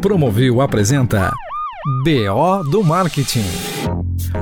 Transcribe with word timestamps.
Promovil 0.00 0.60
apresenta 0.60 1.32
BO 2.04 2.62
do 2.70 2.84
Marketing. 2.84 3.44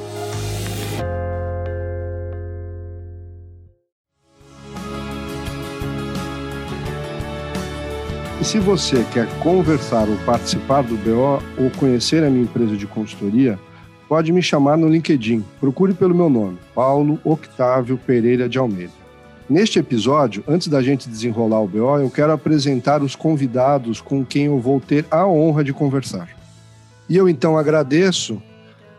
E 8.40 8.44
se 8.44 8.58
você 8.58 9.04
quer 9.12 9.26
conversar 9.40 10.08
ou 10.08 10.16
participar 10.18 10.82
do 10.82 10.96
BO 10.96 11.42
ou 11.58 11.70
conhecer 11.78 12.22
a 12.24 12.30
minha 12.30 12.44
empresa 12.44 12.76
de 12.76 12.86
consultoria, 12.86 13.58
pode 14.08 14.32
me 14.32 14.40
chamar 14.40 14.76
no 14.76 14.88
LinkedIn. 14.88 15.44
Procure 15.60 15.92
pelo 15.92 16.14
meu 16.14 16.30
nome, 16.30 16.56
Paulo 16.74 17.20
Octávio 17.24 17.98
Pereira 17.98 18.48
de 18.48 18.58
Almeida. 18.58 18.97
Neste 19.48 19.78
episódio, 19.78 20.44
antes 20.46 20.68
da 20.68 20.82
gente 20.82 21.08
desenrolar 21.08 21.62
o 21.62 21.66
BO, 21.66 21.98
eu 21.98 22.10
quero 22.10 22.32
apresentar 22.32 23.02
os 23.02 23.16
convidados 23.16 23.98
com 23.98 24.22
quem 24.22 24.44
eu 24.44 24.60
vou 24.60 24.78
ter 24.78 25.06
a 25.10 25.26
honra 25.26 25.64
de 25.64 25.72
conversar. 25.72 26.28
E 27.08 27.16
eu 27.16 27.26
então 27.26 27.56
agradeço 27.56 28.42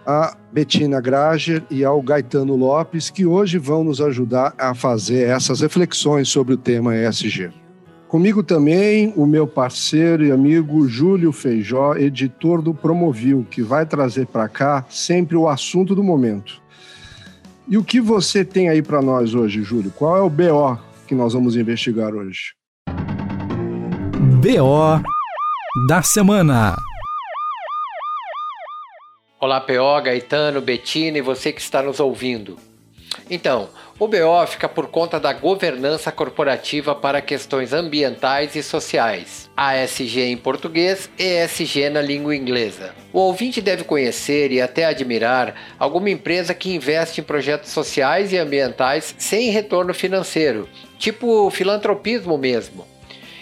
a 0.04 0.36
Betina 0.52 1.00
Grager 1.00 1.62
e 1.70 1.86
ao 1.86 2.02
Gaetano 2.02 2.56
Lopes, 2.56 3.12
que 3.12 3.28
hoje 3.28 3.60
vão 3.60 3.84
nos 3.84 4.02
ajudar 4.02 4.56
a 4.58 4.74
fazer 4.74 5.28
essas 5.28 5.62
reflexões 5.62 6.30
sobre 6.30 6.56
o 6.56 6.58
tema 6.58 6.96
ESG. 6.96 7.52
Comigo 8.08 8.42
também 8.42 9.14
o 9.16 9.28
meu 9.28 9.46
parceiro 9.46 10.26
e 10.26 10.32
amigo 10.32 10.88
Júlio 10.88 11.32
Feijó, 11.32 11.94
editor 11.94 12.60
do 12.60 12.74
Promovil, 12.74 13.46
que 13.52 13.62
vai 13.62 13.86
trazer 13.86 14.26
para 14.26 14.50
cá 14.50 14.84
sempre 14.90 15.38
o 15.38 15.48
assunto 15.48 15.94
do 15.94 16.04
momento. 16.04 16.60
E 17.72 17.78
o 17.78 17.84
que 17.84 18.02
você 18.02 18.44
tem 18.44 18.68
aí 18.68 18.82
para 18.82 19.00
nós 19.00 19.36
hoje, 19.36 19.62
Júlio? 19.62 19.92
Qual 19.92 20.18
é 20.18 20.22
o 20.22 20.30
BO 20.30 20.76
que 21.08 21.14
nós 21.14 21.34
vamos 21.34 21.56
investigar 21.56 22.16
hoje? 22.16 22.56
BO 24.42 25.00
da 25.88 26.02
semana. 26.02 26.76
Olá, 29.40 29.62
PO, 29.62 30.02
Gaetano, 30.04 30.60
Betina 30.62 31.20
e 31.20 31.22
você 31.22 31.54
que 31.54 31.62
está 31.62 31.84
nos 31.84 32.00
ouvindo. 32.00 32.58
Então, 33.30 33.70
o 34.00 34.08
BO 34.08 34.48
fica 34.48 34.70
por 34.70 34.88
conta 34.88 35.20
da 35.20 35.34
governança 35.34 36.10
corporativa 36.10 36.96
para 36.96 37.22
questões 37.22 37.74
ambientais 37.74 38.56
e 38.56 38.64
sociais, 38.64 39.52
ASG 39.58 40.22
em 40.22 40.38
português 40.38 41.10
e 41.20 41.24
ESG 41.44 41.90
na 41.90 42.02
língua 42.02 42.34
inglesa. 42.34 42.96
O 43.12 43.20
ouvinte 43.20 43.60
deve 43.60 43.84
conhecer 43.84 44.54
e 44.54 44.62
até 44.62 44.86
admirar 44.86 45.54
alguma 45.78 46.10
empresa 46.10 46.54
que 46.54 46.74
investe 46.74 47.20
em 47.20 47.26
projetos 47.26 47.72
sociais 47.72 48.32
e 48.32 48.38
ambientais 48.38 49.14
sem 49.18 49.50
retorno 49.50 49.94
financeiro, 49.94 50.70
tipo 50.98 51.50
filantropismo 51.50 52.38
mesmo. 52.38 52.88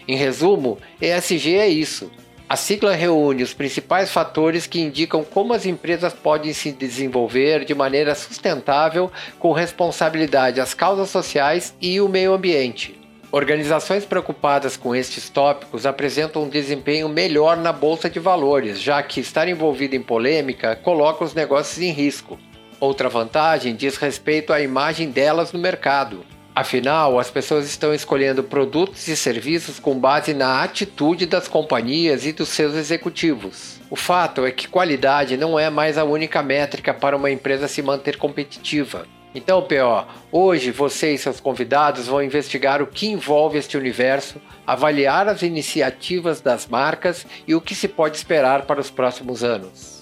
Em 0.08 0.18
resumo, 0.18 0.80
ESG 1.00 1.56
é 1.56 1.68
isso 1.68 2.10
a 2.50 2.56
sigla 2.56 2.94
reúne 2.94 3.44
os 3.44 3.54
principais 3.54 4.10
fatores 4.10 4.66
que 4.66 4.80
indicam 4.80 5.22
como 5.22 5.54
as 5.54 5.66
empresas 5.66 6.14
podem 6.14 6.54
se 6.54 6.72
desenvolver 6.72 7.66
de 7.66 7.76
maneira 7.76 8.16
sustentável 8.16 9.12
com 9.38 9.52
responsabilidade 9.52 10.62
às 10.62 10.74
causas 10.74 11.10
sociais 11.10 11.76
e 11.82 12.00
o 12.00 12.08
meio 12.08 12.34
ambiente. 12.34 12.98
Organizações 13.30 14.06
preocupadas 14.06 14.78
com 14.78 14.96
estes 14.96 15.30
tópicos 15.30 15.86
apresentam 15.86 16.44
um 16.44 16.50
desempenho 16.50 17.10
melhor 17.10 17.58
na 17.58 17.74
bolsa 17.74 18.10
de 18.10 18.20
valores, 18.20 18.82
já 18.82 19.04
que 19.04 19.20
estar 19.20 19.50
envolvido 19.50 19.98
em 19.98 20.02
polêmica 20.02 20.78
coloca 20.78 21.26
os 21.26 21.34
negócios 21.34 21.84
em 21.84 21.92
risco. 21.92 22.40
Outra 22.80 23.10
vantagem 23.10 23.76
diz 23.76 23.98
respeito 23.98 24.54
à 24.54 24.62
imagem 24.62 25.12
delas 25.12 25.52
no 25.52 25.60
mercado. 25.60 26.24
Afinal, 26.58 27.20
as 27.20 27.30
pessoas 27.30 27.68
estão 27.68 27.94
escolhendo 27.94 28.44
produtos 28.44 29.08
e 29.08 29.16
serviços 29.16 29.80
com 29.80 29.94
base 30.00 30.34
na 30.34 30.64
atitude 30.64 31.28
das 31.28 31.48
companhias 31.48 32.26
e 32.26 32.34
dos 32.34 32.50
seus 32.50 32.74
executivos. 32.74 33.80
O 33.92 33.96
fato 33.96 34.44
é 34.44 34.50
que 34.50 34.68
qualidade 34.68 35.38
não 35.38 35.60
é 35.60 35.70
mais 35.70 36.00
a 36.00 36.04
única 36.04 36.42
métrica 36.42 36.96
para 36.96 37.16
uma 37.16 37.30
empresa 37.30 37.68
se 37.68 37.84
manter 37.84 38.18
competitiva. 38.18 39.06
Então, 39.36 39.62
PO, 39.62 40.08
hoje 40.32 40.72
você 40.72 41.14
e 41.14 41.18
seus 41.20 41.40
convidados 41.40 42.08
vão 42.08 42.24
investigar 42.24 42.82
o 42.82 42.88
que 42.88 43.06
envolve 43.06 43.60
este 43.60 43.78
universo, 43.78 44.42
avaliar 44.66 45.28
as 45.28 45.44
iniciativas 45.44 46.42
das 46.42 46.66
marcas 46.66 47.24
e 47.48 47.54
o 47.54 47.62
que 47.62 47.76
se 47.76 47.88
pode 47.88 48.18
esperar 48.18 48.64
para 48.64 48.82
os 48.82 48.90
próximos 48.90 49.44
anos. 49.44 49.97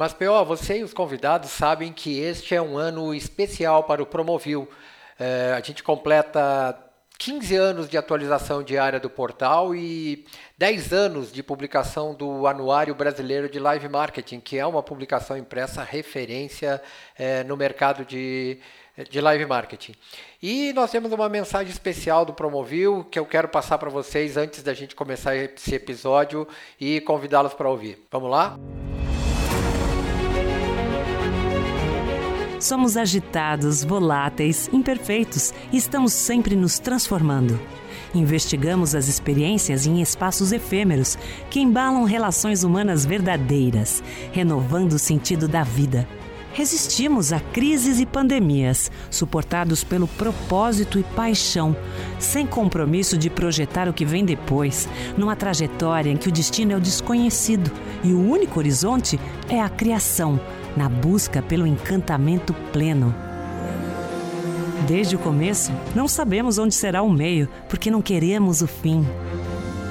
Mas, 0.00 0.14
P.O., 0.14 0.46
você 0.46 0.78
e 0.78 0.82
os 0.82 0.94
convidados 0.94 1.50
sabem 1.50 1.92
que 1.92 2.20
este 2.20 2.54
é 2.54 2.62
um 2.62 2.78
ano 2.78 3.14
especial 3.14 3.84
para 3.84 4.02
o 4.02 4.06
Promovil. 4.06 4.66
É, 5.18 5.52
a 5.54 5.60
gente 5.60 5.82
completa 5.82 6.74
15 7.18 7.54
anos 7.54 7.86
de 7.86 7.98
atualização 7.98 8.62
diária 8.62 8.98
do 8.98 9.10
portal 9.10 9.74
e 9.74 10.24
10 10.56 10.94
anos 10.94 11.30
de 11.30 11.42
publicação 11.42 12.14
do 12.14 12.46
Anuário 12.46 12.94
Brasileiro 12.94 13.46
de 13.46 13.58
Live 13.58 13.90
Marketing, 13.90 14.40
que 14.40 14.56
é 14.56 14.64
uma 14.64 14.82
publicação 14.82 15.36
impressa 15.36 15.84
referência 15.84 16.80
é, 17.14 17.44
no 17.44 17.54
mercado 17.54 18.02
de, 18.02 18.56
de 19.10 19.20
live 19.20 19.44
marketing. 19.44 19.94
E 20.42 20.72
nós 20.72 20.90
temos 20.90 21.12
uma 21.12 21.28
mensagem 21.28 21.70
especial 21.70 22.24
do 22.24 22.32
Promovil 22.32 23.04
que 23.10 23.18
eu 23.18 23.26
quero 23.26 23.48
passar 23.48 23.76
para 23.76 23.90
vocês 23.90 24.38
antes 24.38 24.62
da 24.62 24.72
gente 24.72 24.94
começar 24.94 25.36
esse 25.36 25.74
episódio 25.74 26.48
e 26.80 27.02
convidá-los 27.02 27.52
para 27.52 27.68
ouvir. 27.68 28.02
Vamos 28.10 28.30
lá? 28.30 28.56
Somos 32.60 32.94
agitados, 32.94 33.82
voláteis, 33.82 34.68
imperfeitos 34.70 35.54
e 35.72 35.78
estamos 35.78 36.12
sempre 36.12 36.54
nos 36.54 36.78
transformando. 36.78 37.58
Investigamos 38.14 38.94
as 38.94 39.08
experiências 39.08 39.86
em 39.86 40.02
espaços 40.02 40.52
efêmeros 40.52 41.16
que 41.48 41.58
embalam 41.58 42.04
relações 42.04 42.62
humanas 42.62 43.06
verdadeiras, 43.06 44.02
renovando 44.30 44.92
o 44.92 44.98
sentido 44.98 45.48
da 45.48 45.62
vida. 45.62 46.06
Resistimos 46.52 47.32
a 47.32 47.40
crises 47.40 47.98
e 47.98 48.04
pandemias, 48.04 48.90
suportados 49.10 49.82
pelo 49.82 50.06
propósito 50.06 50.98
e 50.98 51.02
paixão, 51.02 51.74
sem 52.18 52.46
compromisso 52.46 53.16
de 53.16 53.30
projetar 53.30 53.88
o 53.88 53.94
que 53.94 54.04
vem 54.04 54.22
depois, 54.22 54.86
numa 55.16 55.34
trajetória 55.34 56.10
em 56.10 56.16
que 56.16 56.28
o 56.28 56.32
destino 56.32 56.72
é 56.72 56.76
o 56.76 56.80
desconhecido 56.80 57.70
e 58.04 58.12
o 58.12 58.20
único 58.20 58.58
horizonte 58.58 59.18
é 59.48 59.62
a 59.62 59.68
criação 59.70 60.38
na 60.76 60.88
busca 60.88 61.42
pelo 61.42 61.66
encantamento 61.66 62.54
pleno. 62.72 63.14
Desde 64.86 65.14
o 65.14 65.18
começo, 65.18 65.72
não 65.94 66.08
sabemos 66.08 66.58
onde 66.58 66.74
será 66.74 67.02
o 67.02 67.10
meio, 67.10 67.48
porque 67.68 67.90
não 67.90 68.02
queremos 68.02 68.62
o 68.62 68.66
fim. 68.66 69.06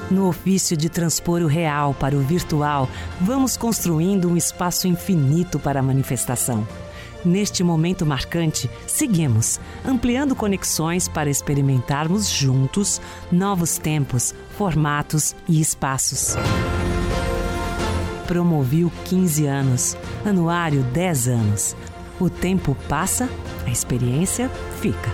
No 0.10 0.28
ofício 0.28 0.76
de 0.76 0.90
transpor 0.90 1.42
o 1.42 1.48
real 1.48 1.94
para 1.94 2.16
o 2.16 2.22
virtual, 2.22 2.90
vamos 3.22 3.56
construindo 3.56 4.28
um 4.28 4.36
espaço 4.36 4.88
infinito 4.88 5.60
para 5.60 5.80
a 5.80 5.84
manifestação. 5.84 6.68
Neste 7.24 7.64
momento 7.64 8.06
marcante, 8.06 8.70
seguimos 8.88 9.60
ampliando 9.86 10.36
conexões 10.36 11.08
para 11.08 11.30
experimentarmos 11.30 12.30
juntos 12.30 13.02
novos 13.32 13.78
tempos, 13.78 14.34
formatos 14.58 15.36
e 15.48 15.60
espaços. 15.60 16.36
Promoviu 18.30 18.92
15 19.06 19.48
anos, 19.48 19.98
anuário 20.24 20.84
10 20.94 21.30
anos. 21.30 21.76
O 22.20 22.30
tempo 22.30 22.78
passa, 22.88 23.28
a 23.66 23.72
experiência 23.72 24.50
fica. 24.80 25.10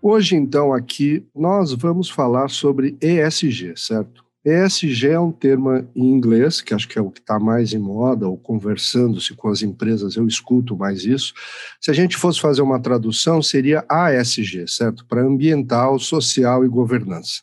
Hoje, 0.00 0.36
então, 0.36 0.72
aqui 0.72 1.22
nós 1.36 1.74
vamos 1.74 2.08
falar 2.08 2.48
sobre 2.48 2.96
ESG, 2.98 3.74
certo? 3.76 4.24
ESG 4.42 5.08
é 5.08 5.20
um 5.20 5.30
termo 5.30 5.86
em 5.94 6.10
inglês, 6.10 6.62
que 6.62 6.72
acho 6.72 6.88
que 6.88 6.98
é 6.98 7.02
o 7.02 7.10
que 7.10 7.20
está 7.20 7.38
mais 7.38 7.74
em 7.74 7.78
moda, 7.78 8.26
ou 8.26 8.38
conversando-se 8.38 9.34
com 9.34 9.48
as 9.48 9.60
empresas, 9.60 10.16
eu 10.16 10.26
escuto 10.26 10.74
mais 10.74 11.04
isso. 11.04 11.34
Se 11.78 11.90
a 11.90 11.94
gente 11.94 12.16
fosse 12.16 12.40
fazer 12.40 12.62
uma 12.62 12.80
tradução, 12.80 13.42
seria 13.42 13.84
ASG, 13.86 14.66
certo? 14.66 15.04
Para 15.04 15.20
ambiental, 15.20 15.98
social 15.98 16.64
e 16.64 16.68
governança. 16.68 17.42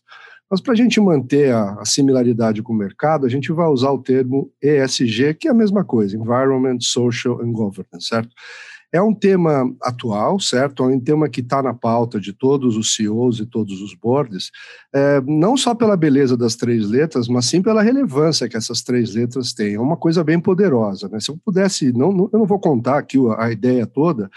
Mas 0.51 0.59
para 0.59 0.73
a 0.73 0.75
gente 0.75 0.99
manter 0.99 1.53
a, 1.53 1.75
a, 1.79 1.85
similaridade 1.85 2.61
com 2.61 2.73
o 2.73 2.75
mercado, 2.75 3.25
a 3.25 3.29
gente 3.29 3.53
vai 3.53 3.67
usar 3.67 3.91
o 3.91 4.03
termo 4.03 4.51
ESG, 4.61 5.33
que 5.35 5.47
é 5.47 5.51
a 5.51 5.53
mesma 5.53 5.85
coisa, 5.85 6.17
Environment, 6.17 6.77
Social 6.81 7.39
and 7.41 7.53
Governance, 7.53 8.07
certo? 8.07 8.35
É 8.93 9.01
um 9.01 9.13
tema 9.13 9.73
atual, 9.81 10.37
certo? 10.41 10.83
É 10.83 10.87
um 10.87 10.99
tema 10.99 11.29
que 11.29 11.39
está 11.39 11.63
na 11.63 11.73
pauta 11.73 12.19
de 12.19 12.33
todos 12.33 12.75
os 12.75 12.93
CEOs 12.93 13.39
e 13.39 13.45
todos 13.45 13.81
os 13.81 13.95
boards, 13.95 14.51
é, 14.93 15.21
não 15.21 15.55
só 15.55 15.73
pela 15.73 15.95
beleza 15.95 16.35
das 16.35 16.57
três 16.57 16.89
letras, 16.89 17.29
mas 17.29 17.45
sim 17.45 17.61
pela 17.61 17.81
relevância 17.81 18.49
que 18.49 18.57
essas 18.57 18.81
três 18.81 19.15
letras 19.15 19.53
têm. 19.53 19.75
É 19.75 19.79
uma 19.79 19.95
coisa 19.95 20.21
bem 20.21 20.41
poderosa. 20.41 21.07
Né? 21.07 21.21
Se 21.21 21.31
eu 21.31 21.37
pudesse, 21.45 21.93
não, 21.93 22.11
não, 22.11 22.29
eu 22.33 22.39
não 22.39 22.45
vou 22.45 22.59
contar 22.59 22.97
aqui 22.97 23.17
a 23.37 23.49
ideia 23.49 23.87
toda, 23.87 24.29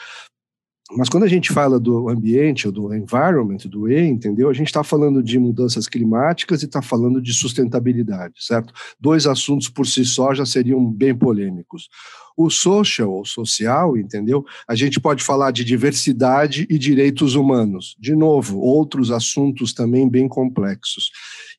mas 0.92 1.08
quando 1.08 1.24
a 1.24 1.28
gente 1.28 1.50
fala 1.50 1.80
do 1.80 2.10
ambiente, 2.10 2.66
ou 2.66 2.72
do 2.72 2.94
environment, 2.94 3.56
do 3.66 3.88
E, 3.88 4.06
entendeu? 4.06 4.50
A 4.50 4.52
gente 4.52 4.66
está 4.66 4.84
falando 4.84 5.22
de 5.22 5.38
mudanças 5.38 5.88
climáticas 5.88 6.62
e 6.62 6.66
está 6.66 6.82
falando 6.82 7.22
de 7.22 7.32
sustentabilidade, 7.32 8.34
certo? 8.38 8.72
Dois 9.00 9.26
assuntos 9.26 9.68
por 9.68 9.86
si 9.86 10.04
só 10.04 10.34
já 10.34 10.44
seriam 10.44 10.84
bem 10.84 11.14
polêmicos. 11.14 11.88
O 12.36 12.50
social, 12.50 13.10
ou 13.10 13.24
social, 13.24 13.96
entendeu? 13.96 14.44
A 14.66 14.74
gente 14.74 15.00
pode 15.00 15.22
falar 15.22 15.50
de 15.50 15.64
diversidade 15.64 16.66
e 16.68 16.78
direitos 16.78 17.34
humanos. 17.34 17.96
De 17.98 18.14
novo, 18.14 18.58
outros 18.58 19.10
assuntos 19.10 19.72
também 19.72 20.08
bem 20.08 20.28
complexos. 20.28 21.10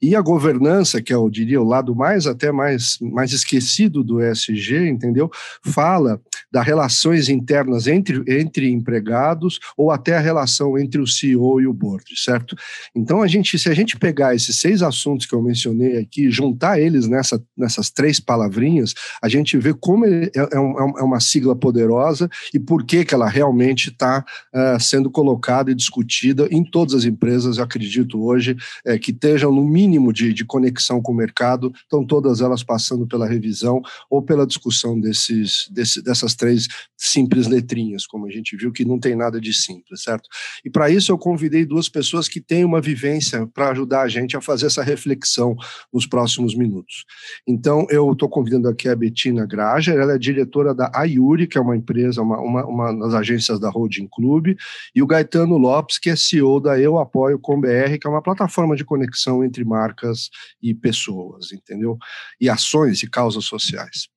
E 0.01 0.15
a 0.15 0.21
governança, 0.21 1.01
que 1.01 1.13
é, 1.13 1.15
eu 1.15 1.29
diria, 1.29 1.61
o 1.61 1.67
lado 1.67 1.95
mais 1.95 2.27
até 2.27 2.51
mais, 2.51 2.97
mais 2.99 3.31
esquecido 3.31 4.03
do 4.03 4.21
ESG, 4.21 4.87
entendeu? 4.87 5.29
Fala 5.63 6.21
das 6.51 6.65
relações 6.65 7.27
internas 7.27 7.87
entre, 7.87 8.23
entre 8.27 8.69
empregados 8.69 9.59
ou 9.77 9.91
até 9.91 10.15
a 10.15 10.19
relação 10.19 10.77
entre 10.77 11.01
o 11.01 11.07
CEO 11.07 11.59
e 11.59 11.67
o 11.67 11.73
board, 11.73 12.05
certo? 12.15 12.55
Então, 12.95 13.21
a 13.21 13.27
gente, 13.27 13.57
se 13.57 13.69
a 13.69 13.73
gente 13.73 13.97
pegar 13.97 14.35
esses 14.35 14.57
seis 14.59 14.81
assuntos 14.81 15.25
que 15.25 15.33
eu 15.33 15.41
mencionei 15.41 15.97
aqui, 15.97 16.29
juntar 16.29 16.79
eles 16.79 17.07
nessa, 17.07 17.43
nessas 17.57 17.89
três 17.89 18.19
palavrinhas, 18.19 18.93
a 19.21 19.27
gente 19.27 19.57
vê 19.57 19.73
como 19.73 20.05
é, 20.05 20.25
é, 20.25 20.31
é, 20.53 20.59
um, 20.65 20.99
é 20.99 21.03
uma 21.03 21.19
sigla 21.19 21.55
poderosa 21.55 22.29
e 22.53 22.59
por 22.59 22.83
que, 22.83 23.05
que 23.05 23.13
ela 23.13 23.29
realmente 23.29 23.89
está 23.89 24.23
uh, 24.53 24.79
sendo 24.79 25.09
colocada 25.09 25.71
e 25.71 25.75
discutida 25.75 26.47
em 26.51 26.63
todas 26.63 26.93
as 26.93 27.05
empresas, 27.05 27.57
eu 27.57 27.63
acredito 27.63 28.23
hoje, 28.23 28.55
é, 28.85 28.97
que 28.97 29.11
estejam 29.11 29.51
no 29.51 29.63
mínimo 29.63 29.95
mínimo 29.95 30.11
de, 30.11 30.33
de 30.33 30.45
conexão 30.45 31.01
com 31.01 31.11
o 31.11 31.15
mercado, 31.15 31.71
estão 31.75 32.05
todas 32.05 32.41
elas 32.41 32.63
passando 32.63 33.07
pela 33.07 33.27
revisão 33.27 33.81
ou 34.09 34.21
pela 34.21 34.45
discussão 34.45 34.99
desses, 34.99 35.67
desse, 35.71 36.01
dessas 36.01 36.35
três 36.35 36.67
simples 36.97 37.47
letrinhas, 37.47 38.05
como 38.05 38.25
a 38.25 38.31
gente 38.31 38.57
viu, 38.57 38.71
que 38.71 38.85
não 38.85 38.99
tem 38.99 39.15
nada 39.15 39.39
de 39.39 39.53
simples, 39.53 40.03
certo? 40.03 40.27
E 40.63 40.69
para 40.69 40.89
isso 40.89 41.11
eu 41.11 41.17
convidei 41.17 41.65
duas 41.65 41.87
pessoas 41.87 42.27
que 42.27 42.41
têm 42.41 42.65
uma 42.65 42.81
vivência 42.81 43.47
para 43.47 43.69
ajudar 43.69 44.01
a 44.01 44.07
gente 44.07 44.35
a 44.35 44.41
fazer 44.41 44.67
essa 44.67 44.83
reflexão 44.83 45.55
nos 45.93 46.05
próximos 46.05 46.55
minutos. 46.55 47.05
Então, 47.47 47.85
eu 47.89 48.11
estou 48.11 48.29
convidando 48.29 48.67
aqui 48.67 48.89
a 48.89 48.95
Betina 48.95 49.45
Grager, 49.45 49.95
ela 49.95 50.13
é 50.13 50.17
diretora 50.17 50.54
da 50.73 50.91
Ayuri, 50.93 51.47
que 51.47 51.57
é 51.57 51.61
uma 51.61 51.75
empresa, 51.75 52.21
uma, 52.21 52.39
uma, 52.39 52.65
uma 52.65 52.93
das 52.93 53.13
agências 53.13 53.59
da 53.59 53.69
Holding 53.69 54.07
Club, 54.11 54.55
e 54.93 55.01
o 55.01 55.07
Gaetano 55.07 55.57
Lopes, 55.57 55.97
que 55.97 56.09
é 56.09 56.15
CEO 56.15 56.59
da 56.59 56.79
Eu 56.79 56.97
Apoio 56.97 57.39
com 57.39 57.59
BR, 57.59 57.97
que 57.99 58.07
é 58.07 58.09
uma 58.09 58.21
plataforma 58.21 58.75
de 58.75 58.85
conexão 58.85 59.43
entre 59.43 59.63
marcas 59.65 60.29
e 60.61 60.73
pessoas, 60.73 61.51
entendeu? 61.51 61.97
E 62.39 62.49
ações 62.49 63.03
e 63.03 63.09
causas 63.09 63.45
sociais. 63.45 64.07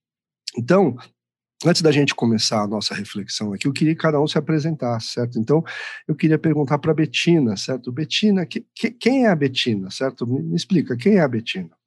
Então, 0.56 0.96
antes 1.64 1.82
da 1.82 1.90
gente 1.90 2.14
começar 2.14 2.62
a 2.62 2.66
nossa 2.66 2.94
reflexão 2.94 3.52
aqui, 3.52 3.66
eu 3.66 3.72
queria 3.72 3.94
que 3.94 4.00
cada 4.00 4.20
um 4.20 4.26
se 4.26 4.38
apresentasse, 4.38 5.08
certo? 5.08 5.38
Então, 5.38 5.62
eu 6.06 6.14
queria 6.14 6.38
perguntar 6.38 6.78
para 6.78 6.92
a 6.92 6.94
Betina, 6.94 7.56
certo? 7.56 7.92
Betina, 7.92 8.46
que, 8.46 8.64
que, 8.74 8.90
quem 8.90 9.26
é 9.26 9.28
a 9.28 9.36
Betina, 9.36 9.90
certo? 9.90 10.26
Me, 10.26 10.42
me 10.42 10.56
explica, 10.56 10.96
quem 10.96 11.16
é 11.16 11.20
a 11.20 11.28
Betina? 11.28 11.77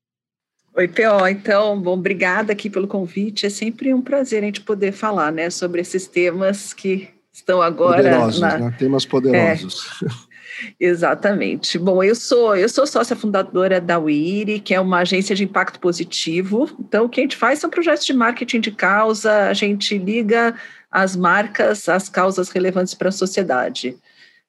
Oi, 0.74 0.88
P.O. 0.88 1.28
Então, 1.28 1.80
bom, 1.82 1.94
obrigada 1.94 2.54
aqui 2.54 2.70
pelo 2.70 2.88
convite. 2.88 3.46
É 3.46 3.50
sempre 3.50 3.94
um 3.94 4.02
prazer 4.02 4.42
a 4.42 4.46
gente 4.46 4.62
poder 4.62 4.94
falar, 4.94 5.32
né, 5.32 5.50
sobre 5.50 5.82
esses 5.82 6.08
temas 6.08 6.74
que 6.74 7.10
estão 7.32 7.62
agora... 7.62 7.98
Poderosos, 7.98 8.40
na... 8.40 8.58
né? 8.58 8.76
Temas 8.80 9.06
poderosos. 9.06 10.02
É. 10.04 10.32
Exatamente. 10.80 11.78
Bom, 11.78 12.04
eu 12.04 12.16
sou 12.16 12.56
eu 12.56 12.70
sou 12.70 12.86
sócia 12.86 13.16
fundadora 13.16 13.82
da 13.82 13.98
WIRI, 13.98 14.60
que 14.60 14.74
é 14.74 14.80
uma 14.80 15.00
agência 15.00 15.36
de 15.36 15.44
impacto 15.44 15.80
positivo. 15.80 16.70
Então, 16.80 17.06
o 17.06 17.10
que 17.10 17.20
a 17.20 17.24
gente 17.24 17.36
faz 17.36 17.60
são 17.60 17.70
projetos 17.70 18.06
de 18.06 18.14
marketing 18.14 18.60
de 18.60 18.72
causa, 18.72 19.48
a 19.48 19.54
gente 19.54 19.98
liga 19.98 20.56
as 20.90 21.16
marcas 21.16 21.88
às 21.90 22.10
causas 22.10 22.50
relevantes 22.50 22.94
para 22.94 23.10
a 23.10 23.14
sociedade. 23.14 23.98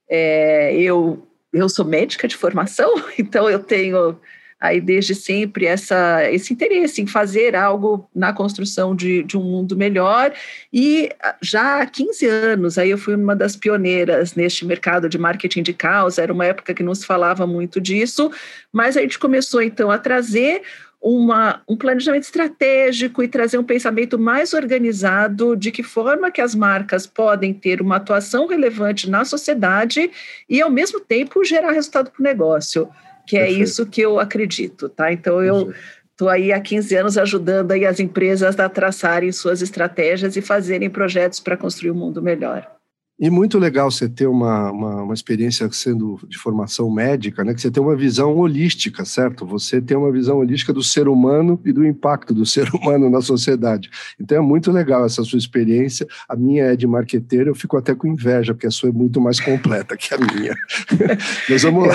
É, 0.09 0.75
eu, 0.75 1.27
eu 1.53 1.69
sou 1.69 1.85
médica 1.85 2.29
de 2.29 2.37
formação, 2.37 2.93
então 3.19 3.49
eu 3.49 3.61
tenho 3.61 4.19
aí 4.62 4.81
desde 4.81 5.12
sempre 5.12 5.67
essa, 5.67 6.31
esse 6.31 6.53
interesse 6.53 7.03
em 7.03 7.06
fazer 7.06 7.56
algo 7.56 8.09
na 8.14 8.32
construção 8.32 8.94
de, 8.94 9.25
de 9.25 9.37
um 9.37 9.43
mundo 9.43 9.76
melhor. 9.76 10.32
E 10.73 11.11
ah, 11.20 11.35
já 11.43 11.82
há 11.82 11.87
15 11.87 12.26
anos, 12.26 12.79
aí 12.79 12.91
eu 12.91 12.97
fui 12.97 13.17
uma 13.17 13.35
das 13.35 13.56
pioneiras 13.56 14.37
neste 14.37 14.64
mercado 14.64 15.09
de 15.09 15.19
marketing 15.19 15.64
de 15.64 15.73
causa, 15.73 16.23
era 16.23 16.32
uma 16.32 16.47
época 16.47 16.73
que 16.73 16.82
não 16.82 16.94
se 16.94 17.05
falava 17.05 17.44
muito 17.44 17.81
disso, 17.81 18.31
mas 18.73 18.97
a 18.97 19.00
gente 19.00 19.19
começou 19.19 19.61
então 19.61 19.91
a 19.91 19.99
trazer 19.99 20.62
uma, 21.03 21.61
um 21.69 21.76
planejamento 21.76 22.23
estratégico 22.23 23.20
e 23.20 23.26
trazer 23.26 23.59
um 23.59 23.64
pensamento 23.64 24.17
mais 24.17 24.55
organizado 24.55 25.56
de 25.56 25.73
que 25.73 25.82
forma 25.82 26.31
que 26.31 26.41
as 26.41 26.55
marcas 26.55 27.04
podem 27.04 27.52
ter 27.52 27.83
uma 27.83 27.97
atuação 27.97 28.47
relevante 28.47 29.11
na 29.11 29.25
sociedade 29.25 30.09
e, 30.49 30.62
ao 30.62 30.71
mesmo 30.71 31.00
tempo, 31.00 31.42
gerar 31.42 31.73
resultado 31.73 32.12
para 32.12 32.21
o 32.21 32.23
negócio 32.23 32.88
que 33.26 33.37
é 33.37 33.50
isso 33.50 33.87
que 33.87 34.00
eu 34.00 34.19
acredito, 34.19 34.88
tá? 34.88 35.12
Então 35.12 35.43
eu 35.43 35.73
estou 36.11 36.29
aí 36.29 36.52
há 36.52 36.61
15 36.61 36.95
anos 36.97 37.19
ajudando 37.19 37.73
aí 37.73 37.85
as 37.85 38.00
empresas 38.00 38.59
a 38.59 38.69
traçarem 38.69 39.33
suas 39.33 39.62
estratégias 39.62 40.37
e 40.37 40.43
fazerem 40.43 40.91
projetos 40.91 41.41
para 41.41 41.57
construir 41.57 41.91
um 41.91 41.97
mundo 41.97 42.23
melhor. 42.23 42.82
E 43.21 43.31
muito 43.31 43.59
legal 43.59 43.90
você 43.90 44.09
ter 44.09 44.26
uma, 44.26 44.73
uma, 44.73 45.02
uma, 45.02 45.14
experiência 45.14 45.71
sendo 45.71 46.19
de 46.26 46.37
formação 46.38 46.90
médica, 46.90 47.45
né? 47.45 47.54
Que 47.54 47.61
você 47.61 47.71
tem 47.71 47.83
uma 47.83 47.95
visão 47.95 48.37
holística, 48.37 49.04
certo? 49.04 49.47
Você 49.47 49.81
tem 49.81 49.97
uma 49.97 50.11
visão 50.11 50.38
holística 50.38 50.73
do 50.73 50.83
ser 50.83 51.07
humano 51.07 51.61
e 51.64 51.73
do 51.73 51.87
impacto 51.87 52.35
do 52.35 52.45
ser 52.47 52.69
humano 52.75 53.09
na 53.11 53.21
sociedade. 53.21 53.90
Então 54.19 54.38
é 54.38 54.40
muito 54.40 54.73
legal 54.73 55.04
essa 55.04 55.23
sua 55.23 55.38
experiência. 55.38 56.07
A 56.28 56.35
minha 56.35 56.64
é 56.64 56.76
de 56.76 56.87
marqueteiro, 56.87 57.50
eu 57.50 57.54
fico 57.54 57.76
até 57.76 57.95
com 57.95 58.09
inveja, 58.09 58.54
porque 58.54 58.66
a 58.66 58.71
sua 58.71 58.88
é 58.88 58.92
muito 58.92 59.21
mais 59.21 59.38
completa 59.38 59.97
que 59.97 60.12
a 60.14 60.19
minha. 60.19 60.54
Mas 61.49 61.62
vamos 61.62 61.87
lá. 61.87 61.95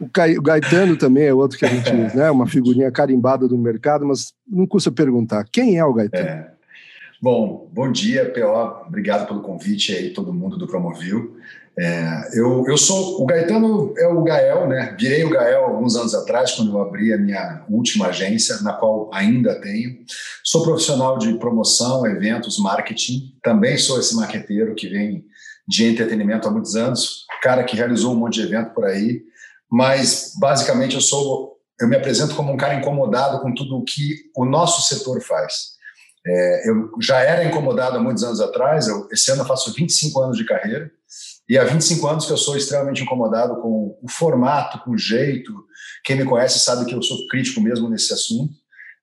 O, 0.00 0.06
o 0.06 0.42
Gaetano 0.42 0.96
também 0.96 1.24
é 1.24 1.34
outro 1.34 1.58
que 1.58 1.64
a 1.64 1.68
gente, 1.68 1.92
né? 2.16 2.30
Uma 2.30 2.46
figurinha 2.46 2.90
carimbada 2.90 3.46
do 3.46 3.56
mercado, 3.56 4.04
mas 4.06 4.32
não 4.46 4.66
custa 4.66 4.90
perguntar. 4.90 5.44
Quem 5.52 5.78
é 5.78 5.84
o 5.84 5.94
Gaetano? 5.94 6.28
É. 6.28 6.53
Bom, 7.24 7.70
bom 7.72 7.90
dia, 7.90 8.30
PO. 8.30 8.86
Obrigado 8.86 9.26
pelo 9.26 9.40
convite 9.40 9.94
aí, 9.94 10.12
todo 10.12 10.30
mundo 10.30 10.58
do 10.58 10.66
Promovil. 10.66 11.38
É, 11.74 12.28
eu, 12.34 12.66
eu 12.68 12.76
sou 12.76 13.22
o 13.22 13.24
Gaetano 13.24 13.94
é 13.96 14.06
o 14.06 14.22
Gael, 14.22 14.68
né? 14.68 14.94
Virei 15.00 15.24
o 15.24 15.30
Gael 15.30 15.64
alguns 15.64 15.96
anos 15.96 16.14
atrás, 16.14 16.52
quando 16.52 16.72
eu 16.72 16.82
abri 16.82 17.14
a 17.14 17.16
minha 17.16 17.64
última 17.70 18.08
agência, 18.08 18.60
na 18.60 18.74
qual 18.74 19.08
ainda 19.10 19.58
tenho. 19.58 20.00
Sou 20.44 20.64
profissional 20.64 21.16
de 21.16 21.32
promoção, 21.38 22.06
eventos, 22.06 22.58
marketing. 22.58 23.34
Também 23.42 23.78
sou 23.78 23.98
esse 23.98 24.14
marqueteiro 24.14 24.74
que 24.74 24.86
vem 24.86 25.24
de 25.66 25.86
entretenimento 25.86 26.46
há 26.46 26.50
muitos 26.50 26.76
anos, 26.76 27.24
cara 27.40 27.64
que 27.64 27.74
realizou 27.74 28.12
um 28.12 28.16
monte 28.16 28.34
de 28.34 28.42
evento 28.42 28.74
por 28.74 28.84
aí. 28.84 29.22
Mas 29.72 30.34
basicamente 30.38 30.94
eu 30.94 31.00
sou, 31.00 31.56
eu 31.80 31.88
me 31.88 31.96
apresento 31.96 32.34
como 32.34 32.52
um 32.52 32.56
cara 32.58 32.74
incomodado 32.74 33.40
com 33.40 33.54
tudo 33.54 33.78
o 33.78 33.82
que 33.82 34.14
o 34.36 34.44
nosso 34.44 34.86
setor 34.86 35.22
faz. 35.22 35.73
É, 36.26 36.70
eu 36.70 36.90
já 37.00 37.20
era 37.20 37.44
incomodado 37.44 37.96
há 37.96 38.00
muitos 38.00 38.24
anos 38.24 38.40
atrás, 38.40 38.88
eu, 38.88 39.06
esse 39.12 39.30
ano 39.30 39.42
eu 39.42 39.46
faço 39.46 39.72
25 39.74 40.20
anos 40.20 40.36
de 40.38 40.44
carreira, 40.44 40.90
e 41.48 41.58
há 41.58 41.64
25 41.64 42.06
anos 42.06 42.26
que 42.26 42.32
eu 42.32 42.36
sou 42.36 42.56
extremamente 42.56 43.02
incomodado 43.02 43.60
com 43.60 43.98
o 44.02 44.08
formato, 44.08 44.82
com 44.82 44.92
o 44.92 44.98
jeito. 44.98 45.52
Quem 46.02 46.16
me 46.16 46.24
conhece 46.24 46.58
sabe 46.58 46.86
que 46.86 46.94
eu 46.94 47.02
sou 47.02 47.26
crítico 47.28 47.60
mesmo 47.60 47.88
nesse 47.90 48.14
assunto. 48.14 48.54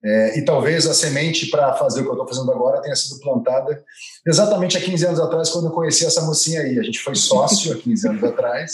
É, 0.03 0.39
e 0.39 0.43
talvez 0.43 0.87
a 0.87 0.93
semente 0.95 1.51
para 1.51 1.73
fazer 1.73 2.01
o 2.01 2.03
que 2.03 2.09
eu 2.09 2.13
estou 2.13 2.27
fazendo 2.27 2.51
agora 2.51 2.81
tenha 2.81 2.95
sido 2.95 3.19
plantada 3.19 3.83
exatamente 4.25 4.75
há 4.75 4.81
15 4.81 5.05
anos 5.05 5.19
atrás, 5.19 5.51
quando 5.51 5.67
eu 5.67 5.71
conheci 5.71 6.03
essa 6.03 6.23
mocinha 6.23 6.61
aí. 6.61 6.79
A 6.79 6.83
gente 6.83 6.99
foi 6.99 7.13
sócio 7.13 7.71
há 7.71 7.75
15 7.75 8.07
anos 8.07 8.23
atrás. 8.23 8.73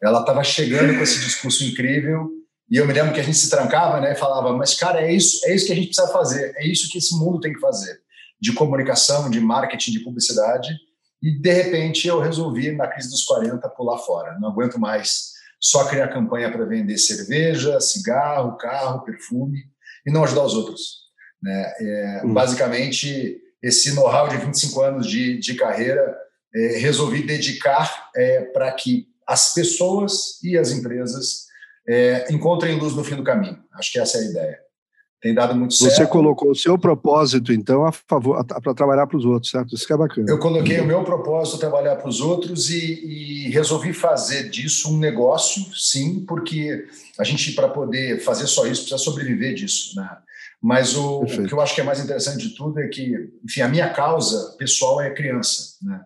Ela 0.00 0.20
estava 0.20 0.44
chegando 0.44 0.96
com 0.96 1.02
esse 1.02 1.18
discurso 1.18 1.64
incrível 1.64 2.30
e 2.70 2.76
eu 2.76 2.86
me 2.86 2.92
lembro 2.92 3.12
que 3.12 3.20
a 3.20 3.22
gente 3.22 3.36
se 3.36 3.50
trancava 3.50 4.00
né, 4.00 4.12
e 4.12 4.16
falava: 4.16 4.52
Mas, 4.52 4.74
cara, 4.74 5.02
é 5.02 5.12
isso, 5.12 5.44
é 5.46 5.54
isso 5.54 5.66
que 5.66 5.72
a 5.72 5.74
gente 5.74 5.88
precisa 5.88 6.08
fazer, 6.08 6.54
é 6.56 6.66
isso 6.66 6.90
que 6.90 6.98
esse 6.98 7.16
mundo 7.18 7.40
tem 7.40 7.52
que 7.52 7.60
fazer 7.60 8.00
de 8.40 8.52
comunicação, 8.52 9.28
de 9.28 9.40
marketing, 9.40 9.92
de 9.92 10.00
publicidade. 10.00 10.68
E, 11.22 11.38
de 11.38 11.52
repente, 11.52 12.08
eu 12.08 12.18
resolvi, 12.18 12.72
na 12.72 12.86
crise 12.86 13.10
dos 13.10 13.24
40, 13.24 13.68
pular 13.70 13.98
fora. 13.98 14.38
Não 14.38 14.48
aguento 14.48 14.78
mais 14.78 15.32
só 15.60 15.86
criar 15.86 16.08
campanha 16.08 16.50
para 16.50 16.64
vender 16.64 16.96
cerveja, 16.96 17.78
cigarro, 17.80 18.56
carro, 18.56 19.04
perfume 19.04 19.58
e 20.06 20.10
não 20.10 20.24
ajudar 20.24 20.44
os 20.44 20.54
outros. 20.54 21.00
Né? 21.42 21.72
É, 21.80 22.20
uhum. 22.24 22.32
Basicamente, 22.32 23.38
esse 23.62 23.92
know-how 23.94 24.28
de 24.28 24.38
25 24.38 24.80
anos 24.80 25.06
de, 25.06 25.38
de 25.38 25.54
carreira, 25.54 26.16
é, 26.54 26.78
resolvi 26.78 27.22
dedicar 27.26 28.08
é, 28.16 28.40
para 28.46 28.72
que 28.72 29.06
as 29.26 29.52
pessoas 29.52 30.42
e 30.42 30.56
as 30.56 30.70
empresas 30.70 31.49
é, 31.90 32.32
encontrem 32.32 32.78
luz 32.78 32.94
no 32.94 33.04
fim 33.04 33.16
do 33.16 33.24
caminho. 33.24 33.58
Acho 33.74 33.92
que 33.92 33.98
essa 33.98 34.18
é 34.18 34.20
a 34.20 34.24
ideia 34.24 34.70
tem 35.20 35.34
dado 35.34 35.54
muito 35.54 35.74
certo. 35.74 35.94
Você 35.94 36.06
colocou 36.06 36.50
o 36.50 36.54
seu 36.54 36.78
propósito, 36.78 37.52
então, 37.52 37.84
a 37.84 37.92
favor 37.92 38.42
para 38.44 38.74
trabalhar 38.74 39.06
para 39.06 39.18
os 39.18 39.24
outros, 39.24 39.50
certo? 39.50 39.74
Isso 39.74 39.86
que 39.86 39.92
é 39.92 39.96
bacana. 39.96 40.26
Eu 40.28 40.38
coloquei 40.38 40.80
o 40.80 40.86
meu 40.86 41.04
propósito 41.04 41.58
trabalhar 41.58 41.96
para 41.96 42.08
os 42.08 42.20
outros 42.20 42.70
e, 42.70 43.46
e, 43.46 43.50
resolvi 43.50 43.92
fazer 43.92 44.48
disso 44.48 44.92
um 44.92 44.98
negócio, 44.98 45.62
sim, 45.76 46.24
porque 46.26 46.86
a 47.18 47.24
gente, 47.24 47.52
para 47.52 47.68
poder 47.68 48.20
fazer 48.20 48.46
só 48.46 48.66
isso, 48.66 48.82
precisa 48.82 48.98
sobreviver 48.98 49.54
disso, 49.54 49.94
né? 49.94 50.08
Mas 50.62 50.96
o, 50.96 51.20
o, 51.20 51.26
que 51.46 51.52
eu 51.52 51.60
acho 51.60 51.74
que 51.74 51.80
é 51.80 51.84
mais 51.84 52.00
interessante 52.00 52.48
de 52.48 52.54
tudo 52.54 52.80
é 52.80 52.88
que, 52.88 53.30
enfim, 53.44 53.60
a 53.60 53.68
minha 53.68 53.90
causa 53.90 54.56
pessoal 54.58 55.00
é 55.00 55.10
criança, 55.10 55.76
né? 55.82 56.00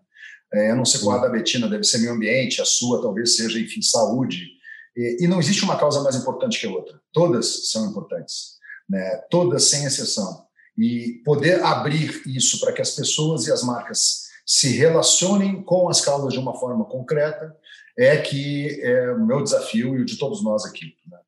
É, 0.53 0.71
eu 0.71 0.76
não 0.76 0.85
sei 0.85 1.00
qual 1.00 1.19
a 1.19 1.23
da 1.23 1.29
Betina, 1.29 1.69
deve 1.69 1.83
ser 1.83 1.99
meio 1.99 2.12
ambiente, 2.12 2.61
a 2.61 2.64
sua 2.64 3.03
talvez 3.03 3.37
seja, 3.37 3.59
enfim, 3.59 3.83
saúde. 3.83 4.55
E, 4.97 5.25
e 5.25 5.27
não 5.27 5.41
existe 5.41 5.65
uma 5.65 5.79
causa 5.79 6.03
mais 6.03 6.17
importante 6.17 6.61
que 6.61 6.67
a 6.67 6.71
outra. 6.71 7.01
Todas 7.13 7.71
são 7.71 7.87
importantes 7.87 8.55
né, 8.89 9.17
todas 9.31 9.65
sem 9.65 9.85
exceção. 9.85 10.45
E 10.77 11.23
poder 11.25 11.63
abrir 11.63 12.23
isso 12.27 12.59
para 12.61 12.73
que 12.73 12.83
as 12.83 12.91
pessoas 12.91 13.47
e 13.47 13.53
as 13.53 13.63
marcas 13.63 14.25
se 14.45 14.69
relacionem 14.77 15.63
com 15.63 15.89
as 15.89 16.01
causas 16.01 16.33
de 16.33 16.39
uma 16.39 16.55
forma 16.59 16.85
concreta 16.85 17.55
é 17.97 18.17
que 18.17 18.81
é 18.83 19.13
o 19.13 19.25
meu 19.25 19.43
desafio 19.43 19.97
e 19.97 20.03
o 20.03 20.05
de 20.05 20.19
todos 20.19 20.43
nós 20.43 20.65
aqui. 20.65 20.97
Né? 21.09 21.19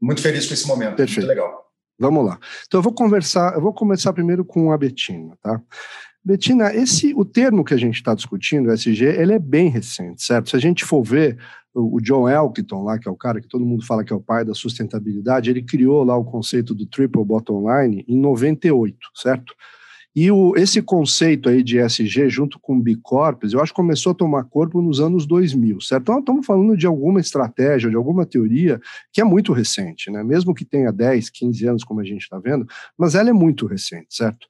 Muito 0.00 0.20
feliz 0.20 0.46
com 0.46 0.54
esse 0.54 0.66
momento, 0.66 0.96
Perfeito. 0.96 1.20
muito 1.20 1.28
legal. 1.28 1.66
Vamos 1.98 2.26
lá. 2.26 2.38
Então 2.66 2.78
eu 2.78 2.82
vou 2.82 2.92
conversar, 2.92 3.54
eu 3.54 3.60
vou 3.60 3.72
começar 3.72 4.12
primeiro 4.12 4.44
com 4.44 4.72
a 4.72 4.76
Betina, 4.76 5.38
tá? 5.40 5.62
Betina, 6.26 6.74
esse 6.74 7.14
o 7.14 7.24
termo 7.24 7.62
que 7.62 7.72
a 7.72 7.76
gente 7.76 7.94
está 7.94 8.12
discutindo, 8.12 8.72
SG, 8.72 9.04
ele 9.04 9.32
é 9.32 9.38
bem 9.38 9.68
recente, 9.68 10.24
certo? 10.24 10.50
Se 10.50 10.56
a 10.56 10.58
gente 10.58 10.84
for 10.84 11.00
ver 11.00 11.38
o 11.72 12.00
John 12.00 12.28
Elkington 12.28 12.82
lá, 12.82 12.98
que 12.98 13.08
é 13.08 13.12
o 13.12 13.16
cara 13.16 13.40
que 13.40 13.46
todo 13.46 13.64
mundo 13.64 13.86
fala 13.86 14.02
que 14.02 14.12
é 14.12 14.16
o 14.16 14.20
pai 14.20 14.44
da 14.44 14.52
sustentabilidade, 14.52 15.50
ele 15.50 15.62
criou 15.62 16.02
lá 16.02 16.16
o 16.16 16.24
conceito 16.24 16.74
do 16.74 16.84
triple 16.84 17.24
bottom 17.24 17.62
line 17.70 18.04
em 18.08 18.18
98, 18.18 18.98
certo? 19.14 19.54
E 20.16 20.30
o, 20.30 20.54
esse 20.56 20.80
conceito 20.80 21.46
aí 21.46 21.62
de 21.62 21.78
SG 21.78 22.30
junto 22.30 22.58
com 22.58 22.80
B 22.80 22.96
eu 23.52 23.60
acho 23.60 23.72
que 23.72 23.76
começou 23.76 24.12
a 24.12 24.14
tomar 24.14 24.44
corpo 24.44 24.80
nos 24.80 24.98
anos 24.98 25.26
2000, 25.26 25.78
certo? 25.82 26.02
Então, 26.04 26.18
estamos 26.20 26.46
falando 26.46 26.74
de 26.74 26.86
alguma 26.86 27.20
estratégia, 27.20 27.90
de 27.90 27.96
alguma 27.96 28.24
teoria 28.24 28.80
que 29.12 29.20
é 29.20 29.24
muito 29.24 29.52
recente, 29.52 30.10
né? 30.10 30.24
Mesmo 30.24 30.54
que 30.54 30.64
tenha 30.64 30.90
10, 30.90 31.28
15 31.28 31.66
anos, 31.66 31.84
como 31.84 32.00
a 32.00 32.04
gente 32.04 32.22
está 32.22 32.38
vendo, 32.38 32.66
mas 32.96 33.14
ela 33.14 33.28
é 33.28 33.32
muito 33.32 33.66
recente, 33.66 34.06
certo? 34.08 34.46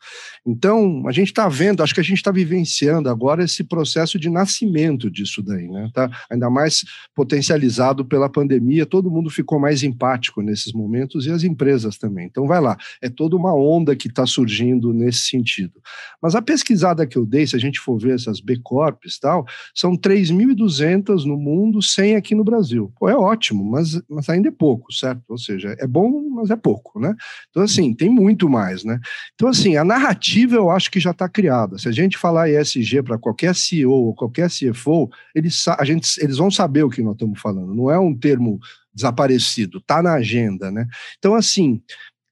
Então, 0.47 1.03
a 1.09 1.13
gente 1.13 1.29
está 1.29 1.49
vendo, 1.49 1.83
acho 1.83 1.93
que 1.93 2.01
a 2.01 2.05
gente 2.05 2.19
está 2.19 2.31
vivenciando 2.31 3.09
agora 3.09 3.43
esse 3.43 3.65
processo 3.65 4.21
de 4.21 4.31
nascimento 4.31 5.11
disso 5.11 5.43
daí, 5.43 5.67
né? 5.67 5.91
Tá 5.93 6.09
ainda 6.31 6.49
mais 6.49 6.85
potencializado 7.13 8.05
pela 8.05 8.29
pandemia, 8.29 8.87
todo 8.87 9.11
mundo 9.11 9.29
ficou 9.29 9.59
mais 9.59 9.83
empático 9.83 10.41
nesses 10.43 10.73
momentos 10.73 11.27
e 11.27 11.33
as 11.33 11.43
empresas 11.43 11.99
também. 11.99 12.27
Então, 12.27 12.47
vai 12.47 12.61
lá, 12.61 12.77
é 13.03 13.09
toda 13.09 13.35
uma 13.35 13.53
onda 13.53 13.97
que 13.97 14.07
está 14.07 14.25
surgindo 14.25 14.93
nesse 14.93 15.23
sentido 15.23 15.56
sentido. 15.57 15.81
Mas 16.21 16.35
a 16.35 16.43
pesquisada 16.43 17.07
que 17.07 17.17
eu 17.17 17.25
dei, 17.25 17.47
se 17.47 17.57
a 17.57 17.59
gente 17.59 17.81
for 17.81 17.99
ver 17.99 18.15
essas 18.15 18.41
B 18.41 18.59
Corps 18.63 19.19
tal, 19.21 19.45
são 19.75 19.97
3.200 19.97 21.25
no 21.25 21.37
mundo, 21.37 21.83
100 21.83 22.17
aqui 22.17 22.35
no 22.35 22.45
Brasil. 22.45 22.93
Pô, 22.99 23.09
é 23.09 23.17
ótimo, 23.17 23.65
mas, 23.65 24.01
mas 24.09 24.29
ainda 24.29 24.49
é 24.49 24.53
pouco, 24.53 24.93
certo? 24.93 25.23
Ou 25.29 25.39
seja, 25.39 25.75
é 25.79 25.87
bom, 25.87 26.29
mas 26.31 26.51
é 26.51 26.57
pouco, 26.57 27.01
né? 27.01 27.15
Então, 27.51 27.63
assim, 27.63 27.95
tem 27.95 28.11
muito 28.11 28.49
mais, 28.49 28.85
né? 28.85 28.99
Então, 29.35 29.49
assim, 29.49 29.77
a 29.77 29.85
narrativa 29.85 30.55
eu 30.55 30.71
acho 30.71 30.91
que 30.91 31.01
já 31.01 31.11
está 31.11 31.29
criada. 31.29 31.79
Se 31.79 31.89
a 31.89 31.93
gente 31.93 32.19
falar 32.19 32.51
ESG 32.51 33.03
para 33.03 33.19
qualquer 33.19 33.55
CEO 33.55 33.93
ou 33.93 34.15
qualquer 34.15 34.49
CFO, 34.51 35.09
eles, 35.35 35.67
a 35.69 35.85
gente, 35.85 36.23
eles 36.23 36.37
vão 36.37 36.51
saber 36.51 36.83
o 36.83 36.91
que 36.91 37.03
nós 37.03 37.15
estamos 37.15 37.41
falando. 37.41 37.75
Não 37.75 37.91
é 37.91 37.99
um 37.99 38.15
termo 38.15 38.59
desaparecido, 38.95 39.79
está 39.79 40.03
na 40.03 40.15
agenda, 40.15 40.71
né? 40.71 40.87
Então, 41.19 41.35
assim, 41.35 41.83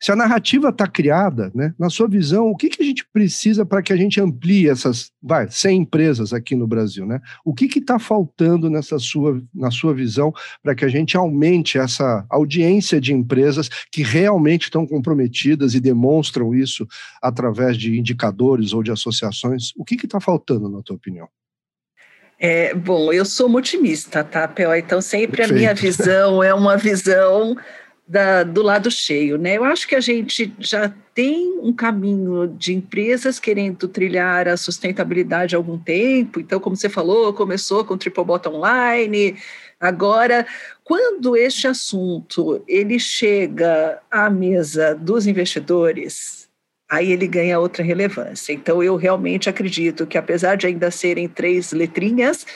se 0.05 0.13
a 0.13 0.17
narrativa 0.17 0.69
está 0.69 0.87
criada, 0.87 1.51
né, 1.55 1.73
na 1.79 1.89
sua 1.89 2.07
visão, 2.07 2.51
o 2.51 2.57
que, 2.59 2.69
que 2.69 2.83
a 2.83 2.85
gente 2.85 3.07
precisa 3.11 3.65
para 3.65 3.83
que 3.83 3.91
a 3.91 3.97
gente 3.97 4.21
amplie 4.21 4.69
essas, 4.69 5.11
vai, 5.23 5.49
100 5.51 5.79
empresas 5.79 6.35
aqui 6.35 6.55
no 6.55 6.67
Brasil, 6.67 7.07
né? 7.07 7.23
O 7.43 7.55
que 7.55 7.79
está 7.79 7.99
faltando 7.99 8.69
nessa 8.69 8.99
sua, 8.99 9.43
na 9.55 9.71
sua 9.71 9.95
visão 9.95 10.31
para 10.63 10.75
que 10.75 10.85
a 10.85 10.89
gente 10.89 11.17
aumente 11.17 11.79
essa 11.79 12.23
audiência 12.29 13.01
de 13.01 13.15
empresas 13.15 13.71
que 13.91 14.03
realmente 14.03 14.65
estão 14.65 14.87
comprometidas 14.87 15.73
e 15.73 15.81
demonstram 15.81 16.55
isso 16.55 16.87
através 17.23 17.79
de 17.79 17.99
indicadores 17.99 18.75
ou 18.75 18.83
de 18.83 18.91
associações? 18.91 19.73
O 19.75 19.87
que 19.87 19.95
está 19.95 20.21
faltando, 20.21 20.69
na 20.69 20.83
tua 20.83 20.97
opinião? 20.97 21.27
É, 22.39 22.75
bom, 22.75 23.11
eu 23.11 23.25
sou 23.25 23.47
uma 23.47 23.59
otimista, 23.59 24.23
tá, 24.23 24.47
Pel? 24.47 24.75
Então, 24.75 25.01
sempre 25.01 25.39
Perfeito. 25.39 25.53
a 25.53 25.57
minha 25.57 25.75
visão 25.75 26.43
é 26.43 26.53
uma 26.53 26.77
visão 26.77 27.57
da, 28.07 28.43
do 28.43 28.63
lado 28.63 28.91
cheio, 28.91 29.39
né? 29.39 29.57
Eu 29.57 29.65
acho 29.65 29.89
que 29.89 29.95
a 29.95 30.01
gente 30.01 30.53
já 30.59 30.93
tem 31.15 31.59
um 31.61 31.73
caminho 31.73 32.47
de 32.47 32.75
empresas 32.75 33.39
querendo 33.39 33.89
trilhar 33.89 34.47
a 34.47 34.57
sustentabilidade 34.57 35.55
há 35.55 35.59
algum 35.59 35.79
tempo. 35.79 36.39
Então, 36.39 36.61
como 36.61 36.77
você 36.77 36.89
falou, 36.89 37.33
começou 37.33 37.85
com 37.85 37.97
Triple 37.97 38.25
Bottom 38.25 38.61
Line. 38.61 39.37
Agora, 39.81 40.47
quando 40.83 41.37
este 41.37 41.67
assunto 41.67 42.63
ele 42.69 42.99
chega 42.99 43.99
à 44.11 44.29
mesa 44.29 44.95
dos 44.95 45.27
investidores, 45.27 46.49
aí 46.91 47.11
ele 47.11 47.27
ganha 47.27 47.59
outra 47.59 47.83
relevância. 47.83 48.53
Então, 48.53 48.83
eu 48.83 48.97
realmente 48.97 49.49
acredito 49.49 50.07
que, 50.07 50.19
apesar 50.19 50.57
de 50.57 50.67
ainda 50.67 50.91
serem 50.91 51.27
três 51.27 51.73
letrinhas, 51.73 52.47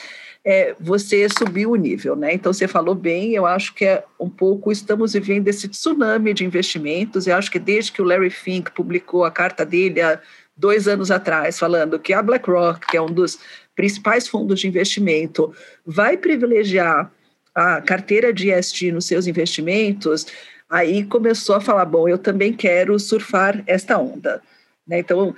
é, 0.45 0.75
você 0.81 1.29
subiu 1.29 1.73
o 1.73 1.77
nível, 1.77 2.17
né? 2.17 2.33
Então 2.33 2.53
você 2.53 2.67
falou 2.67 2.95
bem, 2.95 3.35
eu 3.35 3.45
acho 3.47 3.75
que 3.75 3.85
é 3.85 4.05
um 4.19 4.31
pouco 4.31 4.73
estamos 4.73 5.13
vivendo 5.13 5.49
esse 5.49 5.69
tsunami 5.69 6.33
de 6.33 6.45
investimentos. 6.45 7.27
Eu 7.27 7.37
acho 7.37 7.51
que 7.51 7.59
desde 7.59 7.93
que 7.93 8.01
o 8.01 8.05
Larry 8.05 8.31
Fink 8.31 8.71
publicou 8.73 9.25
a 9.25 9.31
carta 9.31 9.65
dele 9.65 10.01
há 10.01 10.21
dois 10.57 10.89
anos 10.89 11.11
atrás, 11.11 11.59
falando 11.59 11.99
que 11.99 12.13
a 12.13 12.23
BlackRock, 12.23 12.87
que 12.87 12.97
é 12.97 13.03
um 13.03 13.13
dos 13.13 13.39
principais 13.77 14.27
fundos 14.27 14.61
de 14.61 14.69
investimento, 14.69 15.55
vai 15.87 16.17
privilegiar 16.17 17.13
a 17.55 17.81
carteira 17.81 18.33
de 18.33 18.51
ESG 18.51 18.93
nos 18.93 19.07
seus 19.07 19.27
investimentos, 19.27 20.27
aí 20.69 21.05
começou 21.05 21.57
a 21.57 21.61
falar: 21.61 21.85
bom, 21.85 22.09
eu 22.09 22.19
também 22.19 22.53
quero 22.53 22.99
surfar 22.99 23.63
esta 23.67 23.99
onda. 23.99 24.43
Né? 24.87 25.01
Então, 25.01 25.35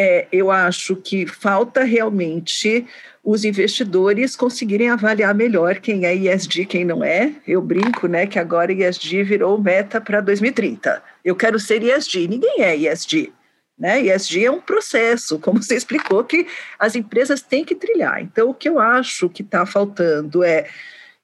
é, 0.00 0.26
eu 0.32 0.50
acho 0.50 0.96
que 0.96 1.26
falta 1.26 1.84
realmente 1.84 2.86
os 3.22 3.44
investidores 3.44 4.34
conseguirem 4.34 4.88
avaliar 4.88 5.34
melhor 5.34 5.76
quem 5.76 6.06
é 6.06 6.14
ESG, 6.14 6.64
quem 6.64 6.86
não 6.86 7.04
é. 7.04 7.34
Eu 7.46 7.60
brinco, 7.60 8.06
né, 8.06 8.26
que 8.26 8.38
agora 8.38 8.72
ESG 8.72 9.22
virou 9.22 9.60
meta 9.60 10.00
para 10.00 10.22
2030. 10.22 11.02
Eu 11.22 11.36
quero 11.36 11.60
ser 11.60 11.82
ESG, 11.82 12.28
ninguém 12.28 12.62
é 12.62 12.74
ESG. 12.74 13.30
Né? 13.78 14.00
ESG 14.00 14.46
é 14.46 14.50
um 14.50 14.60
processo, 14.60 15.38
como 15.38 15.60
você 15.62 15.76
explicou, 15.76 16.24
que 16.24 16.46
as 16.78 16.96
empresas 16.96 17.42
têm 17.42 17.62
que 17.62 17.74
trilhar. 17.74 18.22
Então, 18.22 18.48
o 18.48 18.54
que 18.54 18.70
eu 18.70 18.78
acho 18.78 19.28
que 19.28 19.42
está 19.42 19.66
faltando 19.66 20.42
é, 20.42 20.66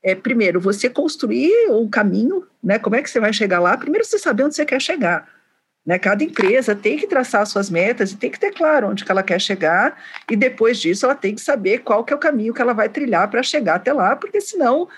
é, 0.03 0.15
primeiro, 0.15 0.61
você 0.61 0.91
construir 0.91 1.71
um 1.71 1.89
caminho, 1.89 2.47
né? 2.63 2.79
Como 2.79 2.95
é 2.95 3.03
que 3.03 3.09
você 3.09 3.21
vai 3.21 3.33
chegar 3.33 3.59
lá? 3.59 3.75
Primeiro, 3.79 4.05
você 4.05 4.19
saber 4.19 4.45
onde 4.45 4.55
você 4.55 4.67
quer 4.67 4.83
chegar. 4.83 5.27
Né? 5.87 5.99
Cada 5.99 6.25
empresa 6.25 6.75
tem 6.75 6.99
que 6.99 7.07
traçar 7.07 7.47
suas 7.47 7.71
metas 7.71 8.11
e 8.11 8.17
tem 8.17 8.31
que 8.31 8.41
ter 8.41 8.53
claro 8.53 8.89
onde 8.89 9.05
que 9.05 9.11
ela 9.11 9.23
quer 9.23 9.41
chegar 9.41 9.97
e 10.29 10.35
depois 10.35 10.81
disso 10.81 11.07
ela 11.07 11.15
tem 11.15 11.35
que 11.35 11.41
saber 11.41 11.79
qual 11.79 12.05
que 12.05 12.13
é 12.13 12.17
o 12.17 12.19
caminho 12.19 12.53
que 12.53 12.61
ela 12.61 12.73
vai 12.73 12.89
trilhar 12.89 13.31
para 13.31 13.43
chegar 13.43 13.77
até 13.77 13.93
lá, 13.93 14.17
porque 14.17 14.41
senão 14.41 14.89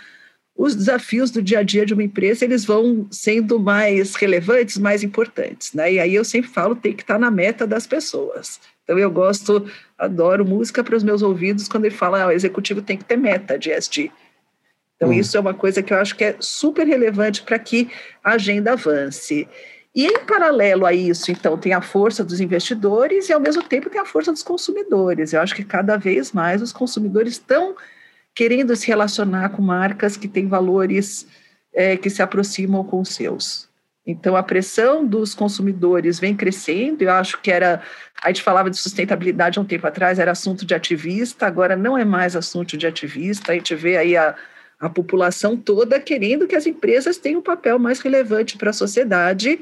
os 0.56 0.74
desafios 0.74 1.30
do 1.30 1.42
dia 1.42 1.60
a 1.60 1.62
dia 1.62 1.84
de 1.84 1.92
uma 1.92 2.02
empresa 2.02 2.44
eles 2.44 2.64
vão 2.64 3.06
sendo 3.10 3.60
mais 3.60 4.16
relevantes, 4.16 4.78
mais 4.78 5.04
importantes, 5.04 5.72
né? 5.72 5.92
E 5.92 6.00
aí 6.00 6.14
eu 6.14 6.24
sempre 6.24 6.50
falo 6.50 6.74
tem 6.74 6.94
que 6.94 7.02
estar 7.02 7.14
tá 7.14 7.20
na 7.20 7.30
meta 7.30 7.66
das 7.66 7.86
pessoas. 7.86 8.58
Então 8.82 8.98
eu 8.98 9.10
gosto, 9.10 9.70
adoro 9.98 10.44
música 10.44 10.82
para 10.82 10.96
os 10.96 11.04
meus 11.04 11.20
ouvidos 11.22 11.68
quando 11.68 11.84
ele 11.84 11.94
fala 11.94 12.22
ah, 12.22 12.26
o 12.28 12.32
executivo 12.32 12.80
tem 12.80 12.96
que 12.96 13.04
ter 13.04 13.16
meta 13.16 13.58
de 13.58 13.70
SG. 13.70 14.10
Então 14.96 15.10
hum. 15.10 15.12
isso 15.12 15.36
é 15.36 15.40
uma 15.40 15.54
coisa 15.54 15.82
que 15.82 15.92
eu 15.92 15.98
acho 15.98 16.16
que 16.16 16.24
é 16.24 16.36
super 16.40 16.86
relevante 16.86 17.42
para 17.42 17.58
que 17.58 17.88
a 18.24 18.32
agenda 18.32 18.72
avance. 18.72 19.46
E 19.94 20.06
em 20.06 20.24
paralelo 20.24 20.86
a 20.86 20.92
isso, 20.92 21.30
então, 21.30 21.56
tem 21.56 21.72
a 21.72 21.80
força 21.80 22.22
dos 22.22 22.40
investidores 22.40 23.28
e 23.28 23.32
ao 23.32 23.40
mesmo 23.40 23.62
tempo 23.62 23.90
tem 23.90 24.00
a 24.00 24.04
força 24.04 24.30
dos 24.30 24.42
consumidores. 24.42 25.32
Eu 25.32 25.40
acho 25.40 25.54
que 25.54 25.64
cada 25.64 25.96
vez 25.96 26.32
mais 26.32 26.62
os 26.62 26.72
consumidores 26.72 27.32
estão 27.32 27.74
querendo 28.34 28.76
se 28.76 28.86
relacionar 28.86 29.48
com 29.48 29.62
marcas 29.62 30.16
que 30.16 30.28
têm 30.28 30.46
valores 30.46 31.26
é, 31.72 31.96
que 31.96 32.10
se 32.10 32.22
aproximam 32.22 32.84
com 32.84 33.00
os 33.00 33.08
seus. 33.08 33.68
Então, 34.06 34.36
a 34.36 34.42
pressão 34.42 35.04
dos 35.04 35.34
consumidores 35.34 36.18
vem 36.18 36.34
crescendo. 36.34 37.02
Eu 37.02 37.12
acho 37.12 37.42
que 37.42 37.50
era. 37.50 37.82
A 38.22 38.28
gente 38.28 38.42
falava 38.42 38.70
de 38.70 38.78
sustentabilidade 38.78 39.58
há 39.58 39.62
um 39.62 39.66
tempo 39.66 39.86
atrás, 39.86 40.18
era 40.18 40.30
assunto 40.30 40.64
de 40.64 40.74
ativista, 40.74 41.46
agora 41.46 41.76
não 41.76 41.96
é 41.96 42.06
mais 42.06 42.34
assunto 42.34 42.76
de 42.76 42.86
ativista. 42.86 43.52
A 43.52 43.54
gente 43.54 43.74
vê 43.74 43.98
aí 43.98 44.16
a, 44.16 44.34
a 44.78 44.88
população 44.88 45.56
toda 45.56 46.00
querendo 46.00 46.46
que 46.46 46.54
as 46.54 46.66
empresas 46.66 47.16
tenham 47.16 47.40
um 47.40 47.42
papel 47.42 47.78
mais 47.78 48.00
relevante 48.00 48.56
para 48.56 48.70
a 48.70 48.72
sociedade 48.72 49.60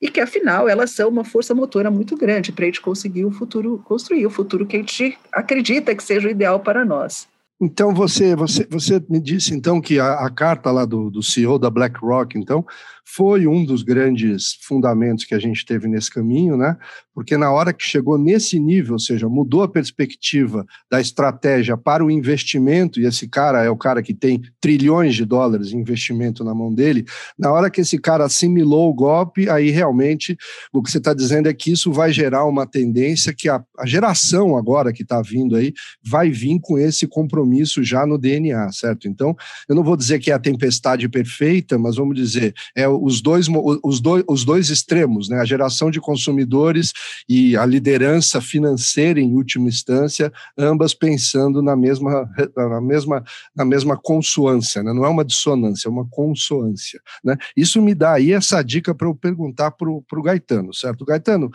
e 0.00 0.08
que, 0.08 0.20
afinal, 0.20 0.68
elas 0.68 0.92
são 0.92 1.08
uma 1.08 1.24
força 1.24 1.54
motora 1.54 1.90
muito 1.90 2.16
grande 2.16 2.52
para 2.52 2.64
a 2.64 2.66
gente 2.66 2.80
conseguir 2.80 3.24
o 3.24 3.32
futuro, 3.32 3.78
construir 3.84 4.26
o 4.26 4.30
futuro 4.30 4.66
que 4.66 4.76
a 4.76 4.80
gente 4.80 5.18
acredita 5.32 5.94
que 5.94 6.02
seja 6.02 6.28
o 6.28 6.30
ideal 6.30 6.60
para 6.60 6.84
nós. 6.84 7.26
Então 7.60 7.92
você, 7.92 8.36
você, 8.36 8.64
você 8.70 9.04
me 9.08 9.20
disse 9.20 9.52
então 9.52 9.80
que 9.80 9.98
a, 9.98 10.24
a 10.24 10.30
carta 10.30 10.70
lá 10.70 10.84
do, 10.84 11.10
do 11.10 11.22
CEO 11.22 11.58
da 11.58 11.68
BlackRock, 11.68 12.38
então, 12.38 12.64
foi 13.10 13.46
um 13.46 13.64
dos 13.64 13.82
grandes 13.82 14.58
fundamentos 14.60 15.24
que 15.24 15.34
a 15.34 15.38
gente 15.38 15.64
teve 15.64 15.88
nesse 15.88 16.10
caminho, 16.10 16.58
né? 16.58 16.76
Porque 17.14 17.38
na 17.38 17.50
hora 17.50 17.72
que 17.72 17.82
chegou 17.82 18.18
nesse 18.18 18.60
nível, 18.60 18.92
ou 18.92 18.98
seja, 18.98 19.28
mudou 19.28 19.62
a 19.62 19.68
perspectiva 19.68 20.64
da 20.90 21.00
estratégia 21.00 21.76
para 21.76 22.04
o 22.04 22.10
investimento, 22.10 23.00
e 23.00 23.06
esse 23.06 23.26
cara 23.26 23.64
é 23.64 23.70
o 23.70 23.76
cara 23.76 24.02
que 24.02 24.12
tem 24.12 24.42
trilhões 24.60 25.14
de 25.14 25.24
dólares 25.24 25.70
de 25.70 25.76
investimento 25.76 26.44
na 26.44 26.54
mão 26.54 26.72
dele, 26.72 27.06
na 27.38 27.50
hora 27.50 27.70
que 27.70 27.80
esse 27.80 27.98
cara 27.98 28.24
assimilou 28.26 28.90
o 28.90 28.94
golpe, 28.94 29.48
aí 29.48 29.70
realmente 29.70 30.36
o 30.70 30.82
que 30.82 30.90
você 30.90 30.98
está 30.98 31.14
dizendo 31.14 31.48
é 31.48 31.54
que 31.54 31.72
isso 31.72 31.90
vai 31.90 32.12
gerar 32.12 32.44
uma 32.44 32.66
tendência 32.66 33.34
que 33.34 33.48
a, 33.48 33.64
a 33.78 33.86
geração 33.86 34.54
agora 34.54 34.92
que 34.92 35.02
está 35.02 35.22
vindo 35.22 35.56
aí 35.56 35.72
vai 36.04 36.30
vir 36.30 36.60
com 36.60 36.78
esse 36.78 37.06
compromisso 37.06 37.82
já 37.82 38.06
no 38.06 38.18
DNA, 38.18 38.70
certo? 38.70 39.08
Então, 39.08 39.34
eu 39.66 39.74
não 39.74 39.82
vou 39.82 39.96
dizer 39.96 40.18
que 40.18 40.30
é 40.30 40.34
a 40.34 40.38
tempestade 40.38 41.08
perfeita, 41.08 41.78
mas 41.78 41.96
vamos 41.96 42.14
dizer, 42.14 42.54
é 42.76 42.86
os 43.02 43.20
dois, 43.20 43.46
os 43.82 44.00
dois, 44.00 44.24
os 44.28 44.44
dois 44.44 44.70
extremos, 44.70 45.28
né? 45.28 45.40
a 45.40 45.44
geração 45.44 45.90
de 45.90 46.00
consumidores 46.00 46.92
e 47.28 47.56
a 47.56 47.64
liderança 47.64 48.40
financeira 48.40 49.20
em 49.20 49.34
última 49.34 49.68
instância, 49.68 50.32
ambas 50.56 50.94
pensando 50.94 51.62
na 51.62 51.76
mesma, 51.76 52.28
na 52.56 52.80
mesma, 52.80 53.24
na 53.54 53.64
mesma 53.64 53.96
consoância, 53.96 54.82
né? 54.82 54.92
não 54.92 55.04
é 55.04 55.08
uma 55.08 55.24
dissonância, 55.24 55.88
é 55.88 55.90
uma 55.90 56.06
consoância. 56.08 57.00
Né? 57.24 57.36
Isso 57.56 57.80
me 57.80 57.94
dá 57.94 58.14
aí 58.14 58.32
essa 58.32 58.62
dica 58.62 58.94
para 58.94 59.08
eu 59.08 59.14
perguntar 59.14 59.70
para 59.72 59.88
o 59.88 60.22
Gaetano, 60.22 60.74
certo? 60.74 61.04
Gaetano, 61.04 61.50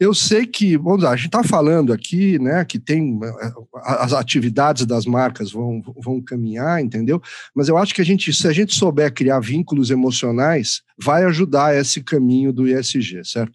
eu 0.00 0.14
sei 0.14 0.46
que, 0.46 0.78
vamos 0.78 1.02
lá, 1.02 1.10
a 1.10 1.16
gente 1.16 1.26
está 1.26 1.44
falando 1.44 1.92
aqui, 1.92 2.38
né, 2.38 2.64
que 2.64 2.78
tem 2.78 3.20
eh, 3.22 3.52
as 3.84 4.14
atividades 4.14 4.86
das 4.86 5.04
marcas 5.04 5.52
vão, 5.52 5.82
vão 5.98 6.22
caminhar, 6.22 6.82
entendeu? 6.82 7.20
Mas 7.54 7.68
eu 7.68 7.76
acho 7.76 7.94
que 7.94 8.00
a 8.00 8.04
gente, 8.04 8.32
se 8.32 8.48
a 8.48 8.52
gente 8.52 8.74
souber 8.74 9.12
criar 9.12 9.40
vínculos 9.40 9.90
emocionais, 9.90 10.80
vai 10.98 11.24
ajudar 11.24 11.76
esse 11.76 12.02
caminho 12.02 12.50
do 12.50 12.66
ISG, 12.66 13.22
certo? 13.24 13.52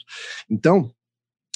Então, 0.48 0.92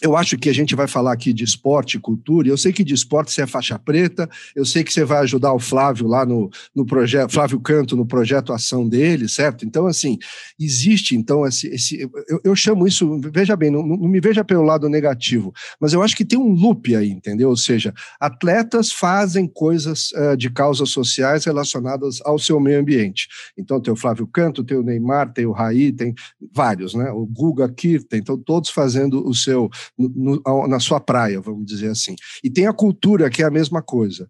eu 0.02 0.16
acho 0.16 0.38
que 0.38 0.50
a 0.50 0.54
gente 0.54 0.76
vai 0.76 0.88
falar 0.88 1.12
aqui 1.12 1.34
de 1.34 1.44
esporte 1.44 1.98
e 1.98 2.00
cultura, 2.00 2.48
eu 2.48 2.58
sei 2.58 2.72
que 2.72 2.84
de 2.84 2.94
esporte 2.94 3.32
você 3.32 3.42
é 3.42 3.48
faixa 3.48 3.78
preta, 3.78 4.30
eu 4.56 4.66
sei 4.66 4.84
que 4.84 4.94
você 4.94 5.04
vai 5.04 5.20
ajudar 5.20 5.54
o 5.54 5.60
Flávio 5.60 6.08
lá 6.08 6.26
no, 6.26 6.50
no 6.74 6.86
projeto, 6.86 7.32
Flávio 7.32 7.60
Canto 7.60 7.96
no 7.96 8.06
projeto 8.06 8.54
Ação 8.54 8.88
dele, 8.88 9.28
certo? 9.28 9.66
Então, 9.66 9.88
assim, 9.88 10.18
existe, 10.60 11.16
então, 11.16 11.46
esse, 11.46 11.68
esse 11.68 12.10
eu, 12.28 12.40
eu 12.44 12.56
chamo 12.56 12.88
isso, 12.88 13.20
veja 13.32 13.56
bem, 13.56 13.70
não, 13.70 13.86
não, 13.86 13.98
me 13.98 14.22
veja 14.22 14.44
pelo 14.44 14.64
lado 14.64 14.88
negativo, 14.88 15.54
mas 15.80 15.92
eu 15.92 16.02
acho 16.02 16.16
que 16.16 16.26
tem 16.26 16.40
um 16.40 16.54
loop 16.54 16.96
aí, 16.96 17.10
entendeu? 17.10 17.50
Ou 17.50 17.58
seja, 17.58 17.94
atletas 18.20 18.92
fazem 18.92 19.48
coisas 19.48 20.12
uh, 20.12 20.38
de 20.38 20.50
causas 20.50 20.90
sociais 20.90 21.44
relacionadas 21.44 22.20
ao 22.24 22.40
seu 22.40 22.60
meio 22.60 22.80
ambiente. 22.80 23.28
Então, 23.58 23.82
tem 23.82 23.92
o 23.92 23.98
Flávio 23.98 24.28
Canto, 24.28 24.64
tem 24.64 24.78
o 24.78 24.84
Neymar, 24.84 25.34
tem 25.34 25.46
o 25.46 25.52
Raí, 25.52 25.92
tem 25.92 26.14
vários, 26.54 26.94
né? 26.94 27.12
O 27.12 27.26
Guga 27.26 27.68
Kirten, 27.70 28.20
então 28.20 28.38
todos 28.38 28.70
fazendo 28.70 29.28
o 29.28 29.34
seu 29.34 29.70
no, 29.98 30.42
na 30.68 30.80
sua 30.80 31.00
praia, 31.00 31.42
vamos 31.42 31.66
dizer 31.66 31.90
assim. 31.90 32.16
E 32.44 32.50
tem 32.50 32.68
a 32.68 32.74
cultura, 32.74 33.30
que 33.30 33.44
é 33.44 33.46
a 33.46 33.52
mesma 33.52 33.82
coisa. 33.82 34.30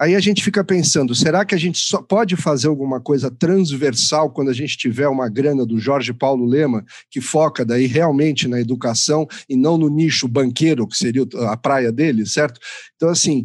Aí 0.00 0.16
a 0.16 0.20
gente 0.20 0.42
fica 0.42 0.64
pensando, 0.64 1.14
será 1.14 1.44
que 1.44 1.54
a 1.54 1.58
gente 1.58 1.78
só 1.78 2.00
pode 2.00 2.34
fazer 2.34 2.68
alguma 2.68 3.02
coisa 3.02 3.30
transversal 3.30 4.30
quando 4.30 4.48
a 4.48 4.54
gente 4.54 4.78
tiver 4.78 5.06
uma 5.06 5.28
grana 5.28 5.66
do 5.66 5.78
Jorge 5.78 6.14
Paulo 6.14 6.46
Lema, 6.46 6.82
que 7.10 7.20
foca 7.20 7.66
daí 7.66 7.84
realmente 7.84 8.48
na 8.48 8.58
educação 8.58 9.26
e 9.46 9.54
não 9.54 9.76
no 9.76 9.90
nicho 9.90 10.26
banqueiro, 10.26 10.88
que 10.88 10.96
seria 10.96 11.26
a 11.50 11.56
praia 11.56 11.92
dele, 11.92 12.24
certo? 12.24 12.58
Então, 12.96 13.10
assim, 13.10 13.44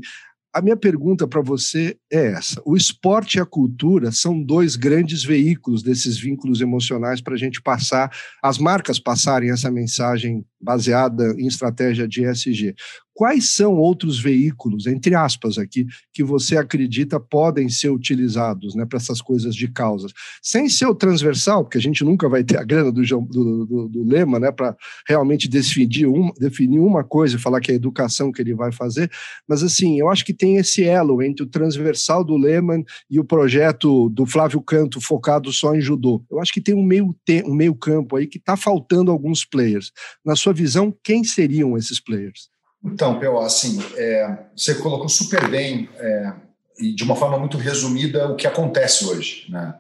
a 0.56 0.62
minha 0.62 0.78
pergunta 0.78 1.28
para 1.28 1.42
você 1.42 1.98
é 2.10 2.28
essa: 2.28 2.62
o 2.66 2.78
esporte 2.78 3.38
e 3.38 3.42
a 3.42 3.46
cultura 3.46 4.14
são 4.14 4.42
dois 4.42 4.78
grandes 4.78 5.22
veículos 5.22 5.84
desses 5.84 6.18
vínculos 6.18 6.62
emocionais 6.62 7.20
para 7.20 7.34
a 7.34 7.38
gente 7.38 7.62
passar, 7.62 8.10
as 8.42 8.58
marcas 8.58 8.98
passarem 8.98 9.52
essa 9.52 9.70
mensagem 9.70 10.46
baseada 10.60 11.36
em 11.38 11.48
estratégia 11.48 12.08
de 12.08 12.24
ESG. 12.24 12.76
Quais 13.16 13.56
são 13.56 13.76
outros 13.76 14.20
veículos, 14.20 14.88
entre 14.88 15.16
aspas 15.16 15.58
aqui, 15.58 15.88
que 16.12 16.22
você 16.22 16.58
acredita 16.58 17.18
podem 17.18 17.70
ser 17.70 17.90
utilizados 17.90 18.76
né, 18.76 18.86
para 18.86 18.98
essas 18.98 19.22
coisas 19.22 19.56
de 19.56 19.70
causas? 19.70 20.12
Sem 20.42 20.68
ser 20.68 20.88
o 20.88 20.94
transversal, 20.94 21.64
porque 21.64 21.78
a 21.78 21.82
gente 21.82 22.04
nunca 22.04 22.28
vai 22.28 22.44
ter 22.44 22.58
a 22.58 22.64
grana 22.64 22.92
do, 22.92 23.02
do, 23.02 23.66
do, 23.66 23.88
do 23.88 24.04
Lema 24.04 24.38
né, 24.38 24.52
para 24.52 24.76
realmente 25.08 25.48
definir, 25.48 26.08
um, 26.08 26.30
definir 26.38 26.80
uma 26.80 27.06
coisa 27.06 27.38
e 27.38 27.40
falar 27.40 27.62
que 27.62 27.72
é 27.72 27.76
a 27.76 27.78
educação 27.78 28.34
que 28.34 28.42
ele 28.42 28.54
vai 28.54 28.74
fazer, 28.74 29.10
mas 29.48 29.64
assim, 29.64 29.98
eu 29.98 30.10
acho 30.10 30.26
que 30.26 30.34
tem 30.34 30.58
esse 30.58 30.84
elo 30.84 31.24
entre 31.24 31.46
o 31.46 31.50
transversal 31.50 32.22
do 32.22 32.36
Lehman 32.36 32.84
e 33.10 33.18
o 33.18 33.24
projeto 33.24 34.10
do 34.10 34.26
Flávio 34.26 34.62
Canto 34.62 35.00
focado 35.00 35.54
só 35.54 35.74
em 35.74 35.80
judô. 35.80 36.22
Eu 36.30 36.42
acho 36.42 36.52
que 36.52 36.60
tem 36.60 36.76
um 36.76 36.84
meio, 36.84 37.16
um 37.46 37.56
meio 37.56 37.76
campo 37.76 38.18
aí 38.18 38.28
que 38.28 38.40
está 38.40 38.58
faltando 38.58 39.10
alguns 39.10 39.46
players. 39.46 39.94
Na 40.26 40.36
sua 40.36 40.54
visão, 40.56 40.92
quem 41.04 41.24
seriam 41.24 41.78
esses 41.78 42.00
players? 42.00 42.50
Então, 42.84 43.20
Pel, 43.20 43.40
assim, 43.40 43.80
é, 43.96 44.38
você 44.56 44.76
colocou 44.76 45.10
super 45.10 45.48
bem 45.50 45.90
é, 45.98 46.34
e 46.80 46.94
de 46.94 47.04
uma 47.04 47.16
forma 47.16 47.38
muito 47.38 47.58
resumida 47.58 48.32
o 48.32 48.36
que 48.36 48.48
acontece 48.48 49.06
hoje, 49.06 49.46
né? 49.50 49.76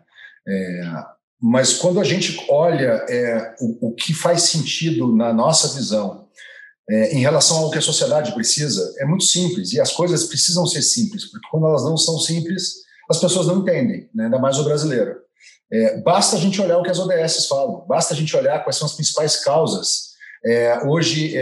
É, 0.47 1.03
mas 1.41 1.73
quando 1.73 1.99
a 1.99 2.03
gente 2.03 2.43
olha 2.49 3.05
é, 3.09 3.55
o, 3.59 3.89
o, 3.89 3.93
que 3.93 4.13
faz 4.13 4.43
sentido 4.43 5.15
na 5.15 5.33
nossa 5.33 5.67
visão 5.75 6.27
é, 6.89 7.15
em 7.15 7.19
relação 7.19 7.57
ao 7.57 7.71
que 7.71 7.77
a 7.77 7.81
sociedade 7.81 8.33
precisa, 8.33 8.93
é 8.99 9.05
muito 9.05 9.23
simples 9.23 9.73
e 9.73 9.79
as 9.79 9.91
coisas 9.91 10.25
precisam 10.25 10.65
ser 10.65 10.81
simples, 10.81 11.29
porque 11.29 11.47
quando 11.49 11.67
elas 11.67 11.83
não 11.83 11.97
são 11.97 12.19
simples, 12.19 12.75
as 13.09 13.19
pessoas 13.19 13.47
não 13.47 13.59
entendem, 13.59 14.09
né? 14.13 14.25
ainda 14.25 14.39
mais 14.39 14.57
o 14.57 14.63
brasileiro. 14.63 15.15
É, 15.71 15.99
basta 16.01 16.35
a 16.35 16.39
gente 16.39 16.61
olhar 16.61 16.77
o 16.77 16.83
que 16.83 16.91
as 16.91 16.99
ODS 16.99 17.47
falam, 17.47 17.85
basta 17.87 18.13
a 18.13 18.17
gente 18.17 18.35
olhar 18.35 18.63
quais 18.63 18.77
são 18.77 18.85
as 18.87 18.93
principais 18.93 19.43
causas 19.43 20.14
hoje 20.85 21.35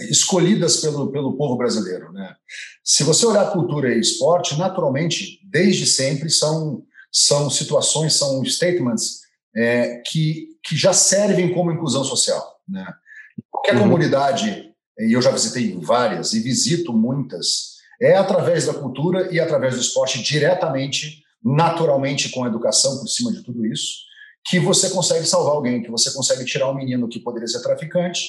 escolhidas 0.00 0.78
pelo, 0.78 1.10
pelo 1.10 1.36
povo 1.36 1.56
brasileiro. 1.56 2.12
Né? 2.12 2.34
Se 2.82 3.02
você 3.02 3.26
olhar 3.26 3.52
cultura 3.52 3.94
e 3.94 4.00
esporte, 4.00 4.58
naturalmente, 4.58 5.38
desde 5.44 5.86
sempre, 5.86 6.30
são, 6.30 6.82
são 7.10 7.50
situações, 7.50 8.14
são 8.14 8.44
statements 8.44 9.20
é, 9.54 10.02
que, 10.06 10.48
que 10.64 10.76
já 10.76 10.92
servem 10.92 11.52
como 11.52 11.72
inclusão 11.72 12.04
social. 12.04 12.60
Né? 12.68 12.86
Qualquer 13.50 13.76
uhum. 13.76 13.82
comunidade, 13.82 14.70
e 14.98 15.12
eu 15.12 15.20
já 15.20 15.30
visitei 15.30 15.78
várias 15.80 16.32
e 16.32 16.40
visito 16.40 16.92
muitas, 16.92 17.72
é 18.00 18.16
através 18.16 18.66
da 18.66 18.74
cultura 18.74 19.32
e 19.32 19.38
através 19.38 19.74
do 19.74 19.80
esporte 19.80 20.22
diretamente, 20.22 21.22
naturalmente, 21.44 22.30
com 22.30 22.44
a 22.44 22.48
educação 22.48 22.98
por 22.98 23.08
cima 23.08 23.32
de 23.32 23.42
tudo 23.42 23.64
isso, 23.66 24.11
que 24.44 24.58
você 24.58 24.90
consegue 24.90 25.26
salvar 25.26 25.54
alguém, 25.54 25.82
que 25.82 25.90
você 25.90 26.12
consegue 26.12 26.44
tirar 26.44 26.70
um 26.70 26.74
menino 26.74 27.08
que 27.08 27.20
poderia 27.20 27.48
ser 27.48 27.62
traficante 27.62 28.20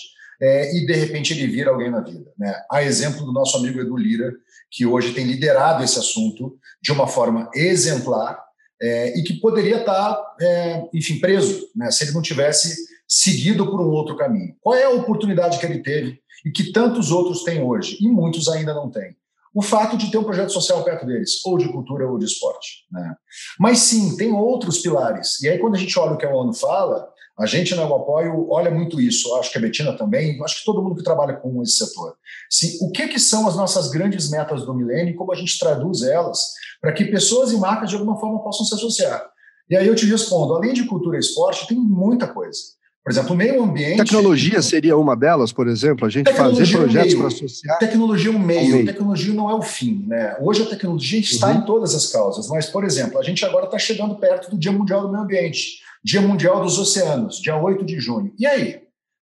é, 0.42 0.76
e 0.76 0.86
de 0.86 0.94
repente 0.94 1.34
ele 1.34 1.48
vira 1.48 1.72
alguém 1.72 1.90
na 1.90 2.02
vida. 2.02 2.32
Né? 2.38 2.54
Há 2.70 2.84
exemplo 2.84 3.26
do 3.26 3.32
nosso 3.32 3.58
amigo 3.58 3.80
Edu 3.80 3.98
Lira, 3.98 4.34
que 4.70 4.86
hoje 4.86 5.14
tem 5.14 5.26
liderado 5.26 5.84
esse 5.84 6.00
assunto 6.00 6.58
de 6.82 6.92
uma 6.92 7.08
forma 7.08 7.50
exemplar 7.54 8.44
é, 8.82 9.18
e 9.18 9.24
que 9.24 9.36
poderia 9.36 9.78
estar, 9.78 10.36
é, 10.42 10.84
enfim, 10.94 11.20
preso, 11.20 11.70
né, 11.76 11.90
se 11.92 12.04
ele 12.04 12.12
não 12.12 12.22
tivesse 12.22 12.76
seguido 13.08 13.70
por 13.70 13.80
um 13.80 13.90
outro 13.90 14.18
caminho. 14.18 14.56
Qual 14.60 14.76
é 14.76 14.84
a 14.84 14.90
oportunidade 14.90 15.60
que 15.60 15.66
ele 15.66 15.82
teve 15.82 16.20
e 16.46 16.52
que 16.52 16.72
tantos 16.72 17.12
outros 17.12 17.44
têm 17.44 17.62
hoje 17.62 17.98
e 18.02 18.08
muitos 18.10 18.50
ainda 18.50 18.74
não 18.74 18.90
têm? 18.90 19.16
O 19.54 19.62
fato 19.62 19.96
de 19.96 20.10
ter 20.10 20.18
um 20.18 20.24
projeto 20.24 20.52
social 20.52 20.84
perto 20.84 21.06
deles, 21.06 21.46
ou 21.46 21.58
de 21.58 21.72
cultura 21.72 22.10
ou 22.10 22.18
de 22.18 22.26
esporte. 22.26 22.86
Né? 22.92 23.16
Mas 23.60 23.80
sim, 23.80 24.18
tem 24.18 24.34
outros 24.34 24.80
pilares. 24.80 25.40
E 25.42 25.50
aí, 25.50 25.60
quando 25.60 25.76
a 25.76 25.80
gente 25.80 25.98
olha 26.00 26.14
o 26.14 26.18
que 26.18 26.26
a 26.26 26.34
ONU 26.34 26.54
fala, 26.54 27.08
a 27.38 27.46
gente 27.48 27.74
na 27.74 27.84
Apoio 27.84 28.48
olha 28.50 28.70
muito 28.70 29.02
isso, 29.02 29.36
acho 29.36 29.52
que 29.52 29.58
a 29.58 29.62
Betina 29.62 29.98
também, 29.98 30.40
acho 30.44 30.60
que 30.60 30.66
todo 30.66 30.84
mundo 30.84 30.96
que 30.96 31.04
trabalha 31.04 31.34
com 31.34 31.62
esse 31.64 31.78
setor. 31.78 32.16
Sim, 32.50 32.78
o 32.82 32.92
que, 32.92 33.08
que 33.08 33.20
são 33.20 33.48
as 33.48 33.56
nossas 33.56 33.90
grandes 33.90 34.30
metas 34.30 34.64
do 34.66 34.74
milênio 34.74 35.14
e 35.14 35.16
como 35.16 35.32
a 35.32 35.36
gente 35.36 35.58
traduz 35.58 36.04
elas 36.04 36.54
para 36.80 36.94
que 36.94 37.06
pessoas 37.06 37.52
e 37.52 37.58
marcas 37.58 37.90
de 37.90 37.96
alguma 37.96 38.20
forma 38.20 38.44
possam 38.44 38.66
se 38.66 38.76
associar. 38.76 39.26
E 39.70 39.76
aí 39.76 39.88
eu 39.88 39.96
te 39.96 40.06
respondo, 40.06 40.54
além 40.54 40.74
de 40.74 40.86
cultura 40.86 41.18
e 41.18 41.20
esporte, 41.20 41.68
tem 41.68 41.78
muita 41.78 42.28
coisa. 42.28 42.60
Por 43.04 43.12
exemplo, 43.12 43.34
o 43.34 43.36
meio 43.36 43.62
ambiente. 43.62 43.98
Tecnologia 43.98 44.62
seria 44.62 44.96
uma 44.96 45.14
delas, 45.14 45.52
por 45.52 45.68
exemplo, 45.68 46.08
a 46.08 46.10
gente 46.10 46.32
fazer 46.32 46.64
é 46.64 46.78
projetos 46.78 47.14
para 47.16 47.28
associar. 47.28 47.78
Tecnologia 47.78 48.32
é 48.32 48.34
um 48.34 48.40
meio, 48.40 48.72
meio, 48.72 48.86
tecnologia 48.86 49.34
não 49.34 49.50
é 49.50 49.54
o 49.54 49.62
fim. 49.62 50.06
Né? 50.08 50.38
Hoje 50.40 50.64
a 50.64 50.66
tecnologia 50.66 51.20
está 51.20 51.50
uhum. 51.50 51.58
em 51.58 51.66
todas 51.66 51.94
as 51.94 52.08
causas, 52.08 52.48
mas, 52.48 52.68
por 52.68 52.86
exemplo, 52.86 53.20
a 53.20 53.24
gente 53.24 53.44
agora 53.44 53.66
está 53.66 53.78
chegando 53.78 54.16
perto 54.16 54.50
do 54.50 54.58
Dia 54.58 54.72
Mundial 54.72 55.02
do 55.02 55.10
Meio 55.12 55.22
Ambiente, 55.22 55.82
Dia 56.02 56.22
Mundial 56.22 56.62
dos 56.62 56.80
Oceanos, 56.80 57.42
dia 57.42 57.58
8 57.58 57.84
de 57.84 58.00
junho. 58.00 58.34
E 58.40 58.48
aí? 58.48 58.84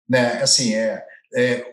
Né? 0.08 0.42
Assim, 0.42 0.74
é, 0.74 1.04
é, 1.32 1.64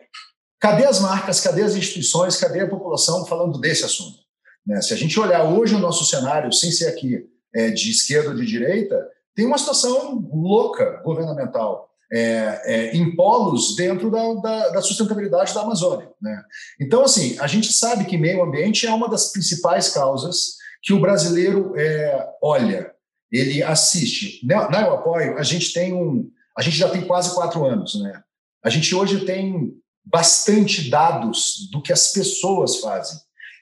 cadê 0.60 0.86
as 0.86 1.00
marcas, 1.00 1.40
cadê 1.40 1.64
as 1.64 1.76
instituições, 1.76 2.38
cadê 2.38 2.60
a 2.60 2.70
população 2.70 3.26
falando 3.26 3.60
desse 3.60 3.84
assunto? 3.84 4.20
Né? 4.64 4.80
Se 4.84 4.94
a 4.94 4.98
gente 4.98 5.20
olhar 5.20 5.46
hoje 5.46 5.74
o 5.74 5.80
nosso 5.80 6.06
cenário, 6.06 6.54
sem 6.54 6.72
ser 6.72 6.90
aqui 6.90 7.26
é, 7.56 7.72
de 7.72 7.90
esquerda 7.90 8.30
ou 8.30 8.36
de 8.36 8.46
direita, 8.46 9.04
tem 9.34 9.48
uma 9.48 9.58
situação 9.58 10.28
louca 10.32 11.02
governamental 11.04 11.87
é, 12.12 12.62
é, 12.66 12.96
em 12.96 13.16
polos 13.16 13.76
dentro 13.76 14.10
da, 14.10 14.34
da, 14.36 14.70
da, 14.70 14.82
sustentabilidade 14.82 15.54
da 15.54 15.62
Amazônia. 15.62 16.10
Né? 16.22 16.42
Então, 16.80 17.04
assim, 17.04 17.38
a 17.40 17.48
gente 17.48 17.72
sabe 17.74 18.06
que 18.06 18.18
meio 18.18 18.44
ambiente 18.44 18.88
é 18.88 18.94
uma 18.94 19.10
das 19.10 19.32
principais 19.32 19.90
causas 19.90 20.56
que 20.82 20.94
o 20.94 21.02
brasileiro 21.02 21.74
é, 21.76 22.30
olha, 22.42 22.92
ele 23.32 23.62
assiste. 23.62 24.46
Na, 24.46 24.70
na 24.70 24.82
Eu 24.82 24.94
Apoio, 24.94 25.38
a 25.38 25.44
gente 25.44 25.74
tem 25.74 25.94
um. 25.94 26.30
A 26.58 26.62
gente 26.62 26.78
já 26.78 26.90
tem 26.90 27.02
quase 27.02 27.36
quatro 27.36 27.66
anos, 27.66 28.02
né? 28.02 28.22
A 28.64 28.70
gente 28.70 28.96
hoje 28.96 29.26
tem 29.26 29.74
bastante 30.04 30.90
dados 30.90 31.70
do 31.72 31.82
que 31.82 31.92
as 31.92 32.12
pessoas 32.12 32.78
fazem. 32.78 33.18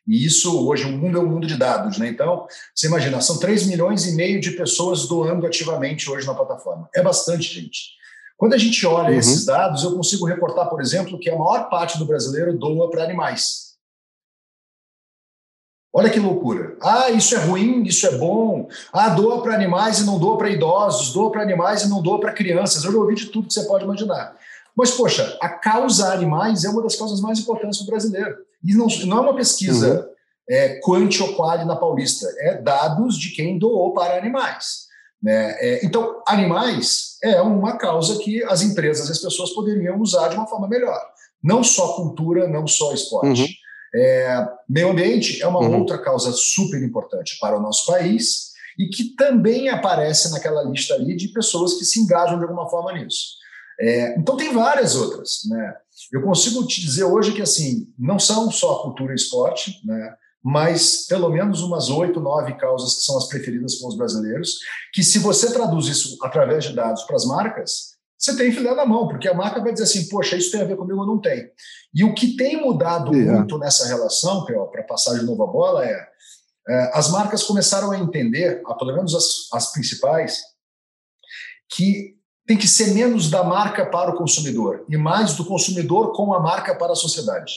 E 0.08 0.23
isso, 0.23 0.67
hoje, 0.67 0.86
o 0.86 0.91
mundo 0.91 1.17
é 1.17 1.21
um 1.21 1.27
mundo 1.27 1.47
de 1.47 1.58
dados, 1.58 1.97
né? 1.97 2.08
Então, 2.08 2.45
você 2.73 2.88
imagina, 2.88 3.19
são 3.21 3.39
3 3.39 3.65
milhões 3.65 4.05
e 4.05 4.15
meio 4.15 4.39
de 4.39 4.51
pessoas 4.51 5.08
doando 5.08 5.47
ativamente 5.47 6.10
hoje 6.10 6.27
na 6.27 6.36
plataforma. 6.36 6.88
É 6.93 7.01
bastante 7.01 7.51
gente. 7.51 7.95
Quando 8.38 8.54
a 8.54 8.58
gente 8.58 8.86
olha 8.86 9.12
uhum. 9.12 9.19
esses 9.19 9.45
dados, 9.45 9.84
eu 9.84 9.95
consigo 9.95 10.26
reportar, 10.26 10.69
por 10.69 10.82
exemplo, 10.82 11.19
que 11.19 11.30
a 11.30 11.38
maior 11.38 11.69
parte 11.69 11.98
do 11.98 12.06
brasileiro 12.06 12.58
doa 12.58 12.89
para 12.89 13.04
animais. 13.04 13.65
Olha 15.98 16.10
que 16.10 16.19
loucura. 16.19 16.76
Ah, 16.82 17.10
isso 17.10 17.34
é 17.36 17.38
ruim, 17.38 17.84
isso 17.84 18.06
é 18.06 18.17
bom. 18.17 18.67
Ah, 18.91 19.08
doa 19.08 19.41
para 19.41 19.56
animais 19.56 20.00
e 20.00 20.06
não 20.06 20.19
doa 20.19 20.38
para 20.38 20.50
idosos, 20.50 21.13
doa 21.13 21.32
para 21.32 21.41
animais 21.41 21.84
e 21.84 21.89
não 21.89 22.02
doa 22.02 22.19
para 22.19 22.34
crianças. 22.34 22.84
Eu 22.84 22.91
já 22.91 22.98
ouvi 22.98 23.15
de 23.15 23.28
tudo 23.28 23.48
que 23.48 23.54
você 23.54 23.63
pode 23.63 23.86
imaginar. 23.86 24.36
Mas, 24.76 24.91
poxa, 24.91 25.38
a 25.41 25.48
causa 25.48 26.12
animais 26.12 26.65
é 26.65 26.69
uma 26.69 26.84
das 26.84 26.98
causas 26.98 27.21
mais 27.21 27.39
importantes 27.39 27.80
do 27.80 27.86
brasileiro. 27.86 28.36
E 28.62 28.74
não, 28.74 28.88
não 29.06 29.17
é 29.19 29.21
uma 29.21 29.36
pesquisa 29.36 30.02
uhum. 30.02 30.13
é, 30.50 30.80
quanti 30.82 31.24
ou 31.24 31.34
quali 31.34 31.63
na 31.63 31.78
Paulista, 31.78 32.28
é 32.39 32.62
dados 32.62 33.17
de 33.17 33.30
quem 33.30 33.58
doou 33.58 33.93
para 33.93 34.17
animais. 34.17 34.85
Né? 35.21 35.56
É, 35.60 35.86
então, 35.86 36.21
animais 36.28 37.17
é 37.23 37.41
uma 37.41 37.78
causa 37.78 38.19
que 38.19 38.43
as 38.43 38.62
empresas 38.62 39.10
e 39.10 39.12
as 39.12 39.19
pessoas 39.19 39.51
poderiam 39.51 39.99
usar 39.99 40.30
de 40.30 40.36
uma 40.36 40.47
forma 40.47 40.67
melhor. 40.67 40.99
Não 41.43 41.63
só 41.63 41.95
cultura, 41.95 42.47
não 42.47 42.67
só 42.67 42.93
esporte. 42.93 43.41
Uhum. 43.41 43.47
É, 43.97 44.47
meio 44.69 44.89
ambiente 44.89 45.41
é 45.41 45.47
uma 45.47 45.60
uhum. 45.60 45.80
outra 45.80 45.97
causa 45.97 46.32
super 46.34 46.82
importante 46.84 47.38
para 47.39 47.58
o 47.58 47.62
nosso 47.62 47.86
país 47.86 48.54
e 48.78 48.88
que 48.89 49.15
também 49.15 49.69
aparece 49.69 50.32
naquela 50.32 50.63
lista 50.63 50.95
ali 50.95 51.15
de 51.15 51.30
pessoas 51.30 51.75
que 51.75 51.86
se 51.86 51.99
engajam 51.99 52.38
de 52.38 52.43
alguma 52.43 52.69
forma 52.69 52.91
nisso. 52.93 53.36
É, 53.80 54.17
então 54.17 54.38
tem 54.38 54.54
várias 54.54 54.95
outras, 54.95 55.41
né? 55.49 55.75
Eu 56.12 56.21
consigo 56.21 56.65
te 56.65 56.82
dizer 56.82 57.06
hoje 57.06 57.34
que 57.34 57.41
assim 57.41 57.88
não 57.97 58.19
são 58.19 58.51
só 58.51 58.82
cultura 58.82 59.13
e 59.13 59.15
esporte, 59.15 59.82
né? 59.86 60.15
Mas 60.47 61.08
pelo 61.08 61.27
menos 61.27 61.63
umas 61.63 61.89
oito, 61.89 62.19
nove 62.19 62.53
causas 62.53 62.93
que 62.93 63.03
são 63.03 63.17
as 63.17 63.27
preferidas 63.27 63.75
pelos 63.75 63.97
brasileiros, 63.97 64.60
que 64.93 65.01
se 65.01 65.17
você 65.17 65.51
traduz 65.51 65.88
isso 65.88 66.19
através 66.21 66.65
de 66.65 66.73
dados 66.73 67.01
para 67.01 67.15
as 67.15 67.25
marcas, 67.25 67.95
você 68.15 68.38
tem 68.38 68.51
filé 68.51 68.75
na 68.75 68.86
mão, 68.86 69.08
porque 69.08 69.27
a 69.27 69.34
marca 69.34 69.60
vai 69.60 69.73
dizer 69.73 69.86
assim, 69.86 70.08
poxa, 70.08 70.38
isso 70.38 70.51
tem 70.51 70.62
a 70.62 70.65
ver 70.65 70.77
comigo 70.77 70.99
ou 70.99 71.08
não 71.08 71.19
tem. 71.19 71.49
E 71.91 72.03
o 72.03 72.13
que 72.13 72.36
tem 72.36 72.62
mudado 72.62 73.12
yeah. 73.12 73.39
muito 73.39 73.58
nessa 73.58 73.88
relação, 73.88 74.45
para 74.45 74.84
passar 74.84 75.17
de 75.17 75.25
novo 75.25 75.41
a 75.41 75.47
bola, 75.47 75.84
é, 75.84 76.08
é, 76.69 76.91
as 76.93 77.10
marcas 77.10 77.41
começaram 77.41 77.89
a 77.89 77.97
entender, 77.97 78.62
pelo 78.77 78.93
menos 78.93 79.15
as, 79.15 79.47
as 79.51 79.71
principais, 79.71 80.43
que 81.73 82.15
tem 82.45 82.55
que 82.55 82.67
ser 82.67 82.93
menos 82.93 83.31
da 83.31 83.43
marca 83.43 83.84
para 83.84 84.12
o 84.12 84.15
consumidor 84.15 84.86
e 84.88 84.95
mais 84.95 85.34
do 85.34 85.43
consumidor 85.43 86.13
com 86.13 86.36
a 86.36 86.39
marca 86.39 86.75
para 86.75 86.93
a 86.93 86.95
sociedade. 86.95 87.51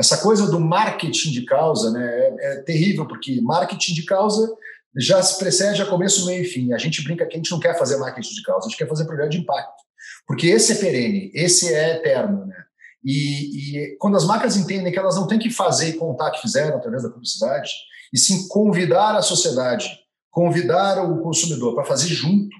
Essa 0.00 0.16
coisa 0.16 0.50
do 0.50 0.58
marketing 0.58 1.30
de 1.30 1.44
causa 1.44 1.90
né, 1.90 2.02
é, 2.02 2.52
é 2.52 2.62
terrível, 2.62 3.06
porque 3.06 3.38
marketing 3.42 3.92
de 3.92 4.04
causa 4.06 4.50
já 4.96 5.22
se 5.22 5.38
precede 5.38 5.82
a 5.82 5.86
começo, 5.86 6.24
meio 6.24 6.42
e 6.42 6.46
fim. 6.46 6.72
A 6.72 6.78
gente 6.78 7.04
brinca 7.04 7.26
que 7.26 7.34
a 7.34 7.36
gente 7.36 7.50
não 7.50 7.60
quer 7.60 7.78
fazer 7.78 7.98
marketing 7.98 8.34
de 8.34 8.42
causa, 8.42 8.66
a 8.66 8.70
gente 8.70 8.78
quer 8.78 8.88
fazer 8.88 9.04
projeto 9.04 9.32
de 9.32 9.38
impacto. 9.38 9.82
Porque 10.26 10.46
esse 10.46 10.72
é 10.72 10.76
perene, 10.76 11.30
esse 11.34 11.72
é 11.72 11.96
eterno. 11.96 12.46
Né? 12.46 12.56
E, 13.04 13.92
e 13.92 13.96
quando 13.98 14.16
as 14.16 14.24
marcas 14.24 14.56
entendem 14.56 14.90
que 14.90 14.98
elas 14.98 15.16
não 15.16 15.26
têm 15.26 15.38
que 15.38 15.50
fazer 15.50 15.90
e 15.90 15.98
contar 15.98 16.30
que 16.30 16.40
fizeram 16.40 16.78
através 16.78 17.02
da 17.02 17.10
publicidade, 17.10 17.70
e 18.10 18.18
sim 18.18 18.48
convidar 18.48 19.14
a 19.14 19.22
sociedade, 19.22 19.86
convidar 20.30 21.04
o 21.04 21.20
consumidor 21.22 21.74
para 21.74 21.84
fazer 21.84 22.08
junto, 22.08 22.56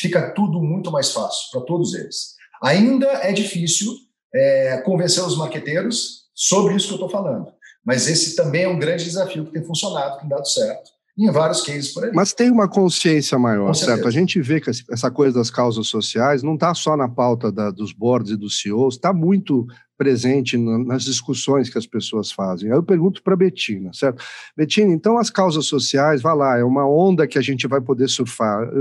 fica 0.00 0.32
tudo 0.32 0.62
muito 0.62 0.90
mais 0.90 1.12
fácil 1.12 1.50
para 1.52 1.60
todos 1.60 1.92
eles. 1.92 2.34
Ainda 2.62 3.06
é 3.06 3.32
difícil 3.32 3.92
é, 4.34 4.78
convencer 4.86 5.22
os 5.22 5.36
marqueteiros 5.36 6.27
sobre 6.38 6.76
isso 6.76 6.86
que 6.86 6.92
eu 6.92 7.06
estou 7.06 7.10
falando, 7.10 7.48
mas 7.84 8.06
esse 8.06 8.36
também 8.36 8.62
é 8.62 8.68
um 8.68 8.78
grande 8.78 9.02
desafio 9.02 9.44
que 9.44 9.52
tem 9.52 9.64
funcionado, 9.64 10.14
que 10.14 10.20
tem 10.20 10.28
dado 10.28 10.46
certo 10.46 10.90
em 11.18 11.32
vários 11.32 11.62
cases 11.62 11.92
por 11.92 12.04
aí. 12.04 12.12
Mas 12.14 12.32
tem 12.32 12.48
uma 12.48 12.68
consciência 12.68 13.36
maior, 13.36 13.74
certo? 13.74 14.06
A 14.06 14.10
gente 14.10 14.40
vê 14.40 14.60
que 14.60 14.70
essa 14.70 15.10
coisa 15.10 15.36
das 15.36 15.50
causas 15.50 15.88
sociais 15.88 16.44
não 16.44 16.54
está 16.54 16.72
só 16.74 16.96
na 16.96 17.08
pauta 17.08 17.50
da, 17.50 17.72
dos 17.72 17.92
boards 17.92 18.30
e 18.30 18.36
dos 18.36 18.60
CEOs, 18.60 18.94
está 18.94 19.12
muito 19.12 19.66
presente 19.98 20.56
nas 20.56 21.02
discussões 21.02 21.68
que 21.68 21.76
as 21.76 21.86
pessoas 21.86 22.30
fazem. 22.30 22.70
Aí 22.70 22.78
eu 22.78 22.82
pergunto 22.84 23.20
para 23.20 23.36
Betina, 23.36 23.90
certo? 23.92 24.24
Betina, 24.56 24.92
então 24.94 25.18
as 25.18 25.28
causas 25.28 25.66
sociais, 25.66 26.22
vai 26.22 26.36
lá, 26.36 26.56
é 26.56 26.62
uma 26.62 26.88
onda 26.88 27.26
que 27.26 27.36
a 27.36 27.42
gente 27.42 27.66
vai 27.66 27.80
poder 27.80 28.08
surfar. 28.08 28.62
Eu, 28.72 28.80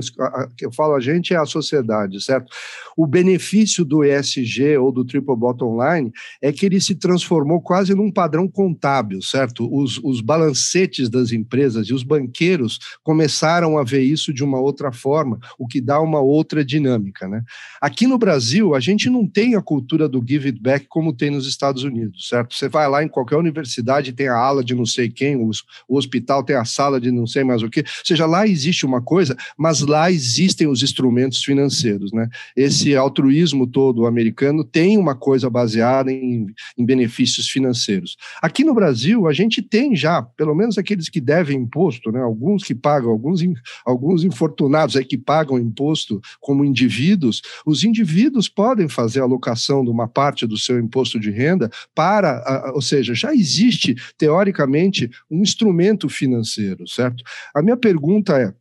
eu 0.62 0.72
falo 0.72 0.94
a 0.94 1.00
gente 1.00 1.34
é 1.34 1.38
a 1.38 1.46
sociedade, 1.46 2.24
certo? 2.24 2.54
O 2.96 3.08
benefício 3.08 3.84
do 3.84 4.04
ESG 4.04 4.78
ou 4.78 4.92
do 4.92 5.04
Triple 5.04 5.36
Bottom 5.36 5.78
Line 5.82 6.12
é 6.40 6.52
que 6.52 6.68
ele 6.68 6.80
se 6.80 6.94
transformou 6.94 7.62
quase 7.62 7.96
num 7.96 8.12
padrão 8.12 8.48
contábil, 8.48 9.22
certo? 9.22 9.68
Os, 9.76 10.00
os 10.04 10.22
balancetes 10.22 11.10
das 11.10 11.32
empresas 11.32 11.88
e 11.88 11.94
os 11.94 12.04
banqueiros 12.04 12.80
começaram 13.04 13.78
a 13.80 13.84
ver 13.84 14.02
isso 14.02 14.32
de 14.32 14.44
uma 14.44 14.60
outra 14.60 14.92
forma, 14.92 15.40
o 15.58 15.68
que 15.68 15.82
dá 15.82 16.00
uma 16.00 16.20
outra 16.20 16.64
dinâmica, 16.64 17.28
né? 17.28 17.44
Aqui 17.82 18.06
no 18.06 18.20
Brasil, 18.20 18.76
a 18.76 18.80
gente 18.80 19.10
não 19.10 19.28
tem 19.28 19.56
a 19.56 19.62
cultura 19.62 20.08
do 20.08 20.24
give 20.26 20.48
it 20.48 20.62
back 20.62 20.86
como 20.88 21.07
como 21.08 21.14
tem 21.14 21.30
nos 21.30 21.48
Estados 21.48 21.84
Unidos, 21.84 22.28
certo? 22.28 22.54
Você 22.54 22.68
vai 22.68 22.90
lá 22.90 23.04
em 23.04 23.08
qualquer 23.08 23.38
universidade, 23.38 24.12
tem 24.12 24.28
a 24.28 24.36
ala 24.36 24.64
de 24.64 24.76
não 24.76 24.86
sei 24.86 25.10
quem, 25.10 25.38
o, 25.38 25.50
hospital 25.88 26.44
tem 26.44 26.56
a 26.56 26.66
sala 26.66 27.00
de 27.00 27.12
não 27.12 27.26
sei 27.26 27.44
mais 27.44 27.64
o 27.64 27.70
que. 27.70 27.80
Ou 27.80 27.86
seja, 28.04 28.26
lá 28.26 28.46
existe 28.46 28.86
uma 28.86 29.02
coisa, 29.02 29.36
mas 29.58 29.82
lá 29.82 30.12
existem 30.12 30.68
os 30.68 30.84
instrumentos 30.84 31.44
financeiros, 31.44 32.12
né? 32.12 32.28
Esse 32.56 32.96
altruísmo 32.96 33.66
todo 33.66 34.06
americano 34.06 34.64
tem 34.64 34.98
uma 34.98 35.16
coisa 35.16 35.50
baseada 35.50 36.12
em, 36.12 36.48
em 36.78 36.86
benefícios 36.86 37.48
financeiros. 37.48 38.18
Aqui 38.42 38.64
no 38.64 38.74
Brasil, 38.74 39.28
a 39.28 39.34
gente 39.34 39.62
tem 39.62 39.96
já, 39.96 40.22
pelo 40.22 40.54
menos 40.54 40.78
aqueles 40.78 41.08
que 41.08 41.22
devem 41.22 41.58
imposto, 41.58 42.12
né? 42.12 42.22
Alguns 42.22 42.64
que 42.64 42.76
pagam, 42.76 43.12
alguns, 43.12 43.42
alguns 43.86 44.24
infortunados 44.24 44.96
aí 44.98 45.06
que 45.06 45.18
pagam 45.18 45.58
imposto 45.58 46.20
como 46.42 46.66
indivíduos, 46.66 47.42
os 47.66 47.84
indivíduos 47.84 48.50
podem 48.50 48.90
fazer 48.90 49.22
a 49.22 49.24
alocação 49.24 49.84
de 49.84 49.90
uma 49.90 50.08
parte 50.08 50.46
do 50.46 50.58
seu 50.58 50.78
imposto 50.80 50.97
imposto 50.98 51.20
de 51.20 51.30
renda 51.30 51.70
para, 51.94 52.72
ou 52.74 52.82
seja, 52.82 53.14
já 53.14 53.34
existe 53.34 53.96
teoricamente 54.18 55.10
um 55.30 55.42
instrumento 55.42 56.10
financeiro, 56.10 56.88
certo? 56.88 57.24
A 57.54 57.62
minha 57.62 57.78
pergunta 57.78 58.38
é, 58.40 58.52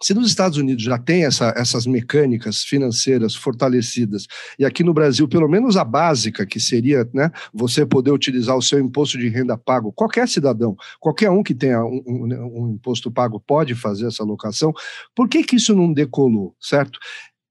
se 0.00 0.14
nos 0.14 0.28
Estados 0.28 0.58
Unidos 0.58 0.84
já 0.84 0.96
tem 0.96 1.24
essa, 1.24 1.52
essas 1.56 1.84
mecânicas 1.86 2.62
financeiras 2.62 3.34
fortalecidas, 3.34 4.26
e 4.58 4.64
aqui 4.64 4.84
no 4.84 4.94
Brasil, 4.94 5.26
pelo 5.26 5.48
menos 5.48 5.76
a 5.76 5.84
básica, 5.84 6.46
que 6.46 6.60
seria 6.60 7.08
né, 7.12 7.32
você 7.52 7.84
poder 7.84 8.12
utilizar 8.12 8.56
o 8.56 8.62
seu 8.62 8.78
imposto 8.78 9.18
de 9.18 9.28
renda 9.28 9.58
pago, 9.58 9.92
qualquer 9.92 10.28
cidadão, 10.28 10.76
qualquer 11.00 11.30
um 11.30 11.42
que 11.42 11.54
tenha 11.54 11.84
um, 11.84 12.02
um, 12.06 12.62
um 12.62 12.74
imposto 12.74 13.10
pago 13.10 13.40
pode 13.40 13.74
fazer 13.74 14.06
essa 14.06 14.22
alocação, 14.22 14.72
por 15.16 15.28
que, 15.28 15.42
que 15.42 15.56
isso 15.56 15.74
não 15.74 15.92
decolou, 15.92 16.54
certo? 16.60 16.98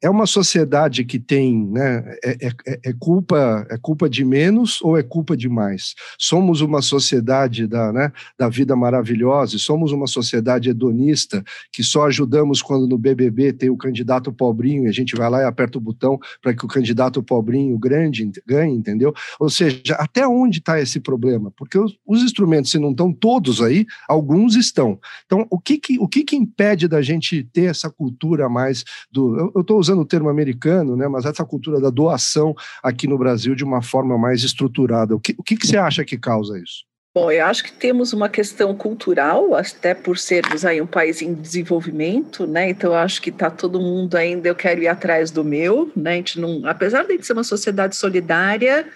É 0.01 0.10
uma 0.10 0.27
sociedade 0.27 1.03
que 1.03 1.19
tem, 1.19 1.65
né, 1.67 2.15
é, 2.23 2.47
é, 2.47 2.79
é, 2.86 2.93
culpa 2.99 3.65
é 3.69 3.77
culpa 3.77 4.07
de 4.07 4.23
menos 4.23 4.79
ou 4.81 4.97
é 4.97 5.01
culpa 5.01 5.36
de 5.36 5.49
mais? 5.49 5.95
Somos 6.19 6.62
uma 6.62 6.81
sociedade 6.81 7.65
da, 7.65 7.91
né, 7.91 8.12
da 8.38 8.47
vida 8.47 8.75
maravilhosa, 8.75 9.57
somos 9.57 9.91
uma 9.91 10.05
sociedade 10.05 10.69
hedonista 10.69 11.43
que 11.71 11.83
só 11.83 12.05
ajudamos 12.05 12.62
quando 12.62 12.88
no 12.88 12.97
BBB 12.97 13.53
tem 13.53 13.69
o 13.69 13.77
candidato 13.77 14.31
pobrinho 14.31 14.86
e 14.86 14.88
a 14.88 14.91
gente 14.91 15.15
vai 15.15 15.29
lá 15.29 15.41
e 15.41 15.45
aperta 15.45 15.77
o 15.77 15.81
botão 15.81 16.19
para 16.41 16.53
que 16.53 16.63
o 16.63 16.67
candidato 16.67 17.23
pobrinho 17.23 17.77
grande 17.77 18.29
ganhe, 18.45 18.75
entendeu? 18.75 19.13
Ou 19.39 19.49
seja, 19.49 19.95
até 19.95 20.27
onde 20.27 20.60
está 20.60 20.79
esse 20.79 20.99
problema? 20.99 21.51
Porque 21.57 21.77
os, 21.77 21.97
os, 22.05 22.23
instrumentos, 22.23 22.71
se 22.71 22.77
não 22.77 22.91
estão 22.91 23.12
todos 23.12 23.62
aí, 23.62 23.86
alguns 24.07 24.55
estão. 24.55 24.99
Então, 25.25 25.47
o 25.49 25.60
que 25.60 25.77
que, 25.77 25.99
o 25.99 26.07
que 26.07 26.23
que 26.23 26.36
impede 26.36 26.88
da 26.88 27.01
gente 27.01 27.43
ter 27.43 27.65
essa 27.65 27.89
cultura 27.89 28.47
mais 28.47 28.83
do... 29.12 29.51
Eu 29.55 29.62
estou 29.62 29.87
usando 29.88 30.02
o 30.02 30.06
termo 30.06 30.30
americano, 30.30 30.95
né, 30.95 31.08
mas 31.08 31.26
essa 31.26 31.45
cultura 31.45 31.80
da 31.80 31.89
doação 31.89 32.54
aqui 32.84 33.08
no 33.08 33.17
Brasil 33.17 33.56
de 33.56 33.63
uma 33.63 33.82
forma 33.82 34.17
mais 34.17 34.43
estruturada. 34.43 35.15
O 35.15 35.19
que, 35.19 35.34
o 35.38 35.43
que, 35.43 35.56
que 35.56 35.65
você 35.65 35.78
acha 35.78 36.04
que 36.04 36.17
causa 36.17 36.60
isso? 36.60 36.86
Bom, 37.15 37.32
eu 37.32 37.45
acho 37.45 37.63
que 37.63 37.71
temos 37.71 38.13
uma 38.13 38.30
questão 38.30 38.76
cultural, 38.76 39.56
até 39.56 39.95
por 39.95 40.19
sermos 40.19 40.63
aí 40.63 40.80
um 40.80 40.86
país 40.86 41.19
em 41.19 41.34
desenvolvimento, 41.34 42.45
né? 42.45 42.69
Então 42.69 42.91
eu 42.91 42.97
acho 42.97 43.19
que 43.19 43.32
está 43.32 43.50
todo 43.50 43.80
mundo 43.80 44.15
ainda, 44.15 44.47
eu 44.47 44.54
quero 44.54 44.84
ir 44.84 44.88
atrás 44.88 45.32
do 45.32 45.43
meu, 45.43 45.91
né? 45.95 46.12
A 46.12 46.15
gente 46.17 46.39
não, 46.39 46.63
apesar 46.67 47.06
de 47.08 47.26
ser 47.26 47.34
uma 47.34 47.43
sociedade 47.43 47.95
solidária, 47.95 48.88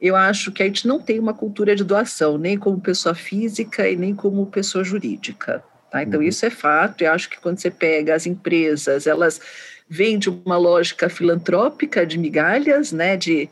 eu 0.00 0.16
acho 0.16 0.50
que 0.50 0.64
a 0.64 0.66
gente 0.66 0.88
não 0.88 0.98
tem 0.98 1.20
uma 1.20 1.32
cultura 1.32 1.76
de 1.76 1.84
doação, 1.84 2.36
nem 2.36 2.58
como 2.58 2.80
pessoa 2.80 3.14
física 3.14 3.88
e 3.88 3.94
nem 3.94 4.16
como 4.16 4.46
pessoa 4.46 4.82
jurídica. 4.82 5.62
Tá? 5.90 6.02
Então, 6.02 6.20
uhum. 6.20 6.26
isso 6.26 6.46
é 6.46 6.50
fato. 6.50 7.02
Eu 7.02 7.12
acho 7.12 7.28
que 7.28 7.38
quando 7.40 7.58
você 7.58 7.70
pega 7.70 8.14
as 8.14 8.26
empresas, 8.26 9.06
elas 9.06 9.40
vêm 9.90 10.18
de 10.18 10.30
uma 10.30 10.56
lógica 10.56 11.10
filantrópica 11.10 12.06
de 12.06 12.16
migalhas, 12.16 12.92
né? 12.92 13.16
de 13.16 13.50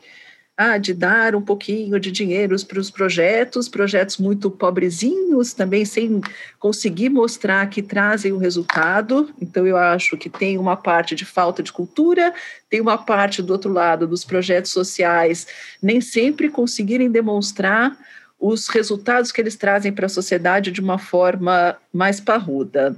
ah, 0.61 0.77
de 0.77 0.93
dar 0.93 1.37
um 1.37 1.41
pouquinho 1.41 2.01
de 2.01 2.11
dinheiro 2.11 2.57
para 2.67 2.81
os 2.81 2.91
projetos, 2.91 3.69
projetos 3.69 4.19
muito 4.19 4.51
pobrezinhos, 4.51 5.55
também 5.55 5.85
sem 5.85 6.21
conseguir 6.59 7.11
mostrar 7.11 7.71
que 7.71 7.81
trazem 7.81 8.33
o 8.33 8.39
resultado. 8.39 9.33
Então, 9.41 9.65
eu 9.69 9.77
acho 9.77 10.17
que 10.17 10.29
tem 10.29 10.59
uma 10.59 10.77
parte 10.77 11.15
de 11.15 11.25
falta 11.25 11.63
de 11.63 11.73
cultura, 11.73 12.35
tem 12.69 12.81
uma 12.81 12.99
parte 12.99 13.41
do 13.41 13.53
outro 13.53 13.73
lado 13.73 14.05
dos 14.05 14.25
projetos 14.25 14.73
sociais, 14.73 15.47
nem 15.81 16.01
sempre 16.01 16.49
conseguirem 16.49 17.09
demonstrar 17.09 17.97
os 18.37 18.67
resultados 18.67 19.31
que 19.31 19.41
eles 19.41 19.55
trazem 19.55 19.93
para 19.93 20.07
a 20.07 20.09
sociedade 20.09 20.73
de 20.73 20.81
uma 20.81 20.99
forma 20.99 21.77
mais 21.93 22.19
parruda. 22.19 22.97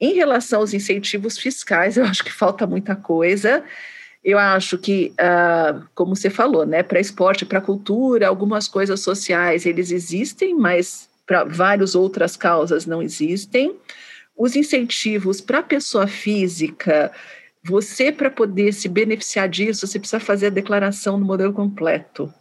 Em 0.00 0.14
relação 0.14 0.60
aos 0.60 0.72
incentivos 0.72 1.38
fiscais, 1.38 1.96
eu 1.96 2.04
acho 2.04 2.24
que 2.24 2.32
falta 2.32 2.66
muita 2.66 2.96
coisa. 2.96 3.62
Eu 4.24 4.38
acho 4.38 4.78
que, 4.78 5.12
uh, 5.20 5.86
como 5.94 6.16
você 6.16 6.30
falou, 6.30 6.66
né, 6.66 6.82
para 6.82 7.00
esporte, 7.00 7.44
para 7.44 7.60
cultura, 7.60 8.28
algumas 8.28 8.66
coisas 8.68 9.00
sociais 9.00 9.66
eles 9.66 9.90
existem, 9.90 10.54
mas 10.54 11.08
para 11.26 11.44
várias 11.44 11.94
outras 11.94 12.36
causas 12.36 12.86
não 12.86 13.02
existem. 13.02 13.76
Os 14.36 14.56
incentivos 14.56 15.40
para 15.40 15.58
a 15.58 15.62
pessoa 15.62 16.06
física, 16.06 17.12
você, 17.62 18.10
para 18.10 18.30
poder 18.30 18.72
se 18.72 18.88
beneficiar 18.88 19.48
disso, 19.48 19.86
você 19.86 19.98
precisa 19.98 20.20
fazer 20.20 20.46
a 20.46 20.50
declaração 20.50 21.18
no 21.18 21.26
modelo 21.26 21.52
completo. 21.52 22.32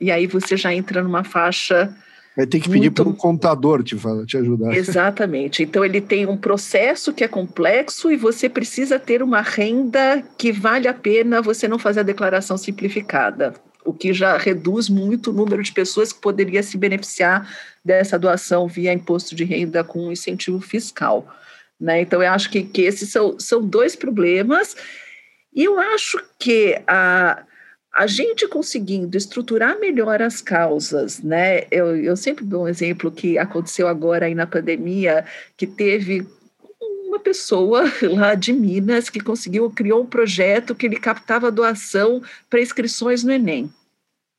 E 0.00 0.10
aí 0.10 0.26
você 0.26 0.56
já 0.56 0.74
entra 0.74 1.02
numa 1.02 1.22
faixa 1.22 1.94
Vai 2.36 2.46
ter 2.46 2.60
que 2.60 2.68
pedir 2.68 2.82
Muito... 2.82 3.02
para 3.02 3.10
um 3.10 3.14
contador 3.14 3.82
te, 3.82 3.96
te 4.26 4.36
ajudar. 4.36 4.72
Exatamente. 4.72 5.62
Então, 5.62 5.84
ele 5.84 6.00
tem 6.00 6.26
um 6.26 6.36
processo 6.36 7.12
que 7.12 7.24
é 7.24 7.28
complexo 7.28 8.10
e 8.10 8.16
você 8.16 8.48
precisa 8.48 8.98
ter 8.98 9.22
uma 9.22 9.40
renda 9.40 10.22
que 10.38 10.52
vale 10.52 10.86
a 10.86 10.94
pena 10.94 11.42
você 11.42 11.66
não 11.66 11.78
fazer 11.78 12.00
a 12.00 12.04
declaração 12.04 12.56
simplificada, 12.56 13.54
o 13.84 13.92
que 13.92 14.12
já 14.12 14.36
reduz 14.38 14.88
muito 14.88 15.30
o 15.30 15.32
número 15.32 15.62
de 15.62 15.72
pessoas 15.72 16.12
que 16.12 16.20
poderia 16.20 16.62
se 16.62 16.78
beneficiar 16.78 17.52
dessa 17.84 18.18
doação 18.18 18.68
via 18.68 18.92
imposto 18.92 19.34
de 19.34 19.44
renda 19.44 19.82
com 19.82 20.12
incentivo 20.12 20.60
fiscal. 20.60 21.26
Né? 21.80 22.02
Então, 22.02 22.22
eu 22.22 22.30
acho 22.30 22.48
que, 22.48 22.62
que 22.62 22.82
esses 22.82 23.10
são, 23.10 23.40
são 23.40 23.60
dois 23.60 23.96
problemas. 23.96 24.76
E 25.52 25.64
eu 25.64 25.80
acho 25.80 26.22
que 26.38 26.80
a, 26.86 27.42
a 27.92 28.06
gente 28.06 28.46
conseguindo 28.46 29.16
estruturar 29.16 29.78
melhor 29.80 30.22
as 30.22 30.40
causas, 30.40 31.20
né? 31.20 31.64
Eu, 31.70 31.96
eu 31.96 32.16
sempre 32.16 32.44
dou 32.44 32.64
um 32.64 32.68
exemplo 32.68 33.10
que 33.10 33.36
aconteceu 33.36 33.88
agora 33.88 34.26
aí 34.26 34.34
na 34.34 34.46
pandemia, 34.46 35.24
que 35.56 35.66
teve 35.66 36.26
uma 37.06 37.18
pessoa 37.18 37.84
lá 38.14 38.34
de 38.34 38.52
Minas 38.52 39.10
que 39.10 39.20
conseguiu, 39.20 39.70
criou 39.70 40.02
um 40.02 40.06
projeto 40.06 40.74
que 40.74 40.86
ele 40.86 40.96
captava 40.96 41.50
doação 41.50 42.22
para 42.48 42.60
inscrições 42.60 43.24
no 43.24 43.32
Enem. 43.32 43.70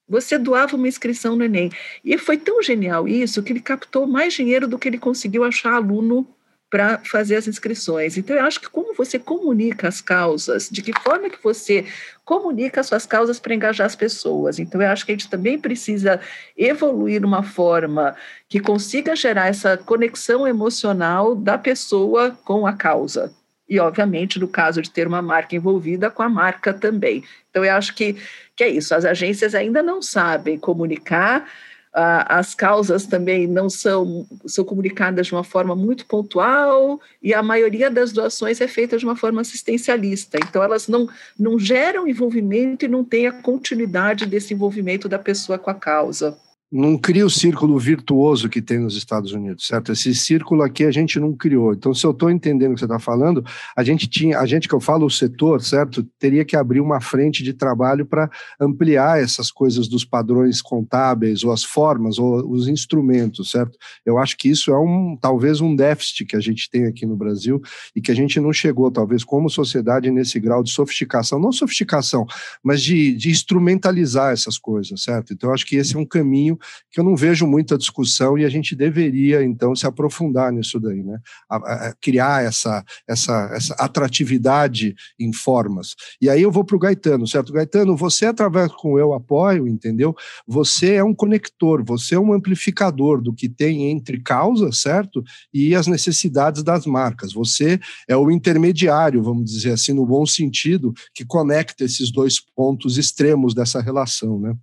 Você 0.08 0.38
doava 0.38 0.76
uma 0.76 0.88
inscrição 0.88 1.36
no 1.36 1.44
Enem. 1.44 1.72
E 2.04 2.18
foi 2.18 2.38
tão 2.38 2.62
genial 2.62 3.08
isso 3.08 3.44
que 3.44 3.52
ele 3.52 3.62
captou 3.62 4.08
mais 4.08 4.34
dinheiro 4.34 4.68
do 4.68 4.80
que 4.80 4.88
ele 4.88 4.98
conseguiu 4.98 5.44
achar 5.44 5.74
aluno 5.74 6.28
para 6.72 7.00
fazer 7.00 7.36
as 7.36 7.50
inscrições. 7.50 8.18
Então, 8.18 8.34
eu 8.34 8.46
acho 8.46 8.62
que 8.62 8.70
como 8.70 8.96
você 8.96 9.20
comunica 9.20 9.90
as 9.90 10.00
causas, 10.00 10.70
de 10.72 10.82
que 10.82 10.98
forma 11.02 11.30
que 11.30 11.44
você 11.44 11.86
comunica 12.24 12.80
as 12.80 12.88
suas 12.88 13.06
causas 13.06 13.42
para 13.42 13.54
engajar 13.54 13.86
as 13.86 13.96
pessoas. 13.96 14.58
Então, 14.58 14.82
eu 14.82 14.88
acho 14.88 15.06
que 15.06 15.12
a 15.12 15.16
gente 15.16 15.30
também 15.30 15.60
precisa 15.60 16.22
evoluir 16.58 17.26
uma 17.26 17.44
forma 17.44 18.16
que 18.48 18.62
consiga 18.62 19.18
gerar 19.18 19.48
essa 19.48 19.76
conexão 19.76 20.48
emocional 20.48 21.36
da 21.36 21.58
pessoa 21.58 22.32
com 22.46 22.66
a 22.66 22.72
causa. 22.72 23.34
E, 23.68 23.78
obviamente, 23.78 24.40
no 24.40 24.48
caso 24.48 24.82
de 24.82 24.90
ter 24.90 25.06
uma 25.06 25.22
marca 25.22 25.54
envolvida, 25.54 26.10
com 26.10 26.24
a 26.24 26.30
marca 26.30 26.74
também. 26.74 27.22
Então, 27.50 27.66
eu 27.66 27.74
acho 27.74 27.94
que, 27.94 28.16
que 28.56 28.64
é 28.64 28.70
isso. 28.70 28.96
As 28.96 29.04
agências 29.04 29.54
ainda 29.54 29.84
não 29.84 30.02
sabem 30.02 30.58
comunicar 30.58 31.46
as 31.93 32.56
causas 32.56 33.06
também 33.06 33.47
não 33.47 33.69
são, 33.69 34.25
são 34.45 34.63
comunicadas 34.63 35.27
de 35.27 35.34
uma 35.34 35.43
forma 35.43 35.75
muito 35.75 36.06
pontual 36.06 37.01
e 37.21 37.34
a 37.34 37.43
maioria 37.43 37.91
das 37.91 38.13
doações 38.13 38.62
é 38.62 38.67
feita 38.67 38.97
de 38.97 39.06
uma 39.06 39.15
forma 39.15 39.41
assistencialista. 39.41 40.38
Então, 40.38 40.63
elas 40.63 40.88
não, 40.88 41.10
não 41.38 41.60
geram 41.60 42.08
envolvimento 42.08 42.86
e 42.86 42.88
não 42.88 43.04
têm 43.04 43.27
a 43.27 43.32
continuidade 43.32 44.25
desse 44.25 44.54
envolvimento 44.54 45.10
da 45.10 45.19
pessoa 45.19 45.58
com 45.58 45.69
a 45.69 45.75
causa 45.75 46.38
não 46.72 46.98
cria 46.98 47.26
o 47.26 47.30
círculo 47.30 47.78
virtuoso 47.78 48.48
que 48.48 48.62
tem 48.62 48.80
nos 48.80 48.96
Estados 48.96 49.34
Unidos, 49.34 49.68
certo? 49.68 49.92
Esse 49.92 50.16
círculo 50.16 50.64
aqui 50.64 50.86
a 50.86 50.92
gente 50.92 51.20
não 51.20 51.36
criou. 51.36 51.74
Então, 51.74 51.94
se 51.94 52.06
eu 52.06 52.12
estou 52.12 52.32
entendendo 52.32 52.72
o 52.72 52.74
que 52.76 52.80
você 52.80 52.86
está 52.86 52.98
falando, 52.98 53.44
a 53.76 53.84
gente 53.84 54.08
tinha, 54.08 54.40
a 54.40 54.46
gente 54.46 54.70
que 54.70 54.74
eu 54.74 54.80
falo 54.80 55.06
o 55.06 55.10
setor, 55.10 55.62
certo? 55.62 56.02
Teria 56.18 56.46
que 56.46 56.56
abrir 56.56 56.80
uma 56.80 57.02
frente 57.02 57.44
de 57.44 57.52
trabalho 57.54 58.06
para 58.06 58.30
ampliar 58.58 59.22
essas 59.22 59.52
coisas 59.52 59.90
dos 59.90 60.06
padrões 60.06 60.62
contábeis, 60.62 61.44
ou 61.44 61.52
as 61.52 61.62
formas, 61.62 62.18
ou 62.18 62.50
os 62.50 62.70
instrumentos, 62.70 63.52
certo? 63.52 63.78
Eu 64.06 64.18
acho 64.18 64.38
que 64.38 64.50
isso 64.50 64.72
é 64.72 64.80
um 64.80 65.18
talvez 65.20 65.60
um 65.60 65.76
déficit 65.76 66.24
que 66.26 66.38
a 66.38 66.40
gente 66.40 66.70
tem 66.70 66.86
aqui 66.86 67.06
no 67.06 67.18
Brasil 67.18 67.62
e 67.94 68.02
que 68.02 68.12
a 68.12 68.16
gente 68.16 68.40
não 68.40 68.54
chegou, 68.54 68.90
talvez, 68.90 69.26
como 69.26 69.50
sociedade, 69.50 70.10
nesse 70.10 70.40
grau 70.40 70.64
de 70.64 70.72
sofisticação, 70.72 71.38
não 71.38 71.52
sofisticação, 71.52 72.26
mas 72.64 72.82
de, 72.82 73.14
de 73.14 73.30
instrumentalizar 73.30 74.32
essas 74.32 74.58
coisas, 74.58 75.04
certo? 75.04 75.34
Então, 75.34 75.50
eu 75.50 75.54
acho 75.54 75.66
que 75.66 75.76
esse 75.76 75.98
é 75.98 76.00
um 76.00 76.06
caminho 76.06 76.58
que 76.91 77.00
eu 77.00 77.04
não 77.04 77.15
vejo 77.15 77.47
muita 77.47 77.78
discussão 77.78 78.38
e 78.38 78.45
a 78.45 78.50
gente 78.50 78.76
deveria, 78.76 79.43
então, 79.43 79.76
se 79.76 79.86
aprofundar 79.86 80.52
nisso 80.52 80.80
daí, 80.80 81.04
né? 81.04 81.19
A, 81.50 81.56
a, 81.56 81.93
criar 82.02 82.43
essa, 82.43 82.84
essa, 83.08 83.52
essa 83.54 83.74
atratividade 83.76 84.95
em 85.19 85.32
formas. 85.34 85.95
E 86.21 86.30
aí 86.30 86.41
eu 86.41 86.52
vou 86.52 86.63
para 86.63 86.76
o 86.76 86.80
Gaetano, 86.80 87.28
certo? 87.28 87.54
Gaetano, 87.54 87.95
você, 87.95 88.26
através 88.26 88.71
com 88.74 88.97
Eu 88.97 89.13
Apoio, 89.13 89.67
entendeu? 89.67 90.15
Você 90.47 90.93
é 90.95 91.04
um 91.04 91.13
conector, 91.13 91.84
você 91.84 92.15
é 92.15 92.19
um 92.19 92.34
amplificador 92.34 93.21
do 93.21 93.34
que 93.34 93.50
tem 93.50 93.91
entre 93.91 94.21
causas, 94.21 94.80
certo? 94.80 95.24
E 95.54 95.76
as 95.76 95.88
necessidades 95.88 96.63
das 96.63 96.86
marcas. 96.86 97.34
Você 97.34 97.80
é 98.08 98.15
o 98.15 98.32
intermediário, 98.32 99.24
vamos 99.24 99.45
dizer 99.45 99.71
assim, 99.71 99.93
no 99.93 100.06
bom 100.06 100.26
sentido, 100.26 100.93
que 101.13 101.26
conecta 101.26 101.84
esses 101.84 102.12
dois 102.12 102.39
pontos 102.39 102.97
extremos 102.97 103.54
dessa 103.54 103.82
relação, 103.82 104.39
né? 104.39 104.56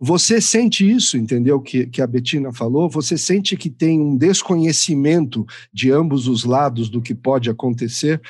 Você 0.00 0.40
sente 0.40 0.88
isso, 0.88 1.16
entendeu? 1.16 1.60
Que, 1.60 1.86
que 1.86 2.02
a 2.02 2.06
Betina 2.06 2.52
falou? 2.52 2.88
Você 2.90 3.16
sente 3.16 3.56
que 3.56 3.70
tem 3.70 4.00
um 4.00 4.16
desconhecimento 4.16 5.46
de 5.72 5.90
ambos 5.90 6.28
os 6.28 6.44
lados 6.44 6.88
do 6.88 7.00
que 7.00 7.14
pode 7.14 7.50
acontecer? 7.50 8.20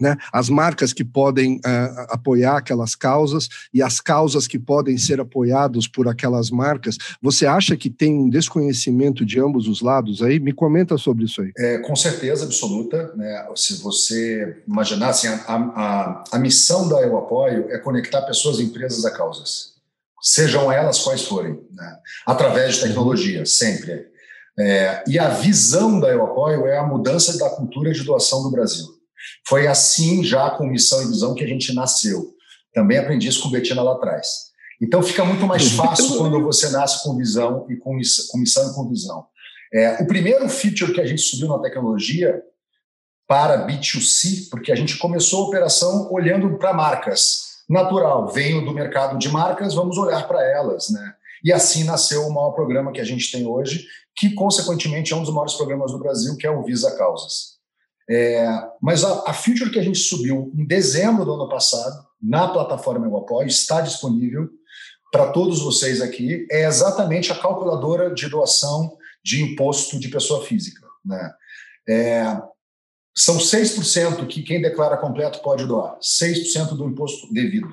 Né? 0.00 0.16
As 0.32 0.48
marcas 0.48 0.92
que 0.92 1.04
podem 1.04 1.56
uh, 1.56 2.06
apoiar 2.10 2.58
aquelas 2.58 2.94
causas 2.94 3.48
e 3.74 3.82
as 3.82 4.00
causas 4.00 4.46
que 4.46 4.58
podem 4.58 4.96
ser 4.96 5.20
apoiadas 5.20 5.88
por 5.88 6.06
aquelas 6.06 6.50
marcas. 6.50 6.96
Você 7.20 7.46
acha 7.46 7.76
que 7.76 7.90
tem 7.90 8.14
um 8.14 8.30
desconhecimento 8.30 9.26
de 9.26 9.40
ambos 9.40 9.66
os 9.66 9.80
lados 9.80 10.22
aí? 10.22 10.38
Me 10.38 10.52
comenta 10.52 10.96
sobre 10.96 11.24
isso 11.24 11.42
aí. 11.42 11.50
É, 11.58 11.78
com 11.78 11.96
certeza 11.96 12.44
absoluta. 12.44 13.12
Né? 13.16 13.48
Se 13.56 13.82
você 13.82 14.62
imaginar, 14.68 15.08
assim, 15.08 15.26
a, 15.26 15.42
a, 15.48 16.24
a 16.30 16.38
missão 16.38 16.88
da 16.88 17.00
Eu 17.02 17.18
Apoio 17.18 17.66
é 17.70 17.78
conectar 17.78 18.22
pessoas 18.22 18.60
e 18.60 18.62
empresas 18.62 19.04
a 19.04 19.10
causas 19.10 19.77
sejam 20.20 20.70
elas 20.70 20.98
quais 21.00 21.22
forem, 21.22 21.60
né? 21.72 21.96
através 22.26 22.76
de 22.76 22.82
tecnologia, 22.82 23.44
sempre. 23.46 24.06
É, 24.58 25.04
e 25.06 25.18
a 25.18 25.28
visão 25.28 26.00
da 26.00 26.08
Eu 26.08 26.24
Apoio 26.24 26.66
é 26.66 26.78
a 26.78 26.86
mudança 26.86 27.38
da 27.38 27.48
cultura 27.50 27.92
de 27.92 28.02
doação 28.02 28.42
do 28.42 28.50
Brasil. 28.50 28.86
Foi 29.46 29.66
assim, 29.66 30.24
já 30.24 30.50
com 30.50 30.66
missão 30.66 31.02
e 31.02 31.06
visão, 31.06 31.34
que 31.34 31.44
a 31.44 31.46
gente 31.46 31.72
nasceu. 31.72 32.34
Também 32.74 32.98
aprendi 32.98 33.28
isso 33.28 33.42
com 33.42 33.50
Betina 33.50 33.82
lá 33.82 33.92
atrás. 33.92 34.48
Então 34.80 35.02
fica 35.02 35.24
muito 35.24 35.46
mais 35.46 35.70
fácil 35.72 36.18
quando 36.18 36.42
você 36.42 36.70
nasce 36.70 37.02
com 37.02 37.16
visão 37.16 37.66
e 37.68 37.76
com 37.76 37.94
missão, 37.94 38.26
com 38.30 38.38
missão 38.38 38.70
e 38.70 38.74
com 38.74 38.88
visão. 38.88 39.26
É, 39.72 40.02
o 40.02 40.06
primeiro 40.06 40.48
feature 40.48 40.92
que 40.92 41.00
a 41.00 41.06
gente 41.06 41.20
subiu 41.20 41.48
na 41.48 41.58
tecnologia 41.58 42.40
para 43.26 43.66
B2C, 43.66 44.48
porque 44.50 44.72
a 44.72 44.76
gente 44.76 44.96
começou 44.96 45.44
a 45.44 45.48
operação 45.48 46.10
olhando 46.10 46.56
para 46.56 46.72
marcas 46.72 47.47
natural, 47.68 48.28
venho 48.28 48.64
do 48.64 48.72
mercado 48.72 49.18
de 49.18 49.28
marcas, 49.28 49.74
vamos 49.74 49.98
olhar 49.98 50.26
para 50.26 50.42
elas, 50.42 50.88
né? 50.90 51.14
E 51.44 51.52
assim 51.52 51.84
nasceu 51.84 52.26
o 52.26 52.32
maior 52.32 52.52
programa 52.52 52.92
que 52.92 53.00
a 53.00 53.04
gente 53.04 53.30
tem 53.30 53.46
hoje, 53.46 53.86
que 54.16 54.34
consequentemente 54.34 55.12
é 55.12 55.16
um 55.16 55.22
dos 55.22 55.32
maiores 55.32 55.54
programas 55.54 55.92
do 55.92 55.98
Brasil, 55.98 56.36
que 56.36 56.46
é 56.46 56.50
o 56.50 56.64
Visa 56.64 56.96
Causas. 56.96 57.58
É, 58.10 58.48
mas 58.80 59.04
a, 59.04 59.30
a 59.30 59.32
feature 59.34 59.70
que 59.70 59.78
a 59.78 59.82
gente 59.82 59.98
subiu 59.98 60.50
em 60.56 60.66
dezembro 60.66 61.24
do 61.24 61.34
ano 61.34 61.48
passado, 61.48 62.06
na 62.20 62.48
plataforma 62.48 63.06
Eu 63.06 63.16
Apoio, 63.16 63.46
está 63.46 63.80
disponível 63.80 64.48
para 65.12 65.30
todos 65.30 65.62
vocês 65.62 66.00
aqui, 66.00 66.46
é 66.50 66.66
exatamente 66.66 67.30
a 67.32 67.38
calculadora 67.38 68.12
de 68.12 68.28
doação 68.28 68.96
de 69.24 69.42
imposto 69.42 69.98
de 69.98 70.08
pessoa 70.08 70.44
física. 70.44 70.86
Né? 71.04 71.32
É, 71.88 72.42
são 73.18 73.36
6% 73.36 74.28
que 74.28 74.42
quem 74.42 74.62
declara 74.62 74.96
completo 74.96 75.40
pode 75.40 75.66
doar, 75.66 75.98
6% 75.98 76.76
do 76.76 76.86
imposto 76.86 77.32
devido. 77.32 77.68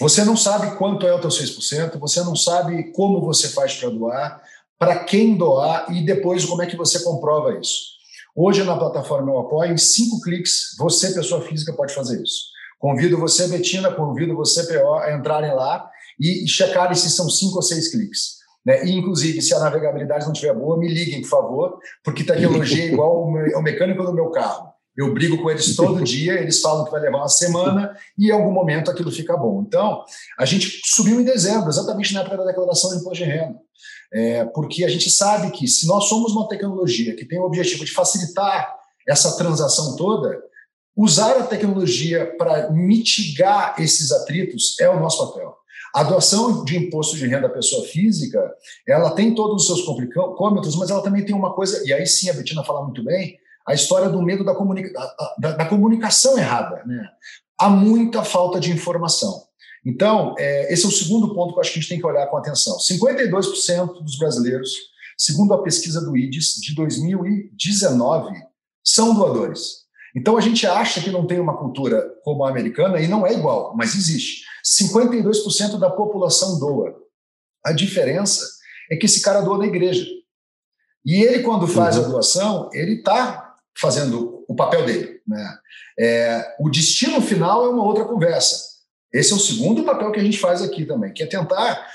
Você 0.00 0.24
não 0.24 0.36
sabe 0.36 0.76
quanto 0.76 1.06
é 1.06 1.14
o 1.14 1.20
teu 1.20 1.30
6%, 1.30 1.98
você 1.98 2.20
não 2.22 2.34
sabe 2.34 2.90
como 2.92 3.20
você 3.20 3.48
faz 3.50 3.76
para 3.76 3.90
doar, 3.90 4.42
para 4.76 5.04
quem 5.04 5.36
doar 5.36 5.86
e 5.94 6.04
depois 6.04 6.44
como 6.44 6.62
é 6.62 6.66
que 6.66 6.76
você 6.76 7.00
comprova 7.00 7.56
isso. 7.60 7.90
Hoje, 8.34 8.64
na 8.64 8.76
plataforma 8.76 9.30
Eu 9.30 9.38
Apoio, 9.38 9.72
em 9.72 9.78
cinco 9.78 10.20
cliques, 10.20 10.74
você, 10.78 11.12
pessoa 11.12 11.42
física, 11.42 11.72
pode 11.72 11.94
fazer 11.94 12.20
isso. 12.20 12.46
Convido 12.78 13.18
você, 13.18 13.46
Betina, 13.46 13.92
convido 13.92 14.34
você, 14.34 14.64
PO, 14.64 14.94
a 14.94 15.12
entrarem 15.12 15.54
lá 15.54 15.88
e, 16.18 16.48
checarem 16.48 16.96
se 16.96 17.10
são 17.10 17.28
cinco 17.28 17.56
ou 17.56 17.62
seis 17.62 17.88
cliques. 17.88 18.39
Né? 18.64 18.84
E, 18.84 18.92
inclusive, 18.92 19.40
se 19.40 19.54
a 19.54 19.58
navegabilidade 19.58 20.24
não 20.24 20.32
estiver 20.32 20.54
boa, 20.54 20.78
me 20.78 20.88
liguem, 20.88 21.22
por 21.22 21.28
favor, 21.28 21.78
porque 22.04 22.24
tecnologia 22.24 22.84
é 22.84 22.88
igual 22.88 23.32
ao 23.54 23.62
mecânico 23.62 24.02
do 24.02 24.12
meu 24.12 24.30
carro. 24.30 24.70
Eu 24.96 25.14
brigo 25.14 25.40
com 25.40 25.50
eles 25.50 25.76
todo 25.76 26.02
dia, 26.04 26.34
eles 26.34 26.60
falam 26.60 26.84
que 26.84 26.90
vai 26.90 27.00
levar 27.00 27.18
uma 27.18 27.28
semana 27.28 27.96
e 28.18 28.28
em 28.28 28.32
algum 28.32 28.52
momento 28.52 28.90
aquilo 28.90 29.10
fica 29.10 29.36
bom. 29.36 29.64
Então, 29.66 30.04
a 30.38 30.44
gente 30.44 30.80
subiu 30.84 31.20
em 31.20 31.24
dezembro, 31.24 31.68
exatamente 31.68 32.12
na 32.12 32.20
época 32.20 32.36
da 32.36 32.44
declaração 32.44 32.90
de 32.90 32.96
imposto 32.96 33.24
de 33.24 33.30
renda. 33.30 33.58
É, 34.12 34.44
porque 34.46 34.84
a 34.84 34.88
gente 34.88 35.08
sabe 35.08 35.50
que 35.52 35.68
se 35.68 35.86
nós 35.86 36.04
somos 36.04 36.32
uma 36.32 36.48
tecnologia 36.48 37.14
que 37.14 37.24
tem 37.24 37.38
o 37.38 37.44
objetivo 37.44 37.84
de 37.84 37.92
facilitar 37.92 38.74
essa 39.08 39.36
transação 39.36 39.96
toda, 39.96 40.38
usar 40.96 41.38
a 41.38 41.44
tecnologia 41.44 42.34
para 42.36 42.70
mitigar 42.70 43.76
esses 43.78 44.10
atritos 44.12 44.78
é 44.80 44.90
o 44.90 45.00
nosso 45.00 45.26
papel. 45.26 45.59
A 45.94 46.04
doação 46.04 46.64
de 46.64 46.76
imposto 46.76 47.16
de 47.16 47.26
renda 47.26 47.46
à 47.46 47.50
pessoa 47.50 47.86
física, 47.86 48.40
ela 48.86 49.10
tem 49.10 49.34
todos 49.34 49.62
os 49.62 49.66
seus 49.66 49.82
complicômetros, 49.82 50.76
mas 50.76 50.90
ela 50.90 51.02
também 51.02 51.24
tem 51.24 51.34
uma 51.34 51.52
coisa, 51.52 51.82
e 51.84 51.92
aí 51.92 52.06
sim 52.06 52.30
a 52.30 52.32
Betina 52.32 52.62
fala 52.62 52.84
muito 52.84 53.02
bem, 53.04 53.36
a 53.66 53.74
história 53.74 54.08
do 54.08 54.22
medo 54.22 54.44
da, 54.44 54.54
comunica 54.54 54.92
da, 55.38 55.52
da 55.52 55.64
comunicação 55.64 56.38
errada. 56.38 56.82
Né? 56.86 57.08
Há 57.58 57.68
muita 57.68 58.24
falta 58.24 58.60
de 58.60 58.70
informação. 58.70 59.44
Então, 59.84 60.34
é, 60.38 60.72
esse 60.72 60.84
é 60.84 60.88
o 60.88 60.92
segundo 60.92 61.34
ponto 61.34 61.52
que 61.52 61.58
eu 61.58 61.60
acho 61.60 61.72
que 61.72 61.78
a 61.78 61.82
gente 61.82 61.88
tem 61.88 61.98
que 61.98 62.06
olhar 62.06 62.26
com 62.26 62.36
atenção. 62.36 62.76
52% 62.78 64.02
dos 64.02 64.18
brasileiros, 64.18 64.70
segundo 65.16 65.54
a 65.54 65.62
pesquisa 65.62 66.00
do 66.00 66.16
IDES 66.16 66.56
de 66.60 66.74
2019, 66.74 68.32
são 68.84 69.14
doadores. 69.14 69.80
Então, 70.14 70.36
a 70.36 70.40
gente 70.40 70.66
acha 70.66 71.00
que 71.00 71.10
não 71.10 71.26
tem 71.26 71.38
uma 71.38 71.56
cultura 71.56 72.04
como 72.24 72.44
a 72.44 72.50
americana, 72.50 73.00
e 73.00 73.08
não 73.08 73.26
é 73.26 73.32
igual, 73.32 73.74
mas 73.76 73.94
existe. 73.94 74.44
52% 74.64 75.78
da 75.78 75.90
população 75.90 76.58
doa. 76.58 76.94
A 77.64 77.72
diferença 77.72 78.44
é 78.90 78.96
que 78.96 79.06
esse 79.06 79.20
cara 79.20 79.40
doa 79.40 79.58
na 79.58 79.66
igreja. 79.66 80.04
E 81.04 81.22
ele, 81.22 81.42
quando 81.42 81.66
faz 81.66 81.96
uhum. 81.96 82.04
a 82.04 82.08
doação, 82.08 82.70
ele 82.72 82.96
está 82.96 83.54
fazendo 83.78 84.44
o 84.48 84.54
papel 84.54 84.84
dele. 84.84 85.20
Né? 85.26 85.58
É, 85.98 86.56
o 86.60 86.68
destino 86.68 87.20
final 87.20 87.64
é 87.64 87.68
uma 87.68 87.84
outra 87.84 88.04
conversa. 88.04 88.68
Esse 89.12 89.32
é 89.32 89.36
o 89.36 89.40
segundo 89.40 89.82
papel 89.82 90.12
que 90.12 90.20
a 90.20 90.24
gente 90.24 90.38
faz 90.38 90.62
aqui 90.62 90.84
também, 90.84 91.12
que 91.12 91.22
é 91.22 91.26
tentar 91.26 91.86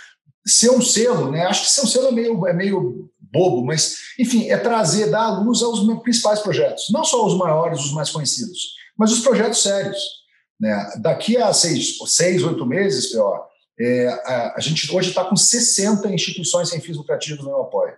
ser 0.46 0.70
um 0.70 0.82
selo, 0.82 1.32
né? 1.32 1.46
Acho 1.46 1.64
que 1.64 1.72
ser 1.72 1.82
um 1.82 1.88
selo 1.88 2.08
é 2.08 2.12
meio, 2.12 2.48
é 2.48 2.54
meio 2.54 3.10
bobo, 3.20 3.66
mas, 3.66 3.98
enfim, 4.20 4.50
é 4.50 4.58
trazer, 4.58 5.10
dar 5.10 5.24
a 5.24 5.40
luz 5.40 5.62
aos 5.62 5.80
principais 6.02 6.40
projetos. 6.40 6.86
Não 6.92 7.04
só 7.04 7.26
os 7.26 7.38
maiores, 7.38 7.80
os 7.80 7.94
mais 7.94 8.10
conhecidos, 8.10 8.76
mas 8.98 9.12
os 9.12 9.20
projetos 9.20 9.62
sérios. 9.62 9.98
Né? 10.60 10.94
Daqui 10.98 11.38
a 11.38 11.54
seis, 11.54 11.98
seis 12.08 12.44
oito 12.44 12.66
meses, 12.66 13.12
pior, 13.12 13.48
é, 13.80 14.08
a, 14.08 14.54
a, 14.56 14.60
gente 14.60 14.90
hoje 14.96 15.10
está 15.10 15.26
com 15.26 15.36
60 15.36 16.10
instituições 16.10 16.70
sem 16.70 16.80
fins 16.80 16.98
lucrativos 16.98 17.44
no 17.44 17.62
apoio. 17.62 17.94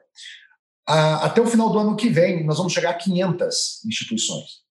A, 0.88 1.26
até 1.26 1.40
o 1.40 1.46
final 1.46 1.70
do 1.70 1.78
ano 1.78 1.96
que 1.96 2.10
vem, 2.10 2.44
nós 2.44 2.58
vamos 2.58 2.74
chegar 2.74 2.92
a 2.92 2.96
500 2.96 3.86
instituições. 3.86 4.68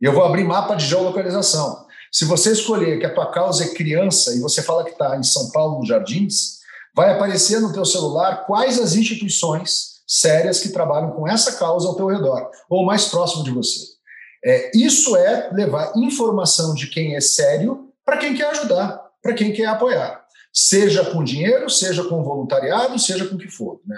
E 0.00 0.06
eu 0.06 0.12
vou 0.12 0.24
abrir 0.24 0.44
mapa 0.44 0.74
de 0.74 0.86
geolocalização. 0.86 1.86
Se 2.10 2.24
você 2.24 2.52
escolher 2.52 2.98
que 2.98 3.04
a 3.04 3.14
tua 3.14 3.30
causa 3.30 3.64
é 3.64 3.74
criança 3.74 4.34
e 4.34 4.40
você 4.40 4.62
fala 4.62 4.84
que 4.84 4.90
está 4.90 5.16
em 5.18 5.22
São 5.22 5.50
Paulo, 5.50 5.78
nos 5.78 5.88
Jardins, 5.88 6.58
vai 6.94 7.12
aparecer 7.12 7.60
no 7.60 7.72
teu 7.72 7.84
celular 7.84 8.46
quais 8.46 8.78
as 8.78 8.94
instituições 8.94 9.98
sérias 10.06 10.60
que 10.60 10.70
trabalham 10.70 11.10
com 11.10 11.28
essa 11.28 11.58
causa 11.58 11.86
ao 11.86 11.94
teu 11.94 12.06
redor, 12.06 12.50
ou 12.70 12.86
mais 12.86 13.06
próximo 13.06 13.44
de 13.44 13.50
você. 13.50 13.97
É, 14.44 14.70
isso 14.74 15.16
é 15.16 15.50
levar 15.52 15.92
informação 15.96 16.74
de 16.74 16.86
quem 16.88 17.16
é 17.16 17.20
sério 17.20 17.88
para 18.04 18.18
quem 18.18 18.34
quer 18.34 18.50
ajudar, 18.50 19.00
para 19.22 19.34
quem 19.34 19.52
quer 19.52 19.66
apoiar. 19.66 20.24
Seja 20.52 21.04
com 21.04 21.22
dinheiro, 21.22 21.68
seja 21.68 22.02
com 22.04 22.22
voluntariado, 22.22 22.98
seja 22.98 23.26
com 23.26 23.34
o 23.34 23.38
que 23.38 23.48
for. 23.48 23.80
Né? 23.86 23.96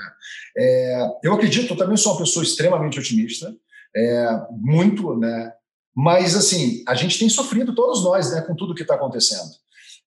É, 0.57 1.09
eu 1.22 1.35
acredito, 1.35 1.72
eu 1.72 1.76
também 1.76 1.96
sou 1.96 2.12
uma 2.12 2.18
pessoa 2.18 2.42
extremamente 2.42 2.98
otimista, 2.98 3.55
é, 3.94 4.40
muito, 4.50 5.16
né? 5.16 5.53
Mas, 5.94 6.37
assim, 6.37 6.83
a 6.87 6.94
gente 6.94 7.18
tem 7.18 7.29
sofrido, 7.29 7.74
todos 7.74 8.03
nós, 8.05 8.33
né, 8.33 8.40
com 8.42 8.55
tudo 8.55 8.74
que 8.74 8.83
está 8.83 8.94
acontecendo. 8.94 9.50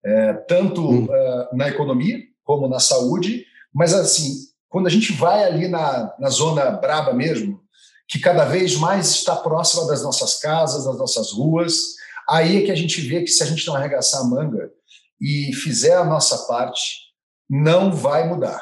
É, 0.06 0.34
tanto 0.48 0.82
hum. 0.82 1.06
uh, 1.06 1.56
na 1.56 1.70
economia 1.70 2.20
como 2.44 2.68
na 2.68 2.80
saúde, 2.80 3.46
mas, 3.74 3.94
assim, 3.94 4.34
quando 4.70 4.88
a 4.88 4.90
gente 4.90 5.14
vai 5.14 5.44
ali 5.44 5.68
na, 5.68 6.14
na 6.20 6.30
zona 6.30 6.72
braba 6.72 7.14
mesmo, 7.14 7.63
que 8.08 8.20
cada 8.20 8.46
vez 8.46 8.76
mais 8.76 9.10
está 9.12 9.36
próxima 9.36 9.88
das 9.88 10.04
nossas 10.04 10.40
casas, 10.40 10.86
das 10.86 10.98
nossas 10.98 11.32
ruas, 11.32 11.96
aí 12.30 12.58
é 12.58 12.66
que 12.66 12.72
a 12.72 12.76
gente 12.76 13.02
vê 13.02 13.22
que 13.22 13.32
se 13.32 13.44
a 13.44 13.46
gente 13.46 13.66
não 13.68 13.76
arregaçar 13.76 14.22
a 14.22 14.26
manga 14.26 14.72
e 15.20 15.54
fizer 15.54 15.96
a 15.96 16.04
nossa 16.04 16.38
parte, 16.48 17.04
não 17.50 17.92
vai 17.92 18.28
mudar. 18.28 18.62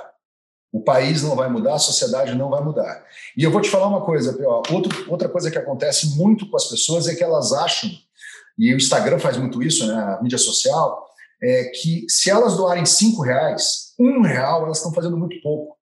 O 0.72 0.82
país 0.82 1.22
não 1.22 1.36
vai 1.36 1.50
mudar, 1.50 1.76
a 1.76 1.80
sociedade 1.80 2.34
não 2.34 2.50
vai 2.50 2.64
mudar. 2.64 3.04
E 3.36 3.44
eu 3.44 3.52
vou 3.52 3.62
te 3.62 3.70
falar 3.70 3.88
uma 3.88 4.06
coisa, 4.06 4.38
Outro, 4.72 5.12
outra 5.12 5.28
coisa 5.28 5.52
que 5.52 5.58
acontece 5.58 6.16
muito 6.16 6.50
com 6.50 6.56
as 6.56 6.66
pessoas 6.66 7.08
é 7.08 7.16
que 7.16 7.24
elas 7.24 7.52
acham, 7.52 7.90
e 8.58 8.74
o 8.74 8.78
Instagram 8.78 9.20
faz 9.20 9.38
muito 9.38 9.62
isso, 9.62 9.86
né, 9.88 9.94
a 9.94 10.22
mídia 10.22 10.38
social, 10.38 11.08
é 11.44 11.66
que 11.66 12.06
se 12.08 12.30
elas 12.30 12.56
doarem 12.56 12.86
cinco 12.86 13.22
reais, 13.22 13.94
um 14.00 14.22
real, 14.22 14.64
elas 14.64 14.78
estão 14.78 14.94
fazendo 14.94 15.18
muito 15.18 15.42
pouco. 15.42 15.76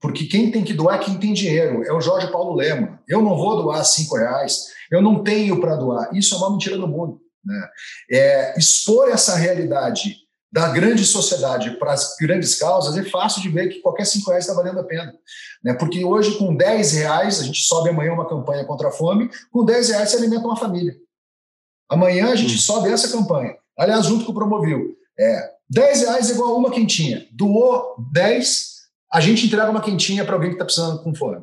Porque 0.00 0.26
quem 0.26 0.50
tem 0.50 0.62
que 0.62 0.74
doar 0.74 1.00
é 1.00 1.04
quem 1.04 1.18
tem 1.18 1.32
dinheiro. 1.32 1.82
É 1.84 1.92
o 1.92 2.00
Jorge 2.00 2.30
Paulo 2.30 2.54
Lema. 2.54 3.00
Eu 3.08 3.22
não 3.22 3.36
vou 3.36 3.62
doar 3.62 3.84
cinco 3.84 4.16
reais, 4.16 4.66
eu 4.90 5.00
não 5.00 5.22
tenho 5.22 5.60
para 5.60 5.76
doar. 5.76 6.14
Isso 6.14 6.34
é 6.34 6.38
uma 6.38 6.50
mentira 6.50 6.76
no 6.76 6.86
mundo. 6.86 7.20
Né? 7.44 7.68
É, 8.10 8.58
expor 8.58 9.08
essa 9.08 9.36
realidade 9.36 10.24
da 10.54 10.68
grande 10.68 11.04
sociedade 11.04 11.72
para 11.78 11.92
as 11.92 12.16
grandes 12.16 12.54
causas, 12.54 12.96
é 12.96 13.02
fácil 13.10 13.42
de 13.42 13.48
ver 13.48 13.70
que 13.70 13.80
qualquer 13.80 14.04
cinco 14.04 14.30
reais 14.30 14.44
está 14.44 14.54
valendo 14.54 14.78
a 14.78 14.84
pena. 14.84 15.12
Né? 15.64 15.74
Porque 15.74 16.04
hoje, 16.04 16.38
com 16.38 16.54
10 16.54 16.92
reais, 16.92 17.40
a 17.40 17.42
gente 17.42 17.60
sobe 17.62 17.90
amanhã 17.90 18.12
uma 18.12 18.28
campanha 18.28 18.64
contra 18.64 18.86
a 18.86 18.92
fome, 18.92 19.28
com 19.50 19.64
10 19.64 19.88
reais 19.88 20.10
você 20.10 20.16
alimenta 20.16 20.46
uma 20.46 20.56
família. 20.56 20.94
Amanhã 21.88 22.30
a 22.30 22.36
gente 22.36 22.54
hum. 22.54 22.58
sobe 22.58 22.88
essa 22.88 23.10
campanha. 23.10 23.56
Aliás, 23.76 24.06
junto 24.06 24.24
com 24.24 24.30
o 24.30 24.34
Promovil. 24.34 24.96
É, 25.18 25.50
10 25.70 26.00
reais 26.02 26.30
é 26.30 26.34
igual 26.34 26.54
a 26.54 26.56
uma 26.56 26.70
quentinha. 26.70 27.26
Doou 27.32 27.96
10, 28.12 28.73
a 29.14 29.20
gente 29.20 29.46
entrega 29.46 29.70
uma 29.70 29.80
quentinha 29.80 30.24
para 30.24 30.34
alguém 30.34 30.50
que 30.50 30.56
está 30.56 30.64
precisando 30.64 31.00
com 31.00 31.14
fome. 31.14 31.40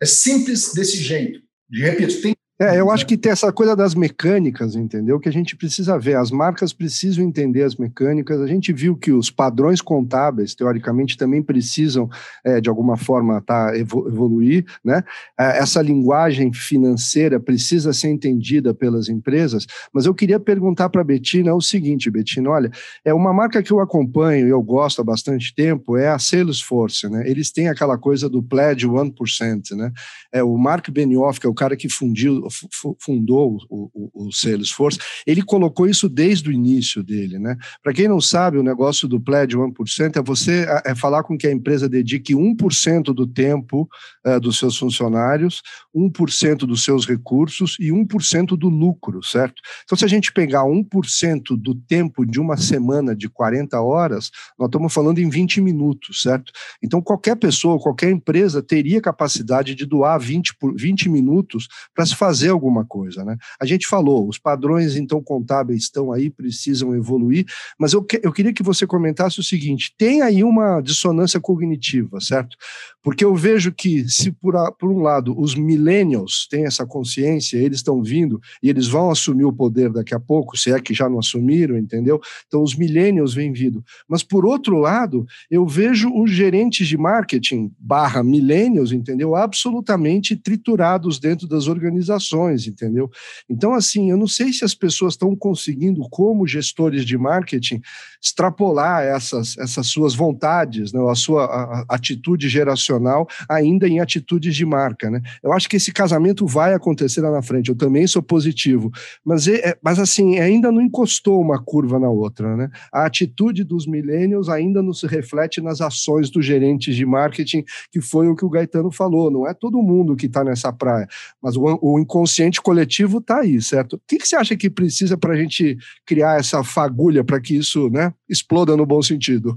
É 0.00 0.06
simples 0.06 0.72
desse 0.72 0.96
jeito. 0.96 1.38
repito, 1.70 2.22
tem 2.22 2.34
é, 2.60 2.78
eu 2.78 2.90
acho 2.90 3.06
que 3.06 3.16
tem 3.16 3.32
essa 3.32 3.50
coisa 3.50 3.74
das 3.74 3.94
mecânicas, 3.94 4.76
entendeu? 4.76 5.18
Que 5.18 5.30
a 5.30 5.32
gente 5.32 5.56
precisa 5.56 5.98
ver. 5.98 6.18
As 6.18 6.30
marcas 6.30 6.74
precisam 6.74 7.24
entender 7.24 7.62
as 7.62 7.74
mecânicas. 7.74 8.38
A 8.38 8.46
gente 8.46 8.70
viu 8.70 8.94
que 8.94 9.10
os 9.10 9.30
padrões 9.30 9.80
contábeis, 9.80 10.54
teoricamente, 10.54 11.16
também 11.16 11.42
precisam, 11.42 12.10
é, 12.44 12.60
de 12.60 12.68
alguma 12.68 12.98
forma, 12.98 13.40
tá, 13.40 13.74
evoluir, 13.74 14.66
né? 14.84 15.02
É, 15.38 15.56
essa 15.58 15.80
linguagem 15.80 16.52
financeira 16.52 17.40
precisa 17.40 17.94
ser 17.94 18.08
entendida 18.08 18.74
pelas 18.74 19.08
empresas. 19.08 19.66
Mas 19.90 20.04
eu 20.04 20.14
queria 20.14 20.38
perguntar 20.38 20.90
para 20.90 21.00
a 21.00 21.04
Betina 21.04 21.54
o 21.54 21.62
seguinte, 21.62 22.10
Betina, 22.10 22.50
olha, 22.50 22.70
é 23.02 23.14
uma 23.14 23.32
marca 23.32 23.62
que 23.62 23.72
eu 23.72 23.80
acompanho 23.80 24.46
e 24.46 24.50
eu 24.50 24.62
gosto 24.62 25.00
há 25.00 25.04
bastante 25.04 25.54
tempo, 25.54 25.96
é 25.96 26.08
a 26.08 26.18
Salesforce, 26.18 27.08
né? 27.08 27.22
Eles 27.26 27.50
têm 27.50 27.68
aquela 27.68 27.96
coisa 27.96 28.28
do 28.28 28.42
pledge 28.42 28.86
1%, 28.86 29.74
né? 29.76 29.90
É 30.30 30.42
o 30.42 30.58
Mark 30.58 30.90
Benioff, 30.90 31.40
que 31.40 31.46
é 31.46 31.50
o 31.50 31.54
cara 31.54 31.74
que 31.74 31.88
fundiu 31.88 32.49
fundou 32.98 33.58
o, 33.68 33.90
o, 33.94 34.26
o, 34.26 34.32
Salesforce, 34.32 34.98
ele 35.26 35.42
colocou 35.42 35.86
isso 35.86 36.08
desde 36.08 36.48
o 36.48 36.52
início 36.52 37.02
dele. 37.02 37.38
Né? 37.38 37.56
Para 37.82 37.92
quem 37.92 38.08
não 38.08 38.20
sabe, 38.20 38.58
o 38.58 38.62
negócio 38.62 39.08
do 39.08 39.20
Pledge 39.20 39.56
1% 39.56 40.16
é 40.16 40.22
você 40.22 40.66
é 40.84 40.94
falar 40.94 41.22
com 41.22 41.36
que 41.36 41.46
a 41.46 41.52
empresa 41.52 41.88
dedique 41.88 42.34
1% 42.34 43.14
do 43.14 43.26
tempo 43.26 43.88
uh, 44.26 44.40
dos 44.40 44.58
seus 44.58 44.76
funcionários, 44.76 45.62
1% 45.94 46.58
dos 46.58 46.84
seus 46.84 47.06
recursos 47.06 47.76
e 47.78 47.90
1% 47.90 48.56
do 48.56 48.68
lucro, 48.68 49.22
certo? 49.22 49.60
Então, 49.84 49.96
se 49.96 50.04
a 50.04 50.08
gente 50.08 50.32
pegar 50.32 50.64
1% 50.64 51.56
do 51.56 51.74
tempo 51.74 52.24
de 52.24 52.40
uma 52.40 52.56
semana 52.56 53.14
de 53.14 53.28
40 53.28 53.80
horas, 53.80 54.30
nós 54.58 54.68
estamos 54.68 54.92
falando 54.92 55.18
em 55.18 55.28
20 55.28 55.60
minutos, 55.60 56.22
certo? 56.22 56.52
Então, 56.82 57.02
qualquer 57.02 57.36
pessoa, 57.36 57.78
qualquer 57.78 58.10
empresa 58.10 58.62
teria 58.62 59.00
capacidade 59.00 59.74
de 59.74 59.84
doar 59.84 60.18
20, 60.18 60.56
por, 60.56 60.74
20 60.74 61.08
minutos 61.08 61.68
para 61.94 62.06
se 62.06 62.14
fazer 62.14 62.39
fazer 62.40 62.48
alguma 62.48 62.84
coisa, 62.84 63.24
né? 63.24 63.36
A 63.60 63.66
gente 63.66 63.86
falou, 63.86 64.26
os 64.26 64.38
padrões 64.38 64.96
então 64.96 65.22
contábeis 65.22 65.82
estão 65.82 66.12
aí, 66.12 66.30
precisam 66.30 66.94
evoluir, 66.94 67.44
mas 67.78 67.92
eu, 67.92 68.02
que, 68.02 68.20
eu 68.22 68.32
queria 68.32 68.52
que 68.52 68.62
você 68.62 68.86
comentasse 68.86 69.38
o 69.38 69.42
seguinte: 69.42 69.94
tem 69.98 70.22
aí 70.22 70.42
uma 70.42 70.80
dissonância 70.80 71.38
cognitiva, 71.38 72.20
certo? 72.20 72.56
Porque 73.02 73.24
eu 73.24 73.34
vejo 73.34 73.72
que 73.72 74.08
se 74.08 74.30
por, 74.32 74.56
a, 74.56 74.72
por 74.72 74.90
um 74.90 75.00
lado 75.00 75.38
os 75.38 75.54
millennials 75.54 76.46
têm 76.50 76.64
essa 76.64 76.86
consciência, 76.86 77.58
eles 77.58 77.78
estão 77.78 78.02
vindo 78.02 78.40
e 78.62 78.68
eles 78.68 78.88
vão 78.88 79.10
assumir 79.10 79.44
o 79.44 79.52
poder 79.52 79.90
daqui 79.90 80.14
a 80.14 80.20
pouco, 80.20 80.56
se 80.56 80.70
é 80.72 80.80
que 80.80 80.94
já 80.94 81.08
não 81.08 81.18
assumiram, 81.18 81.76
entendeu? 81.76 82.20
Então 82.46 82.62
os 82.62 82.74
millennials 82.74 83.34
vêm 83.34 83.52
vindo. 83.52 83.84
Mas 84.08 84.22
por 84.22 84.46
outro 84.46 84.78
lado, 84.78 85.26
eu 85.50 85.66
vejo 85.66 86.10
os 86.14 86.30
gerentes 86.30 86.86
de 86.86 86.96
marketing 86.96 87.70
barra 87.78 88.22
millennials, 88.22 88.92
entendeu? 88.92 89.34
Absolutamente 89.34 90.36
triturados 90.36 91.18
dentro 91.18 91.46
das 91.46 91.66
organizações, 91.66 92.29
entendeu? 92.66 93.10
Então, 93.48 93.74
assim, 93.74 94.10
eu 94.10 94.16
não 94.16 94.26
sei 94.26 94.52
se 94.52 94.64
as 94.64 94.74
pessoas 94.74 95.14
estão 95.14 95.34
conseguindo, 95.34 96.00
como 96.10 96.46
gestores 96.46 97.04
de 97.04 97.16
marketing, 97.16 97.80
extrapolar 98.22 99.02
essas, 99.02 99.56
essas 99.58 99.86
suas 99.86 100.14
vontades, 100.14 100.92
né? 100.92 101.00
a 101.10 101.14
sua 101.14 101.44
a, 101.44 101.80
a 101.88 101.94
atitude 101.94 102.48
geracional 102.48 103.26
ainda 103.48 103.88
em 103.88 104.00
atitudes 104.00 104.54
de 104.54 104.66
marca, 104.66 105.10
né? 105.10 105.20
Eu 105.42 105.52
acho 105.52 105.68
que 105.68 105.76
esse 105.76 105.92
casamento 105.92 106.46
vai 106.46 106.74
acontecer 106.74 107.20
lá 107.20 107.30
na 107.30 107.42
frente. 107.42 107.70
Eu 107.70 107.76
também 107.76 108.06
sou 108.06 108.22
positivo, 108.22 108.90
mas, 109.24 109.48
é, 109.48 109.76
mas 109.82 109.98
assim, 109.98 110.38
ainda 110.38 110.70
não 110.70 110.80
encostou 110.80 111.40
uma 111.40 111.62
curva 111.62 111.98
na 111.98 112.08
outra, 112.08 112.56
né? 112.56 112.70
A 112.92 113.06
atitude 113.06 113.64
dos 113.64 113.86
millennials 113.86 114.48
ainda 114.48 114.82
não 114.82 114.92
se 114.92 115.06
reflete 115.06 115.60
nas 115.60 115.80
ações 115.80 116.30
dos 116.30 116.44
gerentes 116.44 116.94
de 116.94 117.06
marketing, 117.06 117.64
que 117.90 118.00
foi 118.00 118.28
o 118.28 118.36
que 118.36 118.44
o 118.44 118.50
Gaetano 118.50 118.90
falou. 118.90 119.30
Não 119.30 119.46
é 119.46 119.54
todo 119.54 119.82
mundo 119.82 120.16
que 120.16 120.26
está 120.26 120.44
nessa 120.44 120.72
praia, 120.72 121.08
mas 121.42 121.56
o, 121.56 121.78
o 121.80 121.98
inconsciente 122.10 122.60
coletivo 122.60 123.18
está 123.18 123.38
aí, 123.38 123.62
certo? 123.62 123.94
O 123.94 124.00
que, 124.06 124.18
que 124.18 124.26
você 124.26 124.34
acha 124.34 124.56
que 124.56 124.68
precisa 124.68 125.16
para 125.16 125.32
a 125.32 125.36
gente 125.36 125.78
criar 126.04 126.40
essa 126.40 126.64
fagulha 126.64 127.22
para 127.22 127.40
que 127.40 127.56
isso 127.56 127.88
né, 127.88 128.12
exploda 128.28 128.76
no 128.76 128.84
bom 128.84 129.00
sentido? 129.00 129.56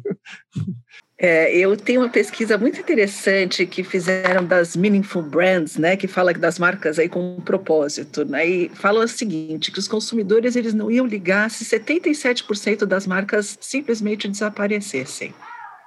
É, 1.17 1.55
eu 1.55 1.75
tenho 1.77 2.01
uma 2.01 2.09
pesquisa 2.09 2.57
muito 2.57 2.79
interessante 2.79 3.65
que 3.65 3.83
fizeram 3.83 4.45
das 4.45 4.75
Meaningful 4.75 5.23
Brands, 5.23 5.77
né, 5.77 5.95
que 5.95 6.07
fala 6.07 6.33
das 6.33 6.59
marcas 6.59 6.99
aí 6.99 7.07
com 7.07 7.37
um 7.37 7.41
propósito, 7.41 8.25
né, 8.25 8.45
e 8.45 8.69
fala 8.69 9.05
o 9.05 9.07
seguinte, 9.07 9.71
que 9.71 9.79
os 9.79 9.87
consumidores 9.87 10.55
eles 10.55 10.73
não 10.73 10.91
iam 10.91 11.05
ligar 11.05 11.49
se 11.49 11.63
77% 11.65 12.85
das 12.85 13.07
marcas 13.07 13.57
simplesmente 13.61 14.27
desaparecessem. 14.27 15.33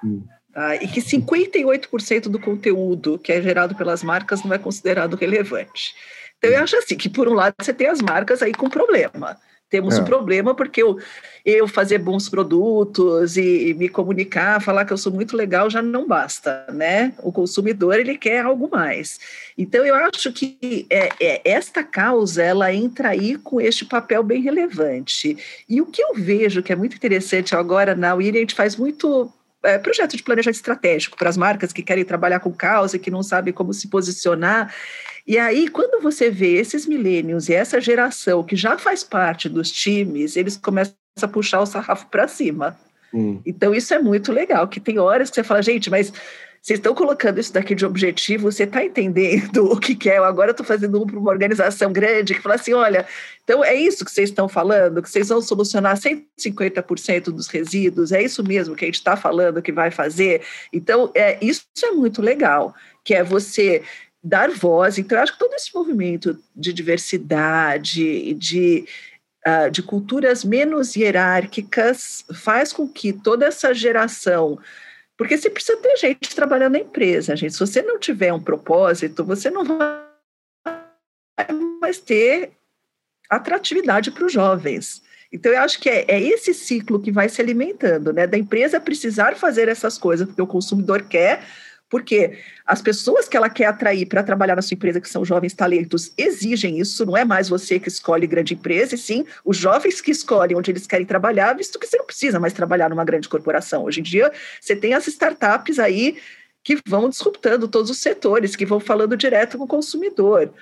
Hum. 0.03 0.23
Tá? 0.53 0.75
E 0.77 0.87
que 0.87 1.01
58% 1.01 2.29
do 2.29 2.39
conteúdo 2.39 3.19
que 3.19 3.31
é 3.31 3.39
gerado 3.39 3.75
pelas 3.75 4.01
marcas 4.01 4.43
não 4.43 4.53
é 4.53 4.57
considerado 4.57 5.15
relevante. 5.15 5.93
Então, 6.37 6.51
eu 6.51 6.63
acho 6.63 6.77
assim, 6.77 6.95
que 6.95 7.09
por 7.09 7.27
um 7.27 7.33
lado 7.33 7.55
você 7.59 7.73
tem 7.73 7.87
as 7.87 8.01
marcas 8.01 8.41
aí 8.41 8.53
com 8.53 8.69
problema, 8.69 9.37
temos 9.69 9.97
é. 9.97 10.01
um 10.01 10.05
problema 10.05 10.55
porque 10.55 10.81
eu, 10.81 10.97
eu 11.45 11.67
fazer 11.67 11.97
bons 11.97 12.29
produtos 12.29 13.35
e, 13.35 13.69
e, 13.69 13.73
me 13.73 13.89
comunicar, 13.89 14.61
falar 14.61 14.85
que 14.85 14.93
eu 14.93 14.97
sou 14.97 15.11
muito 15.11 15.35
legal 15.35 15.69
já 15.69 15.81
não 15.81 16.07
basta, 16.07 16.65
né? 16.71 17.13
O 17.19 17.33
consumidor 17.33 17.99
ele 17.99 18.17
quer 18.17 18.45
algo 18.45 18.69
mais. 18.71 19.19
Então 19.57 19.85
eu 19.85 19.93
acho 19.95 20.31
que 20.31 20.87
é, 20.89 21.09
é, 21.19 21.41
esta 21.43 21.83
causa 21.83 22.41
ela 22.41 22.73
entra 22.73 23.09
aí 23.09 23.37
com 23.37 23.59
este 23.59 23.83
papel 23.83 24.23
bem 24.23 24.41
relevante. 24.41 25.37
E 25.67 25.81
o 25.81 25.85
que 25.85 26.01
eu 26.01 26.13
vejo 26.15 26.63
que 26.63 26.71
é 26.71 26.75
muito 26.75 26.95
interessante 26.95 27.53
agora 27.53 27.93
na 27.93 28.13
William, 28.13 28.37
a 28.37 28.41
gente 28.41 28.55
faz 28.55 28.77
muito 28.77 29.31
é, 29.67 29.77
projeto 29.77 30.15
de 30.15 30.23
planejamento 30.23 30.55
estratégico 30.55 31.17
para 31.17 31.29
as 31.29 31.35
marcas 31.35 31.73
que 31.73 31.83
querem 31.83 32.05
trabalhar 32.05 32.39
com 32.39 32.53
causa 32.53 32.95
e 32.95 32.99
que 32.99 33.11
não 33.11 33.21
sabem 33.21 33.53
como 33.53 33.73
se 33.73 33.89
posicionar. 33.89 34.73
E 35.25 35.37
aí, 35.37 35.67
quando 35.67 36.01
você 36.01 36.29
vê 36.29 36.53
esses 36.53 36.85
milênios 36.85 37.49
e 37.49 37.53
essa 37.53 37.81
geração 37.81 38.43
que 38.43 38.55
já 38.55 38.77
faz 38.77 39.03
parte 39.03 39.49
dos 39.49 39.69
times, 39.69 40.37
eles 40.37 40.55
começam 40.55 40.95
a 41.21 41.27
puxar 41.27 41.59
o 41.59 41.65
sarrafo 41.65 42.07
para 42.07 42.29
cima. 42.29 42.79
Hum. 43.13 43.41
Então, 43.45 43.75
isso 43.75 43.93
é 43.93 43.99
muito 43.99 44.31
legal, 44.31 44.67
que 44.69 44.79
tem 44.79 44.99
horas 44.99 45.29
que 45.29 45.35
você 45.35 45.43
fala, 45.43 45.61
gente, 45.61 45.89
mas 45.89 46.13
vocês 46.61 46.79
estão 46.79 46.93
colocando 46.93 47.39
isso 47.39 47.53
daqui 47.53 47.73
de 47.73 47.85
objetivo, 47.85 48.51
você 48.51 48.63
está 48.63 48.83
entendendo 48.83 49.65
o 49.71 49.79
que, 49.79 49.95
que 49.95 50.09
é? 50.09 50.17
Eu 50.17 50.23
agora 50.23 50.51
estou 50.51 50.65
fazendo 50.65 51.01
um 51.01 51.05
para 51.05 51.17
uma 51.17 51.31
organização 51.31 51.91
grande 51.91 52.33
que 52.33 52.41
fala 52.41 52.55
assim: 52.55 52.73
olha, 52.73 53.05
então 53.43 53.63
é 53.63 53.73
isso 53.73 54.03
que 54.03 54.11
vocês 54.11 54.29
estão 54.29 54.49
falando, 54.49 55.01
que 55.01 55.09
vocês 55.09 55.29
vão 55.29 55.41
solucionar 55.41 55.97
150% 55.97 57.25
dos 57.25 57.47
resíduos, 57.47 58.11
é 58.11 58.21
isso 58.21 58.43
mesmo 58.43 58.75
que 58.75 58.85
a 58.85 58.87
gente 58.87 58.95
está 58.95 59.15
falando 59.15 59.61
que 59.61 59.71
vai 59.71 59.91
fazer. 59.91 60.41
Então, 60.73 61.11
é, 61.15 61.37
isso 61.41 61.63
é 61.83 61.91
muito 61.91 62.21
legal, 62.21 62.75
que 63.03 63.13
é 63.13 63.23
você 63.23 63.83
dar 64.23 64.49
voz. 64.49 64.97
Então, 64.97 65.17
eu 65.17 65.23
acho 65.23 65.33
que 65.33 65.39
todo 65.39 65.53
esse 65.53 65.73
movimento 65.73 66.37
de 66.55 66.73
diversidade, 66.73 68.33
de, 68.33 68.85
uh, 69.47 69.71
de 69.71 69.81
culturas 69.81 70.43
menos 70.43 70.95
hierárquicas, 70.95 72.25
faz 72.33 72.73
com 72.73 72.87
que 72.87 73.13
toda 73.13 73.45
essa 73.45 73.73
geração. 73.73 74.59
Porque 75.17 75.37
você 75.37 75.49
precisa 75.49 75.77
ter 75.77 75.97
gente 75.97 76.35
trabalhando 76.35 76.73
na 76.73 76.79
empresa, 76.79 77.35
gente. 77.35 77.53
Se 77.53 77.59
você 77.59 77.81
não 77.81 77.99
tiver 77.99 78.31
um 78.31 78.41
propósito, 78.41 79.25
você 79.25 79.49
não 79.49 79.65
vai 79.65 80.07
mais 81.81 81.99
ter 81.99 82.51
atratividade 83.29 84.11
para 84.11 84.25
os 84.25 84.31
jovens. 84.31 85.01
Então, 85.31 85.51
eu 85.51 85.59
acho 85.59 85.79
que 85.79 85.89
é, 85.89 86.05
é, 86.07 86.21
esse 86.21 86.53
ciclo 86.53 87.01
que 87.01 87.11
vai 87.11 87.27
se 87.27 87.41
alimentando, 87.41 88.13
né? 88.13 88.25
Da 88.25 88.37
empresa 88.37 88.79
precisar 88.79 89.35
fazer 89.35 89.67
essas 89.67 89.97
coisas, 89.97 90.25
porque 90.25 90.41
o 90.41 90.47
consumidor 90.47 91.03
quer, 91.03 91.43
porque 91.89 92.37
as 92.65 92.81
pessoas 92.81 93.27
que 93.27 93.37
ela 93.37 93.49
quer 93.49 93.65
atrair 93.65 94.05
para 94.05 94.23
trabalhar 94.23 94.55
na 94.55 94.61
sua 94.61 94.75
empresa, 94.75 94.99
que 94.99 95.09
são 95.09 95.23
jovens 95.23 95.53
talentos, 95.53 96.11
exigem 96.17 96.79
isso, 96.79 97.05
não 97.05 97.15
é 97.15 97.23
mais 97.23 97.49
você 97.49 97.79
que 97.79 97.87
escolhe 97.87 98.27
grande 98.27 98.53
empresa, 98.53 98.95
e 98.95 98.97
sim 98.97 99.25
os 99.45 99.57
jovens 99.57 100.01
que 100.01 100.11
escolhem 100.11 100.57
onde 100.57 100.71
eles 100.71 100.85
querem 100.85 101.05
trabalhar, 101.05 101.53
visto 101.53 101.79
que 101.79 101.87
você 101.87 101.97
não 101.97 102.05
precisa 102.05 102.39
mais 102.39 102.53
trabalhar 102.53 102.89
numa 102.89 103.05
grande 103.05 103.29
corporação. 103.29 103.85
Hoje 103.85 104.01
em 104.01 104.03
dia, 104.03 104.31
você 104.59 104.75
tem 104.75 104.93
as 104.93 105.07
startups 105.07 105.79
aí 105.79 106.17
que 106.63 106.77
vão 106.85 107.09
disruptando 107.09 107.67
todos 107.67 107.89
os 107.89 107.99
setores, 107.99 108.55
que 108.55 108.65
vão 108.65 108.79
falando 108.79 109.15
direto 109.15 109.57
com 109.57 109.63
o 109.63 109.67
consumidor. 109.67 110.53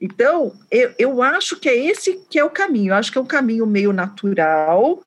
Então, 0.00 0.52
eu, 0.68 0.92
eu 0.98 1.22
acho 1.22 1.60
que 1.60 1.68
é 1.68 1.76
esse 1.76 2.20
que 2.28 2.36
é 2.36 2.44
o 2.44 2.50
caminho. 2.50 2.90
Eu 2.90 2.96
acho 2.96 3.12
que 3.12 3.18
é 3.18 3.20
um 3.20 3.26
caminho 3.26 3.64
meio 3.64 3.92
natural, 3.92 5.00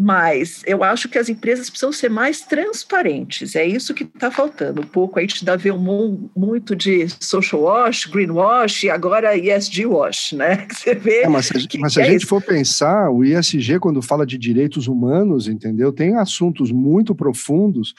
mas 0.00 0.62
eu 0.64 0.84
acho 0.84 1.08
que 1.08 1.18
as 1.18 1.28
empresas 1.28 1.68
precisam 1.68 1.90
ser 1.90 2.08
mais 2.08 2.40
transparentes. 2.40 3.56
É 3.56 3.66
isso 3.66 3.92
que 3.92 4.04
está 4.04 4.30
faltando. 4.30 4.82
Um 4.82 4.86
pouco 4.86 5.18
a 5.18 5.22
gente 5.22 5.44
dá 5.44 5.56
ver 5.56 5.72
um, 5.72 6.30
muito 6.36 6.76
de 6.76 7.08
social 7.20 7.62
wash, 7.62 8.04
greenwash 8.06 8.84
e 8.84 8.90
agora 8.90 9.36
ESG 9.36 9.86
wash, 9.86 10.34
né? 10.34 10.68
Você 10.70 10.94
vê. 10.94 11.22
É, 11.22 11.28
mas 11.28 11.46
se, 11.46 11.66
que, 11.66 11.78
mas 11.78 11.94
se 11.94 12.00
a 12.00 12.04
é 12.04 12.10
gente 12.12 12.20
isso. 12.20 12.28
for 12.28 12.40
pensar, 12.40 13.10
o 13.10 13.24
ISG, 13.24 13.80
quando 13.80 14.00
fala 14.00 14.24
de 14.24 14.38
direitos 14.38 14.86
humanos, 14.86 15.48
entendeu? 15.48 15.92
Tem 15.92 16.14
assuntos 16.14 16.70
muito 16.70 17.12
profundos 17.12 17.92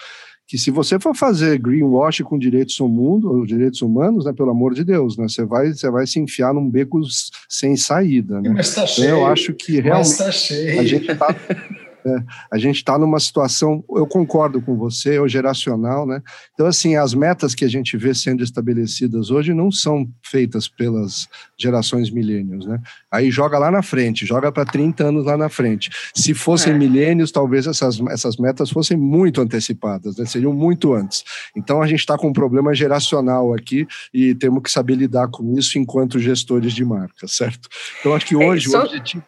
que 0.47 0.58
se 0.58 0.72
você 0.72 0.97
for 1.00 1.14
fazer 1.14 1.60
greenwash 1.60 2.24
com 2.24 2.39
direitos 2.39 2.80
humanos, 2.80 3.45
direitos 3.45 3.82
humanos, 3.82 4.26
né, 4.26 4.34
pelo 4.34 4.50
amor 4.50 4.74
de 4.74 4.84
Deus, 4.84 5.18
né, 5.18 5.28
você 5.28 5.45
vai, 5.45 5.74
você 5.74 5.91
vai 5.91 6.08
se 6.08 6.20
enfiar 6.20 6.54
num 6.54 6.68
beco 6.68 7.00
sem 7.47 7.76
saída, 7.76 8.41
né? 8.41 8.50
Mas 8.50 8.74
tá 8.74 8.88
cheio. 8.88 9.10
Então, 9.10 9.20
eu 9.20 9.28
acho 9.28 9.54
que 9.54 9.80
realmente 9.80 10.18
tá 10.18 10.26
a 10.26 10.84
gente 10.86 11.12
está 11.12 11.28
é, 12.06 12.24
a 12.52 12.58
gente 12.58 12.78
está 12.78 12.97
numa 12.97 13.20
situação, 13.20 13.84
eu 13.95 14.08
concordo 14.08 14.62
com 14.62 14.78
você, 14.78 15.16
é 15.16 15.22
o 15.22 15.28
geracional, 15.28 16.06
né? 16.06 16.22
Então, 16.54 16.66
assim, 16.66 16.95
as 16.95 17.14
metas 17.14 17.54
que 17.54 17.66
a 17.66 17.68
gente 17.68 17.97
vê 17.97 18.14
sendo 18.14 18.43
estabelecidas 18.43 19.32
hoje 19.32 19.54
não 19.54 19.72
são 19.72 20.10
feitas 20.24 20.68
pelas 20.68 21.28
gerações 21.58 22.10
milênios, 22.10 22.66
né? 22.66 22.80
Aí 23.12 23.30
joga 23.30 23.58
lá 23.58 23.70
na 23.70 23.82
frente, 23.82 24.26
joga 24.26 24.52
para 24.52 24.66
30 24.66 25.06
anos 25.06 25.26
lá 25.26 25.36
na 25.36 25.50
frente. 25.50 25.89
Se 26.16 26.34
fossem 26.34 26.74
é. 26.74 26.78
milênios, 26.78 27.32
talvez 27.32 27.68
essas, 27.68 28.00
essas 28.10 28.38
metas 28.38 28.70
fossem 28.70 28.97
muito 28.97 29.41
antecipadas, 29.41 30.18
né? 30.18 30.26
seriam 30.26 30.54
muito 30.54 30.93
antes. 30.93 31.24
Então, 31.56 31.82
a 31.82 31.88
gente 31.88 32.00
está 32.00 32.18
com 32.18 32.30
um 32.30 32.34
problema 32.34 32.74
geracional 32.74 33.54
aqui 33.54 33.88
e 34.14 34.34
temos 34.36 34.64
que 34.64 34.72
saber 34.72 34.95
lidar 34.95 35.28
com 35.28 35.58
isso 35.58 35.78
enquanto 35.78 36.20
gestores 36.20 36.74
de 36.74 36.86
marca, 36.86 37.28
certo? 37.28 37.68
Então, 38.00 38.14
acho 38.14 38.26
que 38.26 38.36
é, 38.36 38.38
hoje 38.38 38.68
é, 38.68 38.72
só... 38.72 38.80
o 38.80 38.86
objetivo 38.86 39.24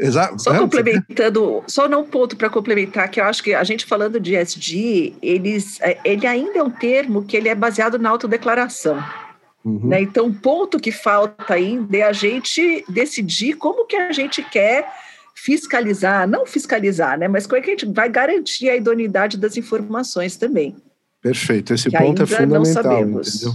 Exato. 0.00 0.40
Só 0.40 0.54
é, 0.54 0.58
complementando, 0.58 1.64
só 1.66 1.88
não 1.88 2.02
um 2.02 2.06
ponto 2.06 2.36
para 2.36 2.50
complementar, 2.50 3.10
que 3.10 3.20
eu 3.20 3.24
acho 3.24 3.42
que 3.42 3.54
a 3.54 3.64
gente 3.64 3.84
falando 3.84 4.20
de 4.20 4.34
SG, 4.34 5.14
eles, 5.22 5.80
é, 5.80 5.98
ele 6.04 6.26
ainda 6.26 6.58
é 6.58 6.62
um 6.62 6.70
termo 6.70 7.24
que 7.24 7.36
ele 7.36 7.48
é 7.48 7.54
baseado 7.54 7.98
na 7.98 8.10
autodeclaração. 8.10 9.02
Uhum. 9.64 9.88
Né? 9.88 10.02
Então, 10.02 10.28
o 10.28 10.34
ponto 10.34 10.78
que 10.78 10.92
falta 10.92 11.54
ainda 11.54 11.96
é 11.96 12.02
a 12.02 12.12
gente 12.12 12.84
decidir 12.88 13.54
como 13.54 13.86
que 13.86 13.96
a 13.96 14.12
gente 14.12 14.42
quer 14.42 14.86
fiscalizar, 15.34 16.26
não 16.26 16.46
fiscalizar, 16.46 17.18
né? 17.18 17.28
mas 17.28 17.46
como 17.46 17.58
é 17.58 17.60
que 17.60 17.70
a 17.70 17.72
gente 17.72 17.92
vai 17.92 18.08
garantir 18.08 18.70
a 18.70 18.76
idoneidade 18.76 19.36
das 19.36 19.56
informações 19.56 20.36
também. 20.36 20.76
Perfeito, 21.20 21.74
esse 21.74 21.90
ponto 21.90 22.22
é 22.22 22.26
fundamental, 22.26 23.00
entendeu? 23.00 23.52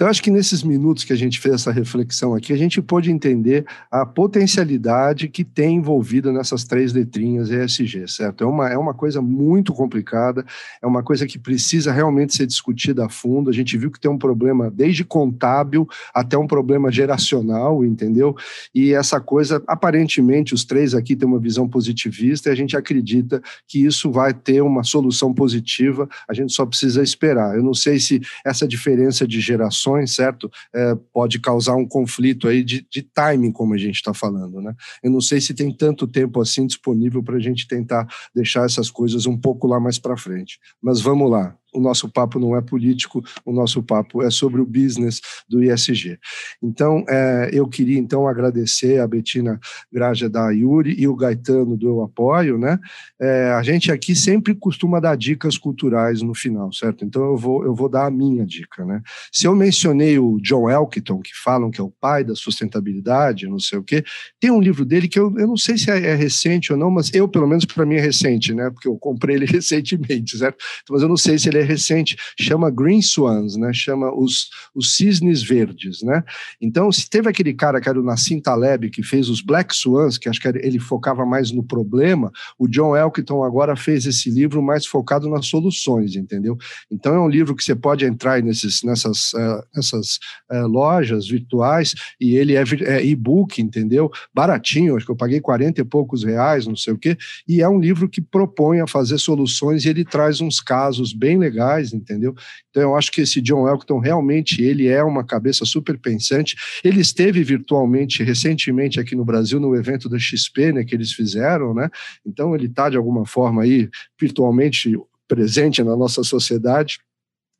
Então, 0.00 0.08
acho 0.08 0.22
que 0.22 0.30
nesses 0.30 0.62
minutos 0.62 1.04
que 1.04 1.12
a 1.12 1.16
gente 1.16 1.38
fez 1.38 1.56
essa 1.56 1.70
reflexão 1.70 2.34
aqui, 2.34 2.54
a 2.54 2.56
gente 2.56 2.80
pôde 2.80 3.12
entender 3.12 3.66
a 3.90 4.06
potencialidade 4.06 5.28
que 5.28 5.44
tem 5.44 5.76
envolvida 5.76 6.32
nessas 6.32 6.64
três 6.64 6.94
letrinhas 6.94 7.50
ESG, 7.50 8.08
certo? 8.08 8.42
É 8.42 8.46
uma, 8.46 8.70
é 8.70 8.78
uma 8.78 8.94
coisa 8.94 9.20
muito 9.20 9.74
complicada, 9.74 10.42
é 10.80 10.86
uma 10.86 11.02
coisa 11.02 11.26
que 11.26 11.38
precisa 11.38 11.92
realmente 11.92 12.34
ser 12.34 12.46
discutida 12.46 13.04
a 13.04 13.10
fundo. 13.10 13.50
A 13.50 13.52
gente 13.52 13.76
viu 13.76 13.90
que 13.90 14.00
tem 14.00 14.10
um 14.10 14.16
problema 14.16 14.70
desde 14.70 15.04
contábil 15.04 15.86
até 16.14 16.38
um 16.38 16.46
problema 16.46 16.90
geracional, 16.90 17.84
entendeu? 17.84 18.34
E 18.74 18.94
essa 18.94 19.20
coisa, 19.20 19.62
aparentemente, 19.66 20.54
os 20.54 20.64
três 20.64 20.94
aqui 20.94 21.14
têm 21.14 21.28
uma 21.28 21.38
visão 21.38 21.68
positivista 21.68 22.48
e 22.48 22.52
a 22.52 22.56
gente 22.56 22.74
acredita 22.74 23.42
que 23.68 23.84
isso 23.84 24.10
vai 24.10 24.32
ter 24.32 24.62
uma 24.62 24.82
solução 24.82 25.34
positiva, 25.34 26.08
a 26.26 26.32
gente 26.32 26.54
só 26.54 26.64
precisa 26.64 27.02
esperar. 27.02 27.54
Eu 27.54 27.62
não 27.62 27.74
sei 27.74 28.00
se 28.00 28.22
essa 28.46 28.66
diferença 28.66 29.28
de 29.28 29.42
gerações, 29.42 29.89
certo, 30.06 30.50
é, 30.74 30.94
pode 31.12 31.38
causar 31.38 31.74
um 31.74 31.86
conflito 31.86 32.48
aí 32.48 32.62
de, 32.62 32.86
de 32.90 33.02
timing, 33.02 33.52
como 33.52 33.74
a 33.74 33.78
gente 33.78 33.96
está 33.96 34.12
falando, 34.12 34.60
né? 34.60 34.74
Eu 35.02 35.10
não 35.10 35.20
sei 35.20 35.40
se 35.40 35.54
tem 35.54 35.72
tanto 35.72 36.06
tempo 36.06 36.40
assim 36.40 36.66
disponível 36.66 37.22
para 37.22 37.36
a 37.36 37.40
gente 37.40 37.66
tentar 37.66 38.06
deixar 38.34 38.64
essas 38.64 38.90
coisas 38.90 39.26
um 39.26 39.36
pouco 39.36 39.66
lá 39.66 39.80
mais 39.80 39.98
para 39.98 40.16
frente. 40.16 40.58
Mas 40.82 41.00
vamos 41.00 41.30
lá 41.30 41.56
o 41.72 41.80
nosso 41.80 42.08
papo 42.08 42.38
não 42.38 42.56
é 42.56 42.60
político, 42.60 43.22
o 43.44 43.52
nosso 43.52 43.82
papo 43.82 44.22
é 44.22 44.30
sobre 44.30 44.60
o 44.60 44.66
business 44.66 45.20
do 45.48 45.62
ISG. 45.62 46.18
Então, 46.62 47.04
é, 47.08 47.50
eu 47.52 47.68
queria 47.68 47.98
então 47.98 48.26
agradecer 48.26 49.00
a 49.00 49.06
Betina 49.06 49.58
Graja 49.92 50.28
da 50.28 50.50
Yuri 50.50 50.94
e 50.98 51.06
o 51.06 51.16
Gaetano 51.16 51.76
do 51.76 51.88
Eu 51.88 52.02
Apoio, 52.02 52.58
né? 52.58 52.78
É, 53.20 53.52
a 53.52 53.62
gente 53.62 53.90
aqui 53.90 54.14
sempre 54.14 54.54
costuma 54.54 55.00
dar 55.00 55.16
dicas 55.16 55.58
culturais 55.58 56.22
no 56.22 56.34
final, 56.34 56.72
certo? 56.72 57.04
Então 57.04 57.22
eu 57.22 57.36
vou, 57.36 57.64
eu 57.64 57.74
vou 57.74 57.88
dar 57.88 58.06
a 58.06 58.10
minha 58.10 58.44
dica, 58.44 58.84
né? 58.84 59.02
Se 59.32 59.46
eu 59.46 59.54
mencionei 59.54 60.18
o 60.18 60.38
John 60.40 60.68
Elkington, 60.68 61.20
que 61.20 61.30
falam 61.42 61.70
que 61.70 61.80
é 61.80 61.84
o 61.84 61.90
pai 61.90 62.24
da 62.24 62.34
sustentabilidade, 62.34 63.46
não 63.46 63.58
sei 63.58 63.78
o 63.78 63.82
quê, 63.82 64.04
tem 64.40 64.50
um 64.50 64.60
livro 64.60 64.84
dele 64.84 65.08
que 65.08 65.18
eu, 65.18 65.34
eu 65.38 65.46
não 65.46 65.56
sei 65.56 65.76
se 65.76 65.90
é, 65.90 65.98
é 65.98 66.14
recente 66.14 66.72
ou 66.72 66.78
não, 66.78 66.90
mas 66.90 67.12
eu, 67.14 67.28
pelo 67.28 67.46
menos 67.46 67.64
para 67.64 67.86
mim, 67.86 67.96
é 67.96 68.00
recente, 68.00 68.54
né? 68.54 68.70
Porque 68.70 68.88
eu 68.88 68.96
comprei 68.96 69.36
ele 69.36 69.46
recentemente, 69.50 70.38
certo? 70.38 70.58
Mas 70.88 71.02
eu 71.02 71.08
não 71.08 71.16
sei 71.16 71.38
se 71.38 71.48
ele 71.48 71.58
é 71.58 71.59
recente, 71.62 72.16
chama 72.38 72.70
Green 72.70 73.02
Swans, 73.02 73.56
né? 73.56 73.72
Chama 73.72 74.12
os, 74.12 74.48
os 74.74 74.96
cisnes 74.96 75.42
verdes, 75.42 76.02
né? 76.02 76.22
Então, 76.60 76.90
se 76.90 77.08
teve 77.08 77.28
aquele 77.28 77.54
cara 77.54 77.80
que 77.80 77.88
era 77.88 77.98
o 77.98 78.02
Nassim 78.02 78.40
Taleb, 78.40 78.90
que 78.90 79.02
fez 79.02 79.28
os 79.28 79.40
Black 79.40 79.74
Swans, 79.74 80.18
que 80.18 80.28
acho 80.28 80.40
que 80.40 80.48
ele 80.48 80.78
focava 80.78 81.24
mais 81.24 81.50
no 81.50 81.62
problema, 81.62 82.30
o 82.58 82.68
John 82.68 82.96
Elkington 82.96 83.44
agora 83.44 83.76
fez 83.76 84.06
esse 84.06 84.30
livro 84.30 84.62
mais 84.62 84.86
focado 84.86 85.28
nas 85.28 85.46
soluções, 85.46 86.16
entendeu? 86.16 86.56
Então, 86.90 87.14
é 87.14 87.20
um 87.20 87.28
livro 87.28 87.54
que 87.54 87.64
você 87.64 87.74
pode 87.74 88.04
entrar 88.04 88.42
nesses, 88.42 88.82
nessas, 88.82 89.32
uh, 89.32 89.62
nessas 89.74 90.18
uh, 90.50 90.66
lojas 90.66 91.28
virtuais 91.28 91.94
e 92.20 92.36
ele 92.36 92.54
é, 92.56 92.64
é 92.84 93.04
e-book, 93.04 93.60
entendeu? 93.60 94.10
Baratinho, 94.34 94.96
acho 94.96 95.06
que 95.06 95.12
eu 95.12 95.16
paguei 95.16 95.40
40 95.40 95.80
e 95.80 95.84
poucos 95.84 96.24
reais, 96.24 96.66
não 96.66 96.76
sei 96.76 96.92
o 96.92 96.98
quê, 96.98 97.16
e 97.46 97.60
é 97.60 97.68
um 97.68 97.80
livro 97.80 98.08
que 98.08 98.20
propõe 98.20 98.80
a 98.80 98.86
fazer 98.86 99.18
soluções 99.18 99.84
e 99.84 99.88
ele 99.88 100.04
traz 100.04 100.40
uns 100.40 100.60
casos 100.60 101.12
bem 101.12 101.38
legais 101.38 101.49
legais, 101.50 101.92
entendeu? 101.92 102.34
Então 102.70 102.82
eu 102.82 102.96
acho 102.96 103.10
que 103.10 103.22
esse 103.22 103.40
John 103.40 103.68
Elkton 103.68 103.98
realmente 103.98 104.62
ele 104.62 104.86
é 104.86 105.02
uma 105.02 105.24
cabeça 105.24 105.64
super 105.64 105.98
pensante. 105.98 106.56
Ele 106.84 107.00
esteve 107.00 107.42
virtualmente 107.42 108.22
recentemente 108.22 109.00
aqui 109.00 109.16
no 109.16 109.24
Brasil 109.24 109.58
no 109.58 109.74
evento 109.74 110.08
da 110.08 110.18
XP, 110.18 110.72
né, 110.72 110.84
que 110.84 110.94
eles 110.94 111.12
fizeram, 111.12 111.74
né? 111.74 111.90
Então 112.24 112.54
ele 112.54 112.66
está 112.66 112.88
de 112.88 112.96
alguma 112.96 113.26
forma 113.26 113.62
aí 113.62 113.88
virtualmente 114.18 114.96
presente 115.26 115.82
na 115.82 115.96
nossa 115.96 116.22
sociedade. 116.22 116.98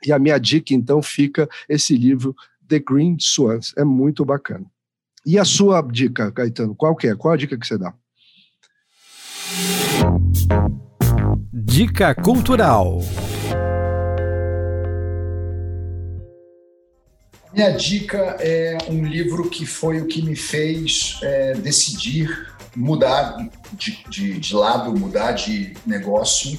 E 0.07 0.12
a 0.12 0.18
minha 0.18 0.38
dica 0.38 0.72
então 0.72 1.03
fica 1.03 1.49
esse 1.68 1.97
livro 1.97 2.34
The 2.66 2.78
Green 2.78 3.16
Swans, 3.18 3.74
é 3.76 3.84
muito 3.84 4.24
bacana. 4.24 4.64
E 5.26 5.38
a 5.38 5.45
sua 5.45 5.82
dica, 5.82 6.32
Caetano, 6.32 6.74
qual 6.74 6.97
que 6.97 7.09
é? 7.09 7.14
Qual 7.14 7.34
a 7.34 7.36
dica 7.36 7.59
que 7.59 7.66
você 7.66 7.76
dá? 7.76 7.93
Dica 11.53 12.14
cultural. 12.14 13.01
Minha 17.53 17.70
dica 17.70 18.36
é 18.38 18.78
um 18.88 19.05
livro 19.05 19.51
que 19.51 19.66
foi 19.66 20.01
o 20.01 20.07
que 20.07 20.22
me 20.22 20.36
fez 20.36 21.18
é, 21.22 21.55
decidir 21.55 22.28
mudar 22.76 23.36
de, 23.72 24.05
de, 24.09 24.38
de, 24.38 24.55
lado, 24.55 24.96
mudar 24.96 25.32
de 25.32 25.74
negócio. 25.84 26.59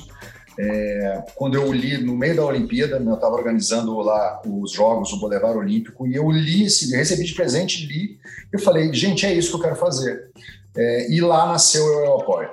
É, 0.59 1.23
quando 1.35 1.55
eu 1.55 1.71
li 1.71 1.97
no 1.97 2.13
meio 2.15 2.35
da 2.35 2.45
Olimpíada, 2.45 2.99
né, 2.99 3.09
eu 3.09 3.15
estava 3.15 3.35
organizando 3.35 3.97
lá 3.99 4.41
os 4.45 4.73
jogos, 4.73 5.13
o 5.13 5.19
Boulevard 5.19 5.57
Olímpico, 5.57 6.05
e 6.05 6.15
eu 6.15 6.29
li 6.29 6.65
esse, 6.65 6.93
recebi 6.93 7.23
de 7.23 7.33
presente, 7.33 7.85
li, 7.85 8.19
eu 8.51 8.59
falei, 8.59 8.93
gente, 8.93 9.25
é 9.25 9.33
isso 9.33 9.49
que 9.49 9.55
eu 9.55 9.61
quero 9.61 9.77
fazer. 9.77 10.29
É, 10.75 11.09
e 11.09 11.21
lá 11.21 11.47
nasceu 11.47 11.83
o 11.85 12.05
Eu 12.05 12.19
Apoio. 12.19 12.49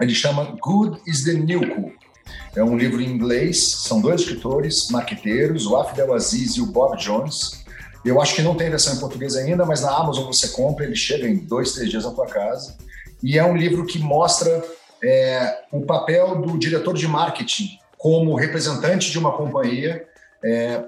Ele 0.00 0.14
chama 0.14 0.56
Good 0.60 1.00
is 1.06 1.22
the 1.22 1.34
New 1.34 1.60
Cool. 1.74 1.92
É 2.54 2.64
um 2.64 2.76
livro 2.76 3.00
em 3.00 3.08
inglês, 3.08 3.62
são 3.62 4.00
dois 4.00 4.22
escritores, 4.22 4.90
marqueteiros, 4.90 5.66
o 5.66 5.76
Afdel 5.76 6.12
Aziz 6.12 6.56
e 6.56 6.60
o 6.60 6.66
Bob 6.66 6.96
Jones. 6.96 7.59
Eu 8.04 8.20
acho 8.20 8.34
que 8.34 8.42
não 8.42 8.54
tem 8.54 8.70
versão 8.70 8.94
em 8.94 8.98
português 8.98 9.36
ainda, 9.36 9.64
mas 9.66 9.82
na 9.82 9.94
Amazon 9.94 10.26
você 10.26 10.48
compra, 10.48 10.84
ele 10.84 10.96
chega 10.96 11.28
em 11.28 11.36
dois, 11.36 11.72
três 11.72 11.90
dias 11.90 12.04
na 12.04 12.10
tua 12.10 12.26
casa. 12.26 12.76
E 13.22 13.38
é 13.38 13.44
um 13.44 13.56
livro 13.56 13.84
que 13.84 13.98
mostra 13.98 14.62
é, 15.02 15.58
o 15.70 15.82
papel 15.82 16.40
do 16.40 16.58
diretor 16.58 16.94
de 16.94 17.06
marketing 17.06 17.78
como 17.98 18.34
representante 18.34 19.10
de 19.10 19.18
uma 19.18 19.32
companhia 19.32 20.06
é, 20.42 20.82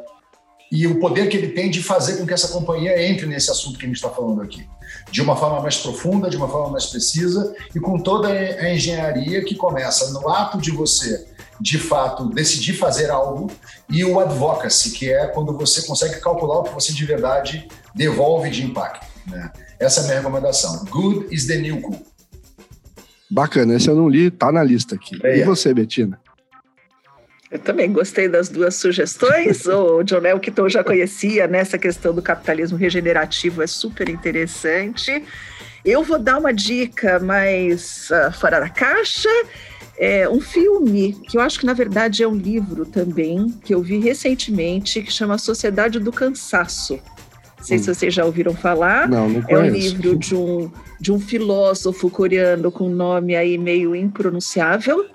e 0.72 0.86
o 0.86 0.98
poder 0.98 1.28
que 1.28 1.36
ele 1.36 1.48
tem 1.48 1.70
de 1.70 1.82
fazer 1.82 2.16
com 2.16 2.26
que 2.26 2.32
essa 2.32 2.48
companhia 2.48 3.06
entre 3.06 3.26
nesse 3.26 3.50
assunto 3.50 3.78
que 3.78 3.84
a 3.84 3.88
gente 3.88 3.96
está 3.96 4.08
falando 4.08 4.40
aqui, 4.40 4.66
de 5.10 5.20
uma 5.20 5.36
forma 5.36 5.60
mais 5.60 5.76
profunda, 5.76 6.30
de 6.30 6.36
uma 6.38 6.48
forma 6.48 6.70
mais 6.70 6.86
precisa 6.86 7.54
e 7.74 7.78
com 7.78 7.98
toda 7.98 8.28
a 8.28 8.74
engenharia 8.74 9.44
que 9.44 9.54
começa 9.54 10.10
no 10.12 10.26
ato 10.30 10.56
de 10.56 10.70
você 10.70 11.26
de 11.60 11.78
fato 11.78 12.30
decidir 12.30 12.72
fazer 12.72 13.08
algo, 13.08 13.48
e 13.88 14.04
o 14.04 14.18
advocacy, 14.18 14.90
que 14.90 15.12
é 15.12 15.28
quando 15.28 15.56
você 15.56 15.82
consegue 15.82 16.20
calcular 16.20 16.58
o 16.58 16.64
que 16.64 16.74
você 16.74 16.92
de 16.92 17.04
verdade 17.04 17.68
devolve 17.94 18.50
de 18.50 18.64
impacto. 18.64 19.06
Né? 19.28 19.52
Essa 19.78 20.00
é 20.00 20.02
a 20.02 20.06
minha 20.06 20.16
recomendação. 20.16 20.84
Good 20.86 21.32
is 21.32 21.46
the 21.46 21.58
new 21.58 21.80
cool. 21.82 22.02
Bacana, 23.30 23.76
esse 23.76 23.88
eu 23.88 23.94
não 23.94 24.08
li, 24.08 24.30
tá 24.30 24.50
na 24.50 24.64
lista 24.64 24.96
aqui. 24.96 25.18
É, 25.22 25.38
e 25.38 25.44
você, 25.44 25.72
Betina? 25.72 26.18
Eu 27.52 27.58
também 27.58 27.92
gostei 27.92 28.28
das 28.28 28.48
duas 28.48 28.74
sugestões. 28.74 29.66
o 29.68 30.02
John 30.02 30.24
Elkton 30.24 30.68
já 30.68 30.82
conhecia 30.82 31.46
nessa 31.46 31.76
né, 31.76 31.82
questão 31.82 32.14
do 32.14 32.22
capitalismo 32.22 32.78
regenerativo, 32.78 33.62
é 33.62 33.66
super 33.66 34.08
interessante. 34.08 35.22
Eu 35.84 36.02
vou 36.02 36.18
dar 36.18 36.38
uma 36.38 36.52
dica 36.52 37.20
mais 37.20 38.08
uh, 38.10 38.32
fora 38.32 38.58
da 38.58 38.68
caixa 38.68 39.28
é 39.98 40.28
um 40.28 40.40
filme 40.40 41.12
que 41.28 41.36
eu 41.36 41.40
acho 41.40 41.60
que 41.60 41.66
na 41.66 41.74
verdade 41.74 42.22
é 42.22 42.28
um 42.28 42.34
livro 42.34 42.84
também 42.84 43.48
que 43.64 43.74
eu 43.74 43.82
vi 43.82 43.98
recentemente 43.98 45.02
que 45.02 45.12
chama 45.12 45.38
Sociedade 45.38 46.00
do 46.00 46.10
Cansaço. 46.10 46.98
Não 47.58 47.64
sei 47.64 47.78
hum. 47.78 47.82
se 47.82 47.94
vocês 47.94 48.14
já 48.14 48.24
ouviram 48.24 48.54
falar. 48.54 49.08
Não, 49.08 49.28
não 49.28 49.42
conheço. 49.42 49.64
É 49.64 49.70
um 49.70 49.72
livro 49.72 50.18
de 50.18 50.34
um, 50.34 50.70
de 51.00 51.12
um 51.12 51.20
filósofo 51.20 52.10
coreano 52.10 52.72
com 52.72 52.88
um 52.88 52.94
nome 52.94 53.36
aí 53.36 53.56
meio 53.56 53.94
impronunciável, 53.94 55.06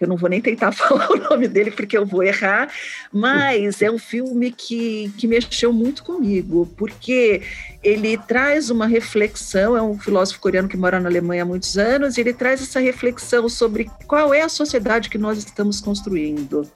eu 0.00 0.08
não 0.08 0.16
vou 0.16 0.30
nem 0.30 0.40
tentar 0.40 0.72
falar 0.72 1.10
o 1.10 1.16
nome 1.16 1.46
dele 1.46 1.70
porque 1.70 1.96
eu 1.96 2.06
vou 2.06 2.22
errar, 2.22 2.68
mas 3.12 3.82
é 3.82 3.90
um 3.90 3.98
filme 3.98 4.50
que, 4.50 5.12
que 5.18 5.26
mexeu 5.26 5.72
muito 5.72 6.02
comigo, 6.02 6.66
porque 6.76 7.42
ele 7.82 8.16
traz 8.16 8.70
uma 8.70 8.86
reflexão, 8.86 9.76
é 9.76 9.82
um 9.82 9.98
filósofo 9.98 10.40
coreano 10.40 10.68
que 10.68 10.76
mora 10.76 10.98
na 10.98 11.08
Alemanha 11.08 11.42
há 11.42 11.46
muitos 11.46 11.76
anos, 11.76 12.16
e 12.16 12.20
ele 12.20 12.32
traz 12.32 12.62
essa 12.62 12.80
reflexão 12.80 13.48
sobre 13.48 13.90
qual 14.06 14.32
é 14.32 14.42
a 14.42 14.48
sociedade 14.48 15.10
que 15.10 15.18
nós 15.18 15.38
estamos 15.38 15.80
construindo. 15.80 16.68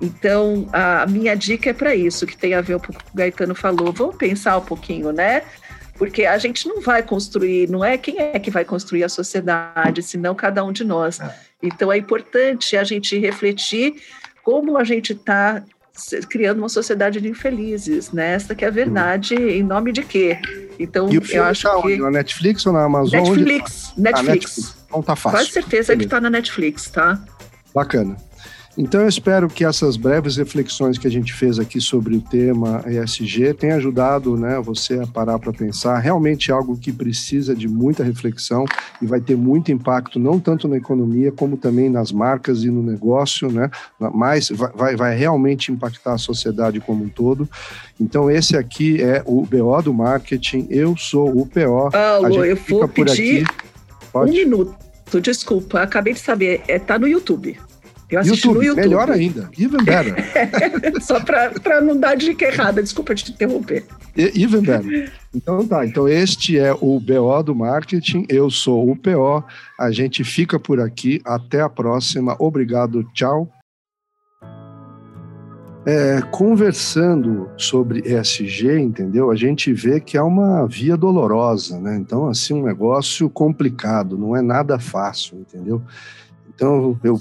Então, 0.00 0.66
a 0.72 1.06
minha 1.06 1.34
dica 1.34 1.70
é 1.70 1.74
para 1.74 1.94
isso, 1.94 2.26
que 2.26 2.36
tem 2.36 2.54
a 2.54 2.62
ver 2.62 2.78
com 2.80 2.90
o 2.90 2.96
que 2.96 3.04
o 3.12 3.14
Gaetano 3.16 3.54
falou. 3.54 3.92
Vamos 3.92 4.16
pensar 4.16 4.56
um 4.56 4.64
pouquinho, 4.64 5.12
né? 5.12 5.42
Porque 5.98 6.24
a 6.24 6.38
gente 6.38 6.66
não 6.66 6.80
vai 6.80 7.02
construir, 7.02 7.68
não 7.68 7.84
é 7.84 7.98
quem 7.98 8.18
é 8.18 8.38
que 8.38 8.50
vai 8.50 8.64
construir 8.64 9.04
a 9.04 9.08
sociedade, 9.10 10.02
senão 10.02 10.34
cada 10.34 10.64
um 10.64 10.72
de 10.72 10.84
nós. 10.84 11.20
Então 11.62 11.92
é 11.92 11.98
importante 11.98 12.76
a 12.76 12.84
gente 12.84 13.18
refletir 13.18 13.94
como 14.42 14.78
a 14.78 14.84
gente 14.84 15.12
está 15.12 15.62
criando 16.28 16.58
uma 16.58 16.68
sociedade 16.68 17.20
de 17.20 17.28
infelizes, 17.28 18.10
né? 18.10 18.32
Essa 18.32 18.54
que 18.54 18.64
é 18.64 18.68
a 18.68 18.70
verdade, 18.70 19.34
hum. 19.34 19.48
em 19.48 19.62
nome 19.62 19.92
de 19.92 20.02
quê? 20.02 20.38
Então, 20.78 21.08
eu 21.10 21.44
acho 21.44 21.68
tá 21.68 21.82
que... 21.82 21.98
Na 21.98 22.10
Netflix 22.10 22.64
ou 22.64 22.72
na 22.72 22.84
Amazon? 22.84 23.20
Netflix, 23.20 23.92
onde... 23.92 24.00
Netflix. 24.00 24.18
Ah, 24.18 24.22
Netflix. 24.22 24.76
Não 24.90 25.02
tá 25.02 25.14
fácil. 25.14 25.38
Quase 25.38 25.50
certeza 25.50 25.88
Beleza. 25.88 25.96
que 25.98 26.04
está 26.04 26.20
na 26.20 26.30
Netflix, 26.30 26.88
tá? 26.88 27.22
Bacana. 27.74 28.16
Então 28.80 29.02
eu 29.02 29.08
espero 29.08 29.46
que 29.46 29.62
essas 29.62 29.98
breves 29.98 30.38
reflexões 30.38 30.96
que 30.96 31.06
a 31.06 31.10
gente 31.10 31.34
fez 31.34 31.58
aqui 31.58 31.78
sobre 31.78 32.16
o 32.16 32.20
tema 32.22 32.82
ESG 32.86 33.52
tenham 33.52 33.76
ajudado 33.76 34.38
né, 34.38 34.58
você 34.58 34.98
a 34.98 35.06
parar 35.06 35.38
para 35.38 35.52
pensar. 35.52 35.98
Realmente 35.98 36.50
algo 36.50 36.78
que 36.78 36.90
precisa 36.90 37.54
de 37.54 37.68
muita 37.68 38.02
reflexão 38.02 38.64
e 39.02 39.04
vai 39.04 39.20
ter 39.20 39.36
muito 39.36 39.70
impacto, 39.70 40.18
não 40.18 40.40
tanto 40.40 40.66
na 40.66 40.78
economia, 40.78 41.30
como 41.30 41.58
também 41.58 41.90
nas 41.90 42.10
marcas 42.10 42.64
e 42.64 42.70
no 42.70 42.82
negócio, 42.82 43.52
né? 43.52 43.70
mas 44.14 44.48
vai, 44.48 44.96
vai 44.96 45.14
realmente 45.14 45.70
impactar 45.70 46.14
a 46.14 46.18
sociedade 46.18 46.80
como 46.80 47.04
um 47.04 47.08
todo. 47.10 47.46
Então 48.00 48.30
esse 48.30 48.56
aqui 48.56 49.02
é 49.02 49.22
o 49.26 49.42
BO 49.42 49.82
do 49.82 49.92
marketing, 49.92 50.66
eu 50.70 50.96
sou 50.96 51.28
o 51.28 51.44
PO. 51.46 51.90
Paulo, 51.92 52.46
eu 52.46 52.56
vou 52.56 52.88
pedir 52.88 53.46
um 54.14 54.24
minuto, 54.24 55.20
desculpa, 55.20 55.82
acabei 55.82 56.14
de 56.14 56.20
saber, 56.20 56.62
é, 56.66 56.78
tá 56.78 56.98
no 56.98 57.06
YouTube. 57.06 57.58
Eu 58.10 58.20
assisti 58.20 58.46
YouTube, 58.46 58.58
no 58.58 58.64
YouTube. 58.64 58.82
Melhor 58.82 59.10
ainda. 59.10 59.50
Even 59.58 59.84
better. 59.84 60.14
Só 61.00 61.20
para 61.20 61.80
não 61.80 61.96
dar 61.96 62.16
dica 62.16 62.44
errada, 62.44 62.82
desculpa 62.82 63.14
te 63.14 63.30
interromper. 63.30 63.84
Even 64.16 64.62
better. 64.62 65.12
Então 65.34 65.66
tá, 65.66 65.86
então 65.86 66.08
este 66.08 66.58
é 66.58 66.72
o 66.72 66.98
BO 66.98 67.42
do 67.44 67.54
marketing, 67.54 68.26
eu 68.28 68.50
sou 68.50 68.90
o 68.90 68.96
PO, 68.96 69.44
a 69.78 69.92
gente 69.92 70.24
fica 70.24 70.58
por 70.58 70.80
aqui, 70.80 71.20
até 71.24 71.60
a 71.60 71.68
próxima, 71.68 72.34
obrigado, 72.38 73.04
tchau. 73.14 73.48
É, 75.86 76.20
conversando 76.30 77.48
sobre 77.56 78.00
ESG, 78.00 78.78
entendeu? 78.80 79.30
A 79.30 79.36
gente 79.36 79.72
vê 79.72 79.98
que 79.98 80.16
é 80.16 80.22
uma 80.22 80.66
via 80.66 80.94
dolorosa, 80.94 81.80
né? 81.80 81.96
Então, 81.96 82.28
assim, 82.28 82.52
um 82.52 82.64
negócio 82.64 83.30
complicado, 83.30 84.18
não 84.18 84.36
é 84.36 84.42
nada 84.42 84.78
fácil, 84.78 85.38
entendeu? 85.38 85.82
Então, 86.60 87.00
eu, 87.02 87.18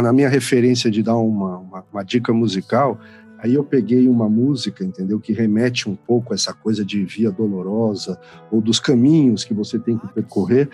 na 0.00 0.12
minha 0.12 0.28
referência 0.28 0.88
de 0.88 1.02
dar 1.02 1.16
uma, 1.16 1.58
uma, 1.58 1.84
uma, 1.92 2.02
dica 2.04 2.32
musical, 2.32 3.00
aí 3.36 3.52
eu 3.52 3.64
peguei 3.64 4.06
uma 4.06 4.28
música, 4.28 4.84
entendeu? 4.84 5.18
Que 5.18 5.32
remete 5.32 5.90
um 5.90 5.96
pouco 5.96 6.32
a 6.32 6.36
essa 6.36 6.52
coisa 6.52 6.84
de 6.84 7.04
via 7.04 7.32
dolorosa 7.32 8.16
ou 8.48 8.60
dos 8.60 8.78
caminhos 8.78 9.42
que 9.42 9.52
você 9.52 9.76
tem 9.76 9.98
que 9.98 10.06
percorrer. 10.06 10.68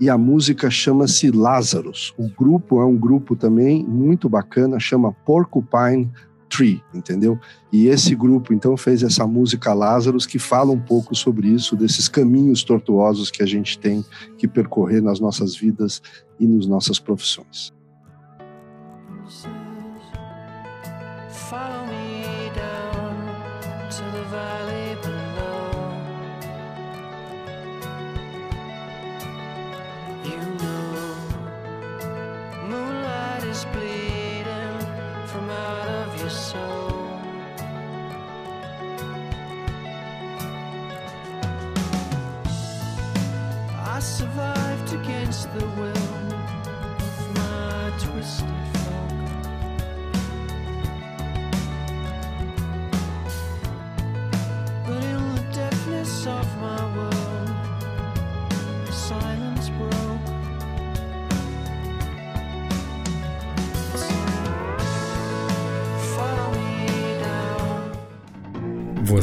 E 0.00 0.08
a 0.08 0.16
música 0.16 0.70
chama-se 0.70 1.30
Lazarus. 1.30 2.14
O 2.16 2.26
grupo 2.26 2.80
é 2.80 2.86
um 2.86 2.96
grupo 2.96 3.36
também 3.36 3.84
muito 3.84 4.30
bacana, 4.30 4.80
chama 4.80 5.12
Porcupine 5.12 6.10
Tree, 6.48 6.82
entendeu? 6.94 7.38
E 7.72 7.86
esse 7.88 8.14
grupo 8.14 8.54
então 8.54 8.76
fez 8.76 9.02
essa 9.02 9.26
música 9.26 9.74
Lazarus 9.74 10.26
que 10.26 10.38
fala 10.38 10.72
um 10.72 10.80
pouco 10.80 11.14
sobre 11.14 11.48
isso, 11.48 11.76
desses 11.76 12.08
caminhos 12.08 12.62
tortuosos 12.62 13.30
que 13.30 13.42
a 13.42 13.46
gente 13.46 13.78
tem 13.78 14.04
que 14.36 14.48
percorrer 14.48 15.02
nas 15.02 15.20
nossas 15.20 15.56
vidas 15.56 16.02
e 16.40 16.46
nas 16.46 16.66
nossas 16.66 16.98
profissões. 16.98 17.72